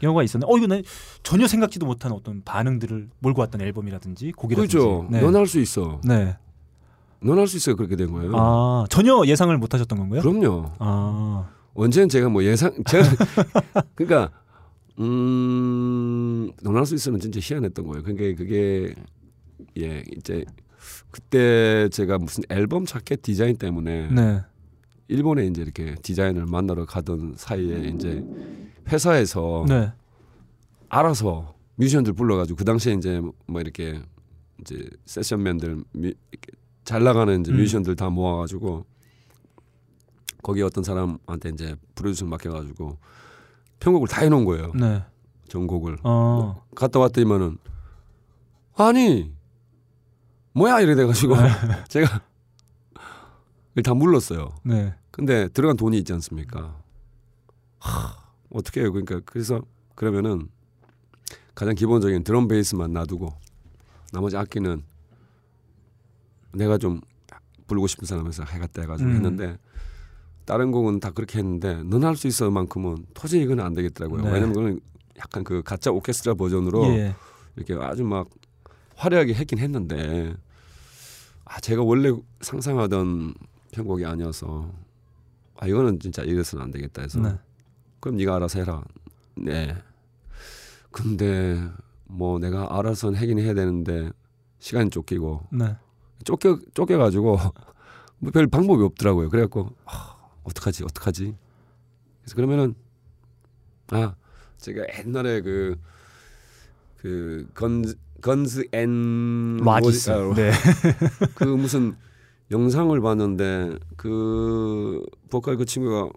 경우가 0.01 0.23
있었는데 0.23 0.53
어 0.53 0.57
이거 0.57 0.67
는 0.67 0.83
전혀 1.23 1.47
생각지도 1.47 1.87
못한 1.87 2.13
어떤 2.13 2.43
반응들을 2.45 3.09
몰고 3.19 3.41
왔던 3.41 3.61
앨범이라든지 3.61 4.33
곡이라든지 4.33 4.77
그렇죠. 4.77 5.07
네. 5.11 5.21
넌할 5.21 5.47
수 5.47 5.59
있어. 5.61 6.01
네. 6.05 6.37
넌할수 7.23 7.57
있어요. 7.59 7.77
그렇게 7.77 7.97
된 7.97 8.11
거예요. 8.13 8.33
아 8.35 8.85
전혀 8.89 9.23
예상을 9.27 9.57
못 9.59 9.75
하셨던 9.75 9.99
건가요? 9.99 10.23
그럼요. 10.23 10.71
아 10.79 11.49
언제는 11.75 12.09
제가 12.09 12.29
뭐 12.29 12.43
예상 12.45 12.73
제가 12.89 13.05
그러니까 13.95 14.31
음넌 14.99 16.77
할수 16.77 16.95
있어는 16.95 17.21
진짜 17.21 17.41
희한했던 17.43 17.87
거예요. 17.87 18.03
그러니까 18.03 18.37
그게 18.37 18.95
예 19.79 20.03
이제 20.17 20.45
그때 21.11 21.89
제가 21.91 22.19
무슨 22.19 22.45
앨범 22.49 22.87
자켓 22.87 23.23
디자인 23.23 23.57
때문에 23.57 24.09
네. 24.11 24.41
일본에 25.09 25.47
이제 25.47 25.63
이렇게 25.63 25.95
디자인을 26.03 26.47
만나러 26.47 26.87
가던 26.87 27.35
사이에 27.37 27.93
이제 27.95 28.25
회사에서 28.89 29.65
네. 29.69 29.93
알아서 30.89 31.55
뮤지션들 31.77 32.13
불러가지고 32.13 32.57
그 32.57 32.65
당시에 32.65 32.95
이제 32.95 33.21
뭐 33.47 33.61
이렇게 33.61 34.01
이제 34.61 34.89
세션맨들 35.07 35.83
미, 35.93 36.15
잘 36.85 37.03
나가는 37.03 37.41
이제 37.41 37.53
음. 37.53 37.57
뮤지션들 37.57 37.97
다 37.97 38.11
모아가지고 38.11 38.85
거기 40.43 40.63
어떤 40.63 40.85
사람한테 40.85 41.51
이제 41.51 41.77
프로듀서 41.95 42.27
맡겨가지고 42.27 42.99
편곡을 43.81 44.09
다 44.09 44.23
해놓은 44.23 44.45
거예요. 44.45 44.73
네. 44.75 45.03
전곡을 45.49 45.99
어. 46.05 46.65
갔다 46.77 47.01
왔더니만은 47.01 47.59
아니 48.77 49.33
뭐야 50.53 50.81
이래 50.81 50.95
돼가지고 50.95 51.37
네. 51.37 51.49
제가 51.89 52.23
다 53.83 53.95
물렀어요. 53.95 54.51
네. 54.63 54.95
근데 55.11 55.49
들어간 55.49 55.77
돈이 55.77 55.99
있지 55.99 56.13
않습니까? 56.13 56.77
하, 57.79 58.17
어떻게 58.51 58.83
해요? 58.83 58.93
그러니까 58.93 59.21
그래서 59.25 59.63
그러면은 59.95 60.49
가장 61.55 61.75
기본적인 61.75 62.25
드럼 62.25 62.47
베이스만 62.49 62.93
놔두고 62.93 63.33
나머지 64.13 64.37
악기는 64.37 64.83
내가 66.53 66.79
좀 66.79 67.01
부르고 67.67 67.87
싶은 67.87 68.07
사람에서 68.07 68.45
해갔다 68.45 68.83
해가지고 68.83 69.11
음. 69.11 69.15
했는데 69.17 69.59
다른 70.51 70.73
곡은 70.73 70.99
다 70.99 71.13
그렇게 71.13 71.39
했는데 71.39 71.81
넌 71.85 72.03
할 72.03 72.17
수 72.17 72.27
있어만큼은 72.27 73.07
도저히 73.15 73.43
이건 73.43 73.61
안 73.61 73.73
되겠더라고요. 73.73 74.23
네. 74.23 74.33
왜냐면 74.33 74.53
그건 74.53 74.81
약간 75.17 75.45
그 75.45 75.63
가짜 75.63 75.93
오케스트라 75.93 76.35
버전으로 76.35 76.87
예. 76.87 77.15
이렇게 77.55 77.75
아주 77.75 78.03
막 78.03 78.29
화려하게 78.97 79.35
했긴 79.35 79.61
했는데 79.61 80.35
아 81.45 81.61
제가 81.61 81.85
원래 81.85 82.11
상상하던 82.41 83.35
편곡이 83.71 84.05
아니어서 84.05 84.73
아 85.57 85.69
이거는 85.69 86.01
진짜 86.01 86.25
이래서는 86.25 86.65
안 86.65 86.73
되겠다 86.73 87.03
해서 87.03 87.21
네. 87.21 87.39
그럼 88.01 88.17
네가 88.17 88.35
알아서 88.35 88.59
해라. 88.59 88.83
네. 89.37 89.77
근데 90.91 91.63
뭐 92.07 92.41
내가 92.41 92.77
알아서 92.77 93.13
하긴 93.13 93.39
해야 93.39 93.55
되는데 93.55 94.11
시간이 94.59 94.91
쫓기고 94.91 95.47
네. 95.53 95.77
쫓겨 96.25 96.59
쫓겨 96.75 96.99
가지고 96.99 97.39
뭐 98.19 98.33
별 98.33 98.49
방법이 98.49 98.83
없더라고요. 98.83 99.31
그래갖고 99.31 99.71
아, 99.87 100.10
어떡하지 100.51 100.85
어떡하지. 100.85 101.35
그래서 102.23 102.37
그러면은 102.37 102.75
아 103.89 104.15
제가 104.59 104.85
옛날에 104.99 105.41
그 105.41 105.77
그 107.01 107.49
Guns 107.55 107.97
Guns 108.21 108.69
N' 108.73 109.57
Roses 109.57 110.11
네. 110.37 110.53
그 111.35 111.45
무슨 111.45 111.97
영상을 112.51 112.99
봤는데 113.01 113.79
그 113.97 115.03
보컬 115.31 115.57
그 115.57 115.65
친구가 115.65 116.11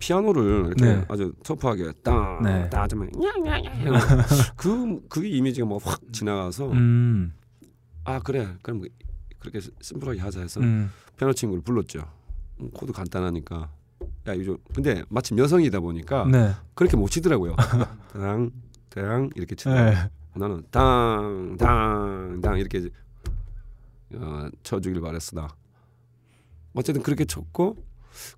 피아노를 0.00 0.66
이렇게 0.66 0.84
네. 0.84 1.04
아주 1.08 1.32
터프하게 1.44 1.92
땅, 2.02 2.42
네. 2.42 2.68
땅 2.70 2.88
하면 2.90 3.10
그 4.56 5.00
그게 5.08 5.28
이미지가 5.28 5.66
뭐 5.66 5.78
확 5.84 6.00
지나가서 6.12 6.72
음. 6.72 7.32
아 8.04 8.18
그래 8.18 8.48
그럼 8.62 8.82
그렇게 9.38 9.60
심플하게 9.80 10.20
하자 10.20 10.40
해서 10.40 10.60
음. 10.60 10.90
피아노 11.16 11.32
친구를 11.34 11.62
불렀죠. 11.62 12.00
음, 12.60 12.70
코드 12.72 12.92
간단하니까 12.92 13.70
야 14.28 14.34
이거 14.34 14.56
근데 14.74 15.04
마침 15.08 15.38
여성이다 15.38 15.80
보니까 15.80 16.26
네. 16.26 16.52
그렇게 16.74 16.96
못 16.96 17.10
치더라고요. 17.10 17.56
당, 18.12 18.50
당 18.88 19.30
이렇게 19.34 19.54
치다. 19.54 19.90
네. 19.90 20.10
나는 20.34 20.62
당, 20.70 21.56
당, 21.58 22.40
당 22.42 22.58
이렇게 22.58 22.88
어, 24.14 24.48
쳐주길 24.62 25.00
바랬어 25.00 25.36
나. 25.40 25.48
어쨌든 26.74 27.02
그렇게 27.02 27.24
쳤고 27.24 27.76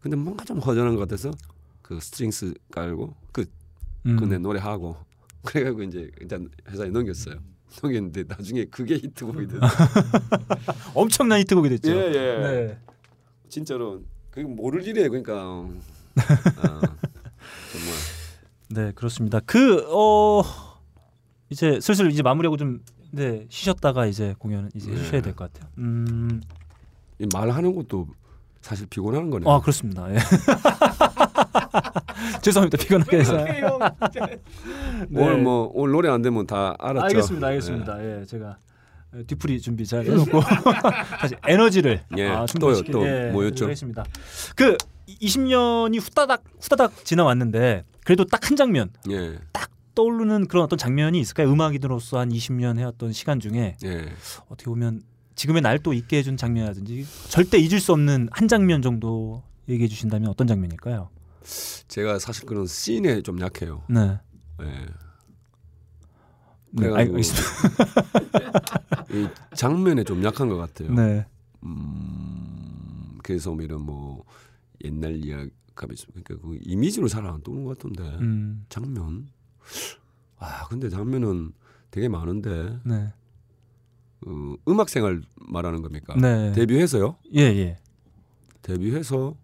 근데 0.01 0.17
뭔가 0.17 0.45
좀 0.45 0.59
허전한 0.59 0.95
것 0.95 1.01
같아서 1.01 1.31
그 1.83 1.99
strings 2.01 2.55
깔고 2.71 3.15
그 3.33 3.47
음. 4.07 4.17
근데 4.17 4.39
노래 4.39 4.61
하고 4.61 4.97
그래가지고 5.45 5.83
이제 5.85 6.11
일단 6.21 6.49
회사에 6.69 6.89
넘겼어요. 6.89 7.37
넘겼는데 7.83 8.25
나중에 8.27 8.65
그게 8.67 8.95
히트곡이 8.95 9.47
됐어. 9.47 9.67
엄청난 10.95 11.41
히트곡이 11.41 11.69
됐죠. 11.69 11.91
예, 11.91 12.13
예. 12.15 12.39
네. 12.39 12.79
진짜로 13.49 14.03
그 14.31 14.41
모를 14.41 14.87
일이에요. 14.87 15.09
그러니까 15.11 15.35
아, 15.35 16.81
정말. 17.73 17.95
네 18.71 18.93
그렇습니다. 18.95 19.41
그 19.41 19.85
어 19.91 20.43
이제 21.51 21.81
슬슬 21.81 22.11
이제 22.11 22.23
마무리하고 22.23 22.57
좀 22.57 22.81
네, 23.11 23.47
쉬셨다가 23.49 24.07
이제 24.07 24.35
공연 24.39 24.71
이제 24.75 24.91
네. 24.91 25.03
쉬어야 25.05 25.23
될 25.23 25.35
것 25.35 25.53
같아요. 25.53 25.71
음. 25.79 26.43
말하는 27.33 27.75
것도 27.75 28.07
사실 28.61 28.87
피곤한 28.87 29.31
거네요. 29.31 29.51
아 29.51 29.61
그렇습니다. 29.61 30.13
예. 30.15 30.19
죄송합니다. 32.43 32.79
피곤하게 32.83 33.19
해서. 33.19 33.45
네. 33.45 33.63
오늘 35.15 35.39
뭐 35.43 35.71
오늘 35.75 35.93
노래 35.93 36.09
안 36.11 36.21
되면 36.23 36.47
다 36.47 36.75
알았죠. 36.79 37.05
알겠습니다. 37.07 37.47
알겠습니다. 37.47 37.97
네. 37.97 38.21
예, 38.21 38.25
제가 38.27 38.59
뒤풀이 39.27 39.61
준비 39.61 39.87
잘 39.87 40.05
해놓고 40.05 40.41
다시 41.21 41.35
에너지를 41.47 42.03
예, 42.17 42.29
아, 42.29 42.47
또요 42.61 42.83
또 42.83 43.07
예, 43.07 43.31
뭐였죠? 43.31 43.65
하겠습니다. 43.65 44.05
그 44.55 44.77
20년이 45.09 46.01
후다닥 46.01 46.45
후다닥 46.61 47.05
지나왔는데 47.05 47.85
그래도 48.05 48.25
딱 48.25 48.49
한 48.49 48.57
장면, 48.57 48.91
예. 49.11 49.39
딱 49.53 49.71
떠오르는 49.95 50.47
그런 50.49 50.65
어떤 50.65 50.79
장면이 50.79 51.19
있을까요? 51.21 51.51
음악인으로서 51.53 52.19
한 52.19 52.31
20년 52.31 52.79
해왔던 52.79 53.13
시간 53.13 53.41
중에 53.41 53.77
예. 53.85 54.13
어떻게 54.49 54.67
보면 54.67 55.03
지금의 55.35 55.63
날 55.63 55.79
또 55.83 55.93
있게 55.93 56.19
해준 56.19 56.37
장면이라든지 56.37 57.07
절대 57.29 57.59
잊을 57.59 57.81
수 57.81 57.93
없는 57.93 58.29
한 58.33 58.49
장면 58.49 58.83
정도 58.83 59.43
얘기해 59.69 59.89
주신다면 59.89 60.29
어떤 60.31 60.47
장면일까요? 60.47 61.11
제가 61.89 62.19
사실 62.19 62.45
그런 62.47 62.67
씬에 62.67 63.23
좀 63.23 63.41
약해요. 63.41 63.83
네. 63.89 64.19
네. 64.59 64.87
네, 66.71 66.89
알겠습니다. 66.89 67.49
이 69.13 69.29
장면에 69.57 70.05
좀 70.05 70.23
약한 70.25 70.49
것 70.49 70.57
같아요. 70.57 70.93
네. 70.93 71.27
음, 71.65 73.19
그래서 73.23 73.53
뭐 73.55 73.63
이런 73.65 73.83
뭐 73.83 74.25
옛날 74.85 75.17
이야기 75.25 75.51
그러니까 75.75 76.37
그 76.43 76.59
이미지로 76.63 77.09
잘 77.09 77.25
안 77.27 77.41
떠오는 77.43 77.65
것 77.65 77.79
같은데 77.79 78.03
음. 78.21 78.65
장면. 78.69 79.29
아 80.39 80.67
근데 80.69 80.89
장면은 80.89 81.53
되게 81.91 82.09
많은데. 82.09 82.79
네. 82.85 83.13
어, 84.27 84.55
음악 84.69 84.89
생활 84.89 85.23
말하는 85.37 85.81
겁니까? 85.83 86.15
네. 86.17 86.53
데뷔해서요? 86.53 87.17
예 87.35 87.41
예. 87.43 87.79
데뷔해서 88.63 89.37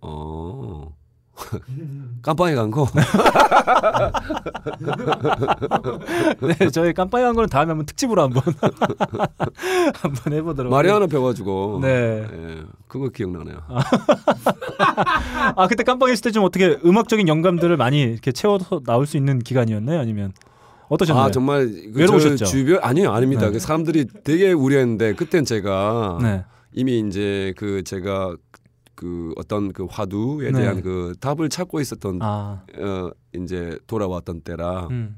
어 0.00 0.96
깜빵에 2.22 2.54
간 2.54 2.70
거. 2.70 2.86
네, 6.40 6.70
저희 6.70 6.92
깜빵에 6.92 7.24
간 7.24 7.34
거는 7.34 7.48
다음에 7.48 7.70
한번 7.70 7.86
특집으로 7.86 8.22
한번 8.22 8.42
한번 9.94 10.32
해보도록. 10.32 10.72
하나 10.72 11.06
배워가지고. 11.06 11.80
네. 11.82 12.26
네. 12.30 12.62
그거 12.88 13.08
기억나네요. 13.08 13.58
아 15.56 15.66
그때 15.68 15.82
깜빵에 15.82 16.12
있을 16.12 16.22
때 16.24 16.32
좀 16.32 16.44
어떻게 16.44 16.78
음악적인 16.84 17.28
영감들을 17.28 17.76
많이 17.76 18.00
이렇게 18.02 18.32
채워서 18.32 18.80
나올 18.86 19.06
수 19.06 19.18
있는 19.18 19.38
기간이었나요? 19.38 20.00
아니면 20.00 20.32
어떠셨나요? 20.88 21.26
아 21.26 21.30
정말 21.30 21.66
그 21.66 21.92
외로우셨죠? 21.94 22.46
주변 22.46 22.78
아니요 22.82 23.12
아닙니다. 23.12 23.46
네. 23.46 23.52
그 23.52 23.58
사람들이 23.58 24.06
되게 24.24 24.52
우려했는데 24.52 25.12
그땐 25.14 25.44
제가 25.44 26.18
네. 26.22 26.44
이미 26.72 27.00
이제 27.00 27.52
그 27.58 27.84
제가 27.84 28.34
그 29.02 29.32
어떤 29.36 29.72
그 29.72 29.86
화두에 29.90 30.50
네. 30.52 30.60
대한 30.60 30.80
그 30.82 31.14
답을 31.20 31.48
찾고 31.48 31.80
있었던 31.80 32.20
아. 32.22 32.62
어 32.78 33.10
이제 33.34 33.78
돌아왔던 33.86 34.42
때라 34.42 34.86
음. 34.90 35.16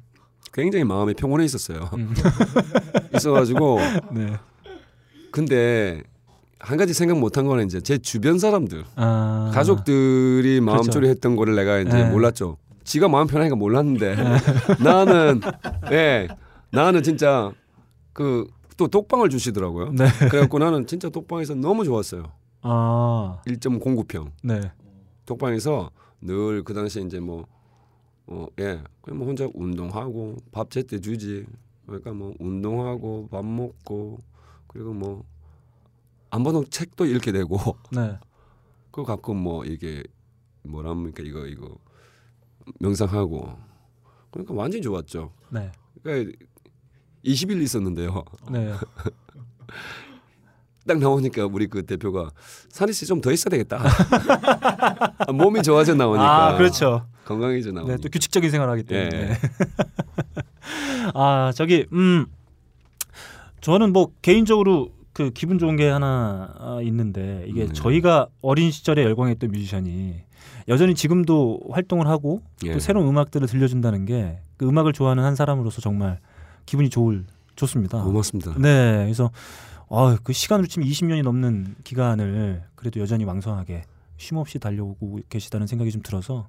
굉장히 0.53 0.85
마음이 0.85 1.15
평온해 1.15 1.45
있었어요. 1.45 1.91
음. 1.95 2.15
있어가지고 3.15 3.79
네. 4.13 4.39
근데 5.31 6.03
한 6.59 6.79
가지 6.79 6.95
생각 6.95 7.19
못한 7.19 7.45
거는 7.47 7.67
이제 7.67 7.81
제 7.81 7.99
주변 7.99 8.39
사람들 8.39 8.85
아. 8.97 9.51
가족들이 9.53 10.61
마음조리 10.61 11.09
했던 11.09 11.37
거를 11.37 11.55
내가 11.55 11.79
이제 11.79 11.93
네. 11.93 12.11
몰랐죠. 12.11 12.57
지가 12.85 13.09
마음 13.09 13.27
편하니까 13.27 13.57
몰랐는데 13.57 14.17
네. 14.17 14.25
나는 14.83 15.41
예 15.93 16.29
나는 16.71 17.03
진짜 17.03 17.53
그 18.13 18.47
또 18.77 18.89
독방을 18.89 19.31
주시더라고요. 19.31 19.93
네. 19.93 20.07
그래갖고 20.29 20.59
나는 20.59 20.87
진짜 20.87 21.09
독방에서 21.09 21.55
너무 21.55 21.85
좋았어요. 21.85 22.25
아. 22.65 23.41
1.09평. 23.47 24.33
네. 24.43 24.61
독방에서 25.27 25.91
늘 26.23 26.63
그 26.65 26.73
당시에 26.75 27.03
이제 27.03 27.21
뭐, 27.21 27.47
어, 28.27 28.47
예, 28.59 28.83
그냥 29.03 29.19
뭐 29.19 29.27
혼자 29.27 29.47
운동하고 29.55 30.37
밥 30.51 30.71
제때 30.71 30.99
주지. 30.99 31.47
그러니까 31.87 32.13
뭐 32.13 32.35
운동하고 32.41 33.29
밥 33.31 33.45
먹고 33.45 34.19
그리고 34.67 34.95
뭐안 34.95 36.43
봐도 36.43 36.65
책도 36.65 37.05
읽게 37.05 37.33
되고. 37.33 37.59
네. 37.93 38.19
그 38.91 39.03
가끔 39.05 39.37
뭐 39.37 39.65
이게 39.65 40.03
뭐랍니까 40.63 41.23
이거 41.23 41.47
이거 41.47 41.77
명상하고 42.81 43.59
그러니까 44.31 44.55
완전히 44.55 44.81
좋았죠. 44.83 45.31
네. 45.51 45.71
그러니까 46.03 46.33
20일 47.25 47.61
있었는데요. 47.61 48.25
네. 48.51 48.73
딱 50.87 50.99
나오니까 50.99 51.47
우리 51.47 51.67
그 51.67 51.85
대표가 51.85 52.31
산희 52.69 52.93
씨 52.93 53.07
좀 53.07 53.21
더 53.21 53.33
있어야 53.33 53.51
되겠다. 53.51 53.83
몸이 55.33 55.63
좋아져 55.63 55.95
나오니까. 55.95 56.49
아, 56.49 56.57
그렇죠. 56.57 57.07
건강해져 57.25 57.73
나오니까. 57.73 57.97
네, 57.97 58.03
또 58.03 58.09
규칙적인 58.09 58.51
생활하기 58.51 58.83
때문에. 58.85 59.11
네. 59.29 59.39
아, 61.15 61.53
저기 61.55 61.87
음 61.93 62.27
저는 63.61 63.93
뭐 63.93 64.11
개인적으로 64.23 64.91
그 65.13 65.31
기분 65.31 65.59
좋은 65.59 65.77
게 65.77 65.89
하나 65.89 66.53
아, 66.59 66.79
있는데 66.83 67.45
이게 67.49 67.67
네. 67.67 67.73
저희가 67.73 68.29
어린 68.43 68.71
시절에 68.71 69.03
열광했던 69.05 69.51
뮤지션이 69.51 70.23
여전히 70.69 70.95
지금도 70.95 71.61
활동을 71.71 72.07
하고 72.09 72.43
예. 72.65 72.73
또 72.73 72.79
새로운 72.81 73.07
음악들을 73.09 73.47
들려준다는 73.47 74.05
게 74.07 74.39
그 74.57 74.69
음악을 74.69 74.93
좋아하는 74.93 75.25
한 75.25 75.35
사람으로서 75.35 75.81
정말 75.81 76.21
기분이 76.67 76.89
좋을 76.89 77.25
좋습니다. 77.57 78.03
고맙습니다. 78.03 78.55
네, 78.59 79.03
그래서 79.05 79.31
아, 79.97 80.19
그 80.25 80.33
시간으로 80.33 80.67
치면 80.67 80.89
20년이 80.89 81.23
넘는 81.23 81.77
기간을 81.85 82.65
그래도 82.75 82.99
여전히 82.99 83.25
왕성하게 83.25 83.85
쉼없이 84.17 84.59
달려오고 84.59 85.21
계시다는 85.29 85.67
생각이 85.67 85.91
좀 85.91 86.03
들어서 86.03 86.49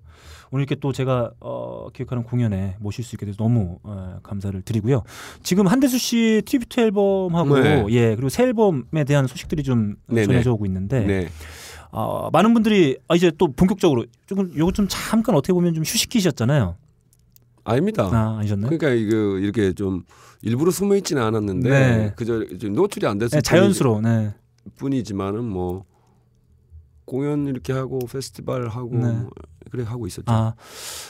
오늘 0.50 0.64
이렇게 0.64 0.76
또 0.76 0.92
제가 0.92 1.32
어, 1.40 1.88
기획하는 1.94 2.24
공연에 2.24 2.76
모실 2.80 3.04
수 3.04 3.16
있게 3.16 3.26
돼서 3.26 3.38
너무 3.38 3.80
어, 3.84 4.20
감사를 4.24 4.60
드리고요. 4.64 5.04
지금 5.44 5.68
한대수 5.68 5.98
씨 6.00 6.42
tribute 6.46 6.80
앨범하고 6.80 7.60
네. 7.60 7.86
예 7.90 8.16
그리고 8.16 8.30
새 8.30 8.44
앨범에 8.44 9.04
대한 9.06 9.28
소식들이 9.28 9.64
좀 9.64 9.96
네네. 10.08 10.26
전해져 10.26 10.54
오고 10.54 10.66
있는데 10.66 11.06
네. 11.06 11.30
어, 11.92 12.30
많은 12.32 12.54
분들이 12.54 12.98
아, 13.08 13.16
이제 13.16 13.32
또 13.38 13.52
본격적으로 13.52 14.06
조금 14.26 14.52
요거 14.58 14.72
좀 14.72 14.88
잠깐 14.90 15.36
어떻게 15.36 15.54
보면 15.54 15.74
좀 15.74 15.84
휴식기셨잖아요. 15.84 16.76
아닙니다. 17.66 18.10
아, 18.12 18.38
아니셨나요? 18.40 18.70
그러니까 18.70 18.90
이거 18.90 19.38
이렇게 19.40 19.74
좀 19.74 20.04
일부러 20.42 20.72
숨어 20.72 20.96
있지는 20.96 21.22
않았는데 21.24 21.70
네. 21.70 22.14
그저 22.16 22.46
노출이 22.70 23.06
안 23.08 23.18
돼서 23.18 23.36
네, 23.38 23.42
자연스러워. 23.42 24.02
네. 24.02 24.34
뿐이지만은 24.78 25.44
뭐 25.44 25.84
공연 27.06 27.48
이렇게 27.48 27.74
하고 27.74 28.00
페스티벌 28.00 28.70
하고 28.70 28.96
네. 28.96 29.26
그래 29.72 29.84
하고 29.84 30.08
있었죠. 30.08 30.26
아, 30.28 30.54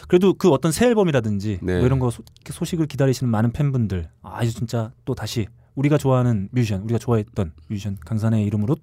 그래도 0.08 0.34
그 0.34 0.50
어떤 0.50 0.72
새 0.72 0.88
앨범이라든지 0.88 1.60
네. 1.62 1.78
뭐 1.78 1.86
이런 1.86 2.00
거 2.00 2.10
소, 2.10 2.66
식을 2.66 2.88
기다리시는 2.88 3.30
많은 3.30 3.52
팬분들 3.52 4.10
아 4.22 4.44
이제 4.44 4.52
진짜 4.52 4.92
또 5.04 5.14
다시 5.14 5.48
우리가 5.76 5.98
좋아하는 5.98 6.50
뮤지션 6.52 6.82
우리가 6.84 6.98
좋아했던 6.98 7.52
뮤지션 7.68 7.98
강산의 8.06 8.46
이름으로 8.46 8.78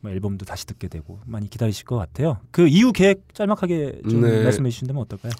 뭐 0.00 0.10
앨범도 0.10 0.44
다시 0.44 0.66
듣게 0.66 0.88
되고 0.88 1.20
많이 1.24 1.48
기다리실 1.48 1.86
것 1.86 1.96
같아요. 1.96 2.38
그 2.50 2.68
이후 2.68 2.92
계획 2.92 3.34
짤막하게 3.34 4.02
좀 4.08 4.20
네. 4.20 4.42
말씀해 4.44 4.68
주신다면 4.68 5.02
어떨까요? 5.02 5.32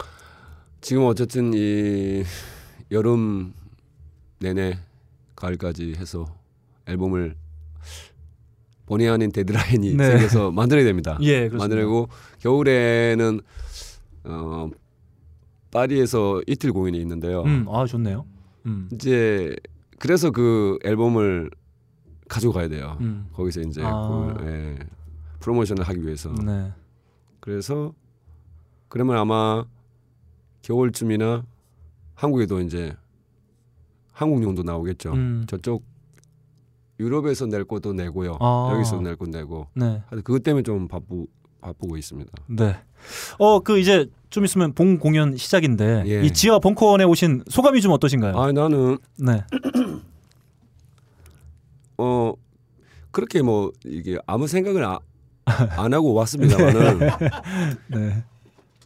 지금 0.87 1.03
어쨌든 1.03 1.53
이 1.53 2.23
여름 2.93 3.53
내내 4.39 4.79
가을까지 5.35 5.95
해서 5.97 6.27
앨범을 6.87 7.35
본의 8.87 9.09
아닌 9.09 9.33
데드라인이 9.33 9.95
네. 9.95 10.11
생겨서 10.11 10.53
만들어야 10.53 10.85
됩니다. 10.85 11.19
예, 11.23 11.49
만들고 11.49 12.09
겨울에는 12.39 13.41
어 14.27 14.71
파리에서 15.73 16.43
이틀 16.47 16.73
공연이 16.73 17.01
있는데요. 17.01 17.43
음, 17.43 17.67
아 17.69 17.85
좋네요. 17.85 18.25
음. 18.67 18.89
이제 18.93 19.57
그래서 19.99 20.31
그 20.31 20.79
앨범을 20.85 21.51
가져가야 22.29 22.69
돼요. 22.69 22.97
음. 23.01 23.27
거기서 23.33 23.63
이제 23.63 23.83
아. 23.85 24.37
그, 24.39 24.47
예, 24.47 24.79
프로모션을 25.41 25.83
하기 25.83 26.05
위해서. 26.05 26.33
네. 26.33 26.73
그래서 27.41 27.93
그러면 28.87 29.17
아마 29.17 29.65
겨울쯤이나 30.67 31.45
한국에도 32.15 32.61
이제 32.61 32.93
한국용도 34.13 34.65
나오겠죠. 34.65 35.13
음. 35.13 35.45
저쪽 35.47 35.85
유럽에서 36.99 37.47
낼 37.47 37.65
것도 37.65 37.93
내고요. 37.93 38.37
아. 38.41 38.71
여기서 38.73 39.01
낼 39.01 39.15
것도 39.17 39.31
내고. 39.31 39.69
네. 39.75 40.03
그것 40.25 40.43
때문에 40.43 40.63
좀 40.65 40.89
바쁘 40.89 41.27
바쁘고 41.61 41.97
있습니다. 41.97 42.33
네. 42.49 42.77
어 43.39 43.61
그 43.61 43.79
이제 43.79 44.07
좀 44.31 44.45
있으면 44.45 44.73
본 44.73 44.99
공연 44.99 45.37
시작인데 45.37 46.03
예. 46.07 46.23
이 46.25 46.33
지하 46.33 46.59
벙커원에 46.59 47.05
오신 47.05 47.45
소감이 47.49 47.81
좀 47.81 47.93
어떠신가요? 47.93 48.37
아 48.37 48.51
나는 48.51 48.99
네. 49.19 49.45
어 51.99 52.33
그렇게 53.13 53.43
뭐 53.43 53.71
이게 53.85 54.19
아무 54.27 54.49
생각을 54.49 54.85
아, 54.85 54.99
안 55.45 55.95
하고 55.95 56.13
왔습니다만은 56.15 56.99
네. 57.93 58.25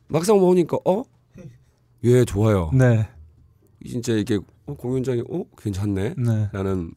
막상 0.09 0.39
보니까 0.39 0.77
어? 0.85 1.05
예 2.05 2.25
좋아요. 2.25 2.71
네. 2.73 3.09
진짜 3.87 4.13
이게 4.13 4.39
어, 4.67 4.75
공연장이 4.75 5.23
어 5.29 5.45
괜찮네. 5.59 6.15
네. 6.17 6.49
라는 6.53 6.93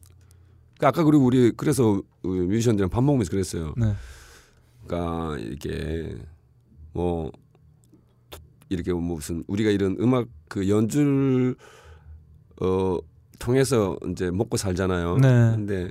그러니까 0.76 0.88
아까 0.88 1.04
그리고 1.04 1.24
우리 1.24 1.52
그래서 1.52 2.02
뮤지션들이랑 2.22 2.90
밥 2.90 3.02
먹으면서 3.02 3.30
그랬어요. 3.30 3.74
네. 3.76 3.94
그러니까 4.86 5.38
이게 5.38 6.16
뭐 6.92 7.30
이렇게 8.68 8.92
뭐 8.92 9.16
무슨 9.16 9.44
우리가 9.46 9.70
이런 9.70 9.96
음악 10.00 10.28
그 10.48 10.68
연주를 10.68 11.56
어 12.60 12.98
통해서 13.38 13.96
이제 14.10 14.30
먹고 14.30 14.56
살잖아요. 14.56 15.16
네. 15.18 15.28
근데 15.54 15.90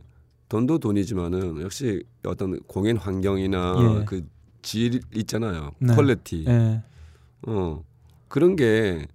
돈도 0.49 0.79
돈이지만은 0.79 1.61
역시 1.61 2.03
어떤 2.25 2.59
공연 2.61 2.97
환경이나 2.97 3.99
예. 4.01 4.05
그 4.05 4.33
질 4.63 5.01
있잖아요. 5.13 5.71
네. 5.77 5.93
quality. 5.93 6.45
예. 6.47 6.81
어 7.45 7.83
그런 8.33 8.55
게 8.55 9.05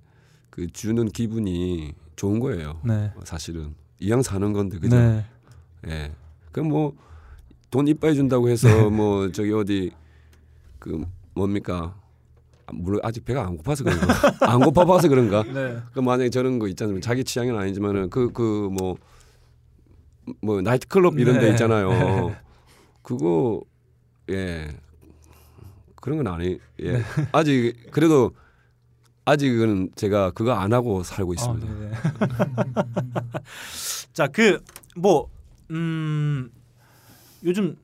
그 0.51 0.67
주는 0.73 1.07
기분이 1.07 1.95
좋은 2.17 2.41
거예요. 2.41 2.81
네. 2.85 3.13
사실은 3.25 3.75
이왕 4.01 4.23
사는 4.23 4.53
건데 4.53 4.79
그죠? 4.81 4.97
네. 4.97 5.25
예. 5.87 6.13
그럼 6.53 6.69
뭐 6.69 6.95
돈 7.71 7.87
이빠이 7.87 8.15
준다고 8.15 8.49
해서 8.49 8.67
네. 8.69 8.89
뭐 8.89 9.31
저기 9.31 9.53
어디 9.53 9.93
그 10.81 11.05
뭡니까 11.35 11.95
물론 12.73 13.01
아직 13.05 13.25
배가 13.25 13.47
안 13.47 13.57
고파서 13.57 13.85
그런가 13.85 14.07
안 14.53 14.59
고파봐서 14.61 15.09
그런가 15.09 15.43
네. 15.45 15.79
그 15.93 16.01
만약에 16.01 16.31
저런 16.31 16.59
거 16.59 16.67
있잖아요 16.69 16.99
자기 17.01 17.23
취향은 17.25 17.57
아니지만은 17.57 18.11
그 18.11 18.33
그 18.33 18.69
뭐 18.71 18.97
뭐 20.43 20.61
나이트클럽 20.61 21.19
이런 21.19 21.39
데 21.39 21.47
네. 21.47 21.51
있잖아요 21.53 21.89
네. 21.91 22.37
그거 23.03 23.63
예 24.31 24.69
그런 25.97 26.19
건 26.23 26.27
아니 26.35 26.59
예 26.81 26.93
네. 26.99 27.03
아직 27.33 27.75
그래도 27.93 28.33
아직은 29.29 29.91
제가 29.95 30.31
그거 30.33 30.53
안 30.53 30.73
하고 30.73 31.03
살고 31.03 31.35
있습니다. 31.35 31.67
어, 31.67 31.79
네. 31.81 31.91
자그 34.13 34.63
뭐 34.97 35.29
음, 35.71 36.51
요즘 37.45 37.77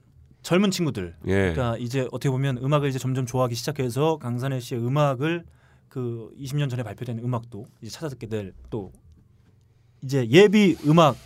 젊은 0.43 0.71
친구들 0.71 1.15
예. 1.27 1.53
그러니까 1.53 1.77
이제 1.79 2.03
어떻게 2.13 2.31
보면 2.31 2.59
음악을 2.59 2.89
이제 2.89 2.99
점점 2.99 3.27
좋아하기 3.27 3.55
시작해서 3.55 4.19
강산혜 4.19 4.61
씨의 4.61 4.85
음악을 4.85 5.45
그 5.89 6.31
20년 6.39 6.69
전에 6.69 6.83
발표된 6.83 7.19
음악도 7.21 7.67
이제 7.81 7.91
찾아 7.91 8.09
듣게 8.09 8.27
될 8.27 8.53
또 8.71 8.93
이제 10.03 10.27
예비 10.29 10.77
음악 10.87 11.17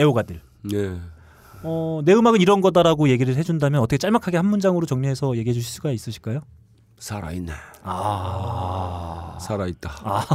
애호가들. 0.00 0.40
예. 0.72 0.98
어, 1.62 2.00
내 2.04 2.14
음악은 2.14 2.40
이런 2.40 2.60
거다라고 2.62 3.08
얘기를 3.10 3.36
해준다면 3.36 3.80
어떻게 3.82 3.98
짤막하게 3.98 4.38
한 4.38 4.46
문장으로 4.46 4.86
정리해서 4.86 5.36
얘기해 5.36 5.52
주실 5.52 5.70
수가 5.70 5.90
있으실까요? 5.90 6.40
살아있네. 6.98 7.52
아, 7.82 9.21
살아있다. 9.42 9.90
아, 10.04 10.26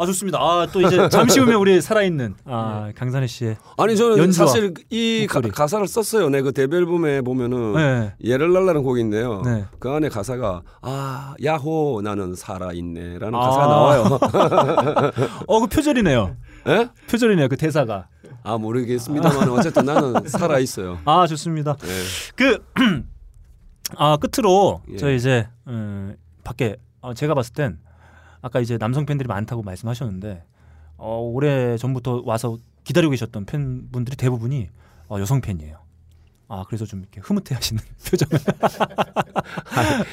아 0.00 0.06
좋습니다. 0.06 0.38
아, 0.38 0.66
또 0.72 0.80
이제 0.80 1.08
잠시 1.08 1.40
후면 1.40 1.56
우리 1.56 1.80
살아있는 1.80 2.36
아, 2.44 2.84
네. 2.86 2.92
강산혜 2.92 3.26
씨의 3.26 3.56
아니 3.76 3.96
저는 3.96 4.18
연주와 4.18 4.46
사실 4.46 4.72
이 4.90 5.26
가, 5.28 5.66
사를 5.66 5.88
썼어요. 5.88 6.28
내 6.30 6.40
그 6.42 6.52
데뷔 6.52 6.76
앨범에 6.76 7.20
보면은 7.22 7.72
네. 7.74 8.14
예를 8.22 8.52
날라는 8.52 8.82
곡인데요. 8.84 9.42
네. 9.44 9.64
그 9.80 9.90
안에 9.90 10.08
가사가 10.08 10.62
아 10.82 11.34
야호 11.42 12.00
나는 12.04 12.34
살아있네라는 12.36 13.34
아. 13.34 13.40
가사가 13.40 13.66
나와요. 13.66 14.18
어 15.48 15.60
그 15.60 15.66
표절이네요. 15.66 16.36
예? 16.68 16.88
표절이네요. 17.10 17.48
그 17.48 17.56
대사가. 17.56 18.06
아 18.44 18.56
모르겠습니다만 18.56 19.48
어쨌든 19.50 19.84
나는 19.84 20.14
살아 20.28 20.58
있어요. 20.60 21.00
아 21.04 21.26
좋습니다. 21.26 21.76
네. 21.76 21.88
그 22.36 22.64
아, 23.96 24.16
끝으로 24.18 24.82
예. 24.92 24.96
저 24.96 25.10
이제 25.10 25.48
음, 25.66 26.14
밖에 26.44 26.76
어, 27.00 27.14
제가 27.14 27.34
봤을 27.34 27.52
땐 27.54 27.78
아까 28.42 28.60
이제 28.60 28.78
남성 28.78 29.06
팬들이 29.06 29.26
많다고 29.26 29.62
말씀하셨는데 29.62 30.44
어, 30.96 31.18
오래 31.20 31.76
전부터 31.76 32.22
와서 32.24 32.56
기다리고 32.84 33.10
계셨던 33.10 33.44
팬분들이 33.46 34.16
대부분이 34.16 34.68
어, 35.08 35.18
여성 35.20 35.40
팬이에요. 35.40 35.78
아 36.50 36.64
그래서 36.66 36.86
좀 36.86 37.00
이렇게 37.00 37.20
흐뭇해하시는 37.20 37.82
표정을. 38.08 38.38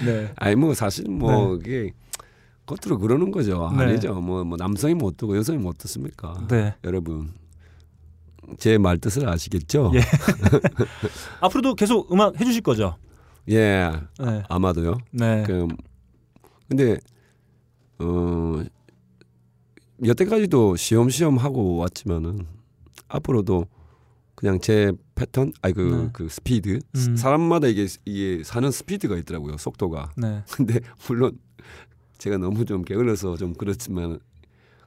네. 0.06 0.32
아니 0.36 0.56
뭐 0.56 0.74
사실 0.74 1.10
뭐 1.10 1.58
네. 1.58 1.60
이게 1.62 1.92
겉으로 2.66 2.98
그러는 3.00 3.32
거죠. 3.32 3.72
네. 3.78 3.84
아니죠. 3.86 4.16
뭐, 4.16 4.44
뭐 4.44 4.58
남성이 4.58 4.96
못 4.96 5.16
듣고 5.18 5.38
여성이 5.38 5.60
못 5.60 5.78
듣습니까? 5.78 6.46
네. 6.50 6.76
여러분 6.84 7.32
제 8.60 8.78
말 8.78 8.98
뜻을 8.98 9.28
아시겠죠? 9.28 9.92
예. 9.96 10.00
앞으로도 11.42 11.76
계속 11.76 12.12
음악 12.12 12.40
해주실 12.40 12.62
거죠? 12.62 12.96
예, 13.50 13.92
네. 14.20 14.44
아마도요. 14.50 14.98
네. 15.12 15.44
그 15.48 15.68
근데 16.68 16.98
어 18.00 18.64
여태까지도 20.04 20.76
시험시험 20.76 21.38
하고 21.38 21.78
왔지만은 21.78 22.46
앞으로도 23.08 23.68
그냥 24.36 24.60
제 24.60 24.92
패턴, 25.16 25.54
아니 25.62 25.74
그, 25.74 25.82
네. 25.82 26.10
그 26.12 26.28
스피드 26.28 26.80
음. 26.96 27.16
사람마다 27.16 27.68
이게 27.68 27.88
이게 28.04 28.44
사는 28.44 28.70
스피드가 28.70 29.16
있더라고요, 29.18 29.58
속도가. 29.58 30.12
네. 30.18 30.44
근데 30.52 30.82
물론 31.08 31.40
제가 32.18 32.38
너무 32.38 32.66
좀 32.66 32.84
게을러서 32.84 33.38
좀 33.38 33.54
그렇지만 33.54 34.20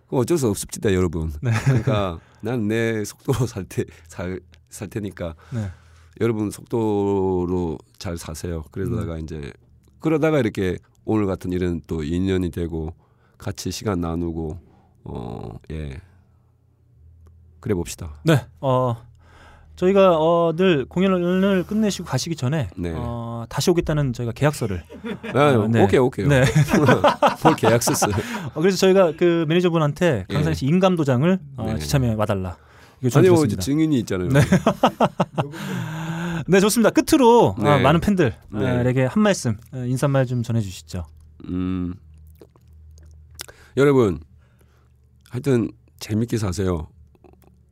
어쩔 0.09 0.37
수 0.37 0.49
없습니다, 0.49 0.93
여러분. 0.93 1.33
네. 1.43 1.51
그러니까 1.65 2.21
난 2.43 2.69
내 2.69 3.05
속도로 3.05 3.47
살때살 3.47 4.41
살 4.69 4.89
테니까. 4.89 5.35
네. 5.55 5.71
여러분 6.21 6.51
속도로 6.51 7.79
잘 7.99 8.19
사세요. 8.19 8.65
그러다가 8.71 9.15
음. 9.15 9.21
이제 9.21 9.53
그러다가 10.01 10.39
이렇게 10.41 10.77
오늘 11.09 11.25
같은 11.25 11.53
일은 11.53 11.81
또 11.87 12.05
인연이 12.05 12.51
되고 12.51 12.93
같이 13.39 13.71
시간 13.71 13.99
나누고 14.03 14.59
어 15.05 15.59
예. 15.71 15.99
그래 17.61 17.75
봅시다. 17.75 18.13
네. 18.25 18.45
어 18.61 18.95
저희가 19.77 20.19
어, 20.19 20.53
늘 20.55 20.85
공연을 20.85 21.65
끝내시고 21.65 22.05
가시기 22.07 22.37
전에 22.37 22.69
네. 22.77 22.93
어, 22.95 23.47
다시 23.49 23.71
오겠다는 23.71 24.13
저희가 24.13 24.33
계약서를 24.33 24.83
아, 25.35 25.39
어, 25.39 25.69
네. 25.69 25.83
오케이 25.83 25.99
오케이 25.99 26.27
네. 26.27 26.45
뭘 27.43 27.57
계약서 27.57 27.95
써요? 27.95 28.13
어, 28.55 28.61
그래서 28.61 28.77
저희가 28.77 29.15
그 29.17 29.47
매니저분한테 29.49 30.27
강산 30.29 30.53
씨 30.53 30.67
예. 30.67 30.69
인감 30.69 30.95
도장을 30.95 31.39
어, 31.57 31.73
네. 31.73 31.79
지참해 31.79 32.15
와달라. 32.17 32.59
아니요 33.15 33.33
뭐 33.33 33.47
증인이 33.47 33.99
있잖아요. 34.01 34.29
네. 34.29 34.41
네 36.47 36.61
좋습니다. 36.61 36.91
끝으로 36.91 37.55
아, 37.59 37.63
네. 37.63 37.69
아, 37.71 37.79
많은 37.79 38.01
팬들에게 38.01 38.93
네. 38.93 39.05
한 39.07 39.23
말씀 39.23 39.57
어, 39.73 39.85
인사말 39.85 40.27
좀 40.27 40.43
전해주시죠. 40.43 41.05
음 41.45 41.95
여러분 43.77 44.21
하여튼 45.31 45.71
재밌게 46.01 46.37
사세요. 46.39 46.89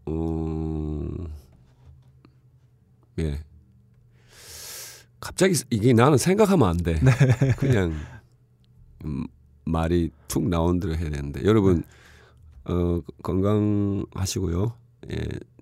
어... 0.07 1.09
예. 3.19 3.41
갑자기 5.21 5.55
이게 5.71 5.93
나는 5.93 6.19
생각하면 6.19 6.69
안 6.69 6.77
돼. 6.77 7.01
네. 7.01 7.13
그냥 7.59 7.95
음, 9.05 9.27
말이 9.65 10.11
툭 10.29 10.49
나온 10.49 10.79
대로 10.79 10.95
해야 10.95 11.11
되는데 11.11 11.45
여러분 11.45 11.83
어, 12.65 13.01
건강하시고요. 13.23 14.73
예, 15.11 15.17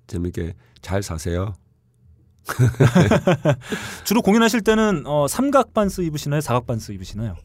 재밌게 0.07 0.55
잘 0.81 1.03
사세요. 1.03 1.55
주로 4.05 4.23
공연하실 4.23 4.63
때는 4.63 5.05
어, 5.07 5.27
삼각 5.29 5.75
반스 5.75 6.03
입으시나요? 6.03 6.41
사각 6.41 6.67
반스 6.67 6.93
입으시나요? 6.93 7.37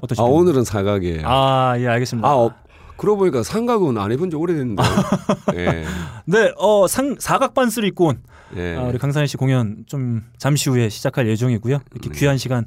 어떠십니까? 0.00 0.22
아 0.22 0.26
오늘은 0.26 0.64
사각이에요. 0.64 1.22
아예 1.24 1.86
알겠습니다. 1.86 2.28
아 2.28 2.36
어, 2.36 2.54
그러고 2.96 3.18
보니까 3.18 3.42
삼각은 3.42 3.98
안 3.98 4.12
입은 4.12 4.30
지 4.30 4.36
오래됐는데. 4.36 4.82
예. 5.56 5.84
네, 6.24 6.52
어, 6.58 6.86
상, 6.86 7.16
사각 7.18 7.54
반스를 7.54 7.88
입고 7.88 8.06
온 8.06 8.22
예. 8.56 8.76
아, 8.76 8.82
우리 8.82 8.98
강산희 8.98 9.26
씨 9.26 9.36
공연 9.36 9.84
좀 9.86 10.24
잠시 10.38 10.70
후에 10.70 10.88
시작할 10.88 11.28
예정이고요. 11.28 11.80
이렇게 11.92 12.08
네. 12.08 12.18
귀한 12.18 12.38
시간 12.38 12.66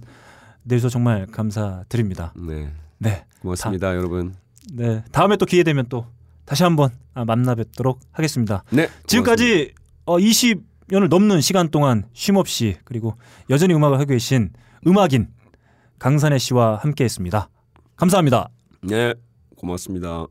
내주셔서 0.63 0.93
정말 0.93 1.25
감사드립니다. 1.27 2.33
네. 2.35 2.71
네. 2.97 3.25
고맙습니다, 3.41 3.87
다, 3.87 3.95
여러분. 3.95 4.35
네. 4.73 5.03
다음에 5.11 5.37
또 5.37 5.45
기회 5.45 5.63
되면 5.63 5.85
또 5.89 6.05
다시 6.45 6.63
한번 6.63 6.89
아, 7.13 7.25
만나 7.25 7.55
뵙도록 7.55 7.99
하겠습니다. 8.11 8.63
네. 8.71 8.89
지금까지 9.07 9.73
어, 10.05 10.19
20 10.19 10.68
년을 10.91 11.09
넘는 11.09 11.41
시간 11.41 11.69
동안 11.69 12.05
쉼없이 12.13 12.77
그리고 12.83 13.15
여전히 13.49 13.73
음악을 13.73 13.99
하고 13.99 14.07
계신 14.07 14.51
음악인 14.85 15.27
강산혜 15.99 16.37
씨와 16.37 16.77
함께 16.77 17.03
했습니다. 17.03 17.49
감사합니다. 17.95 18.49
네. 18.81 19.13
고맙습니다. 19.57 20.27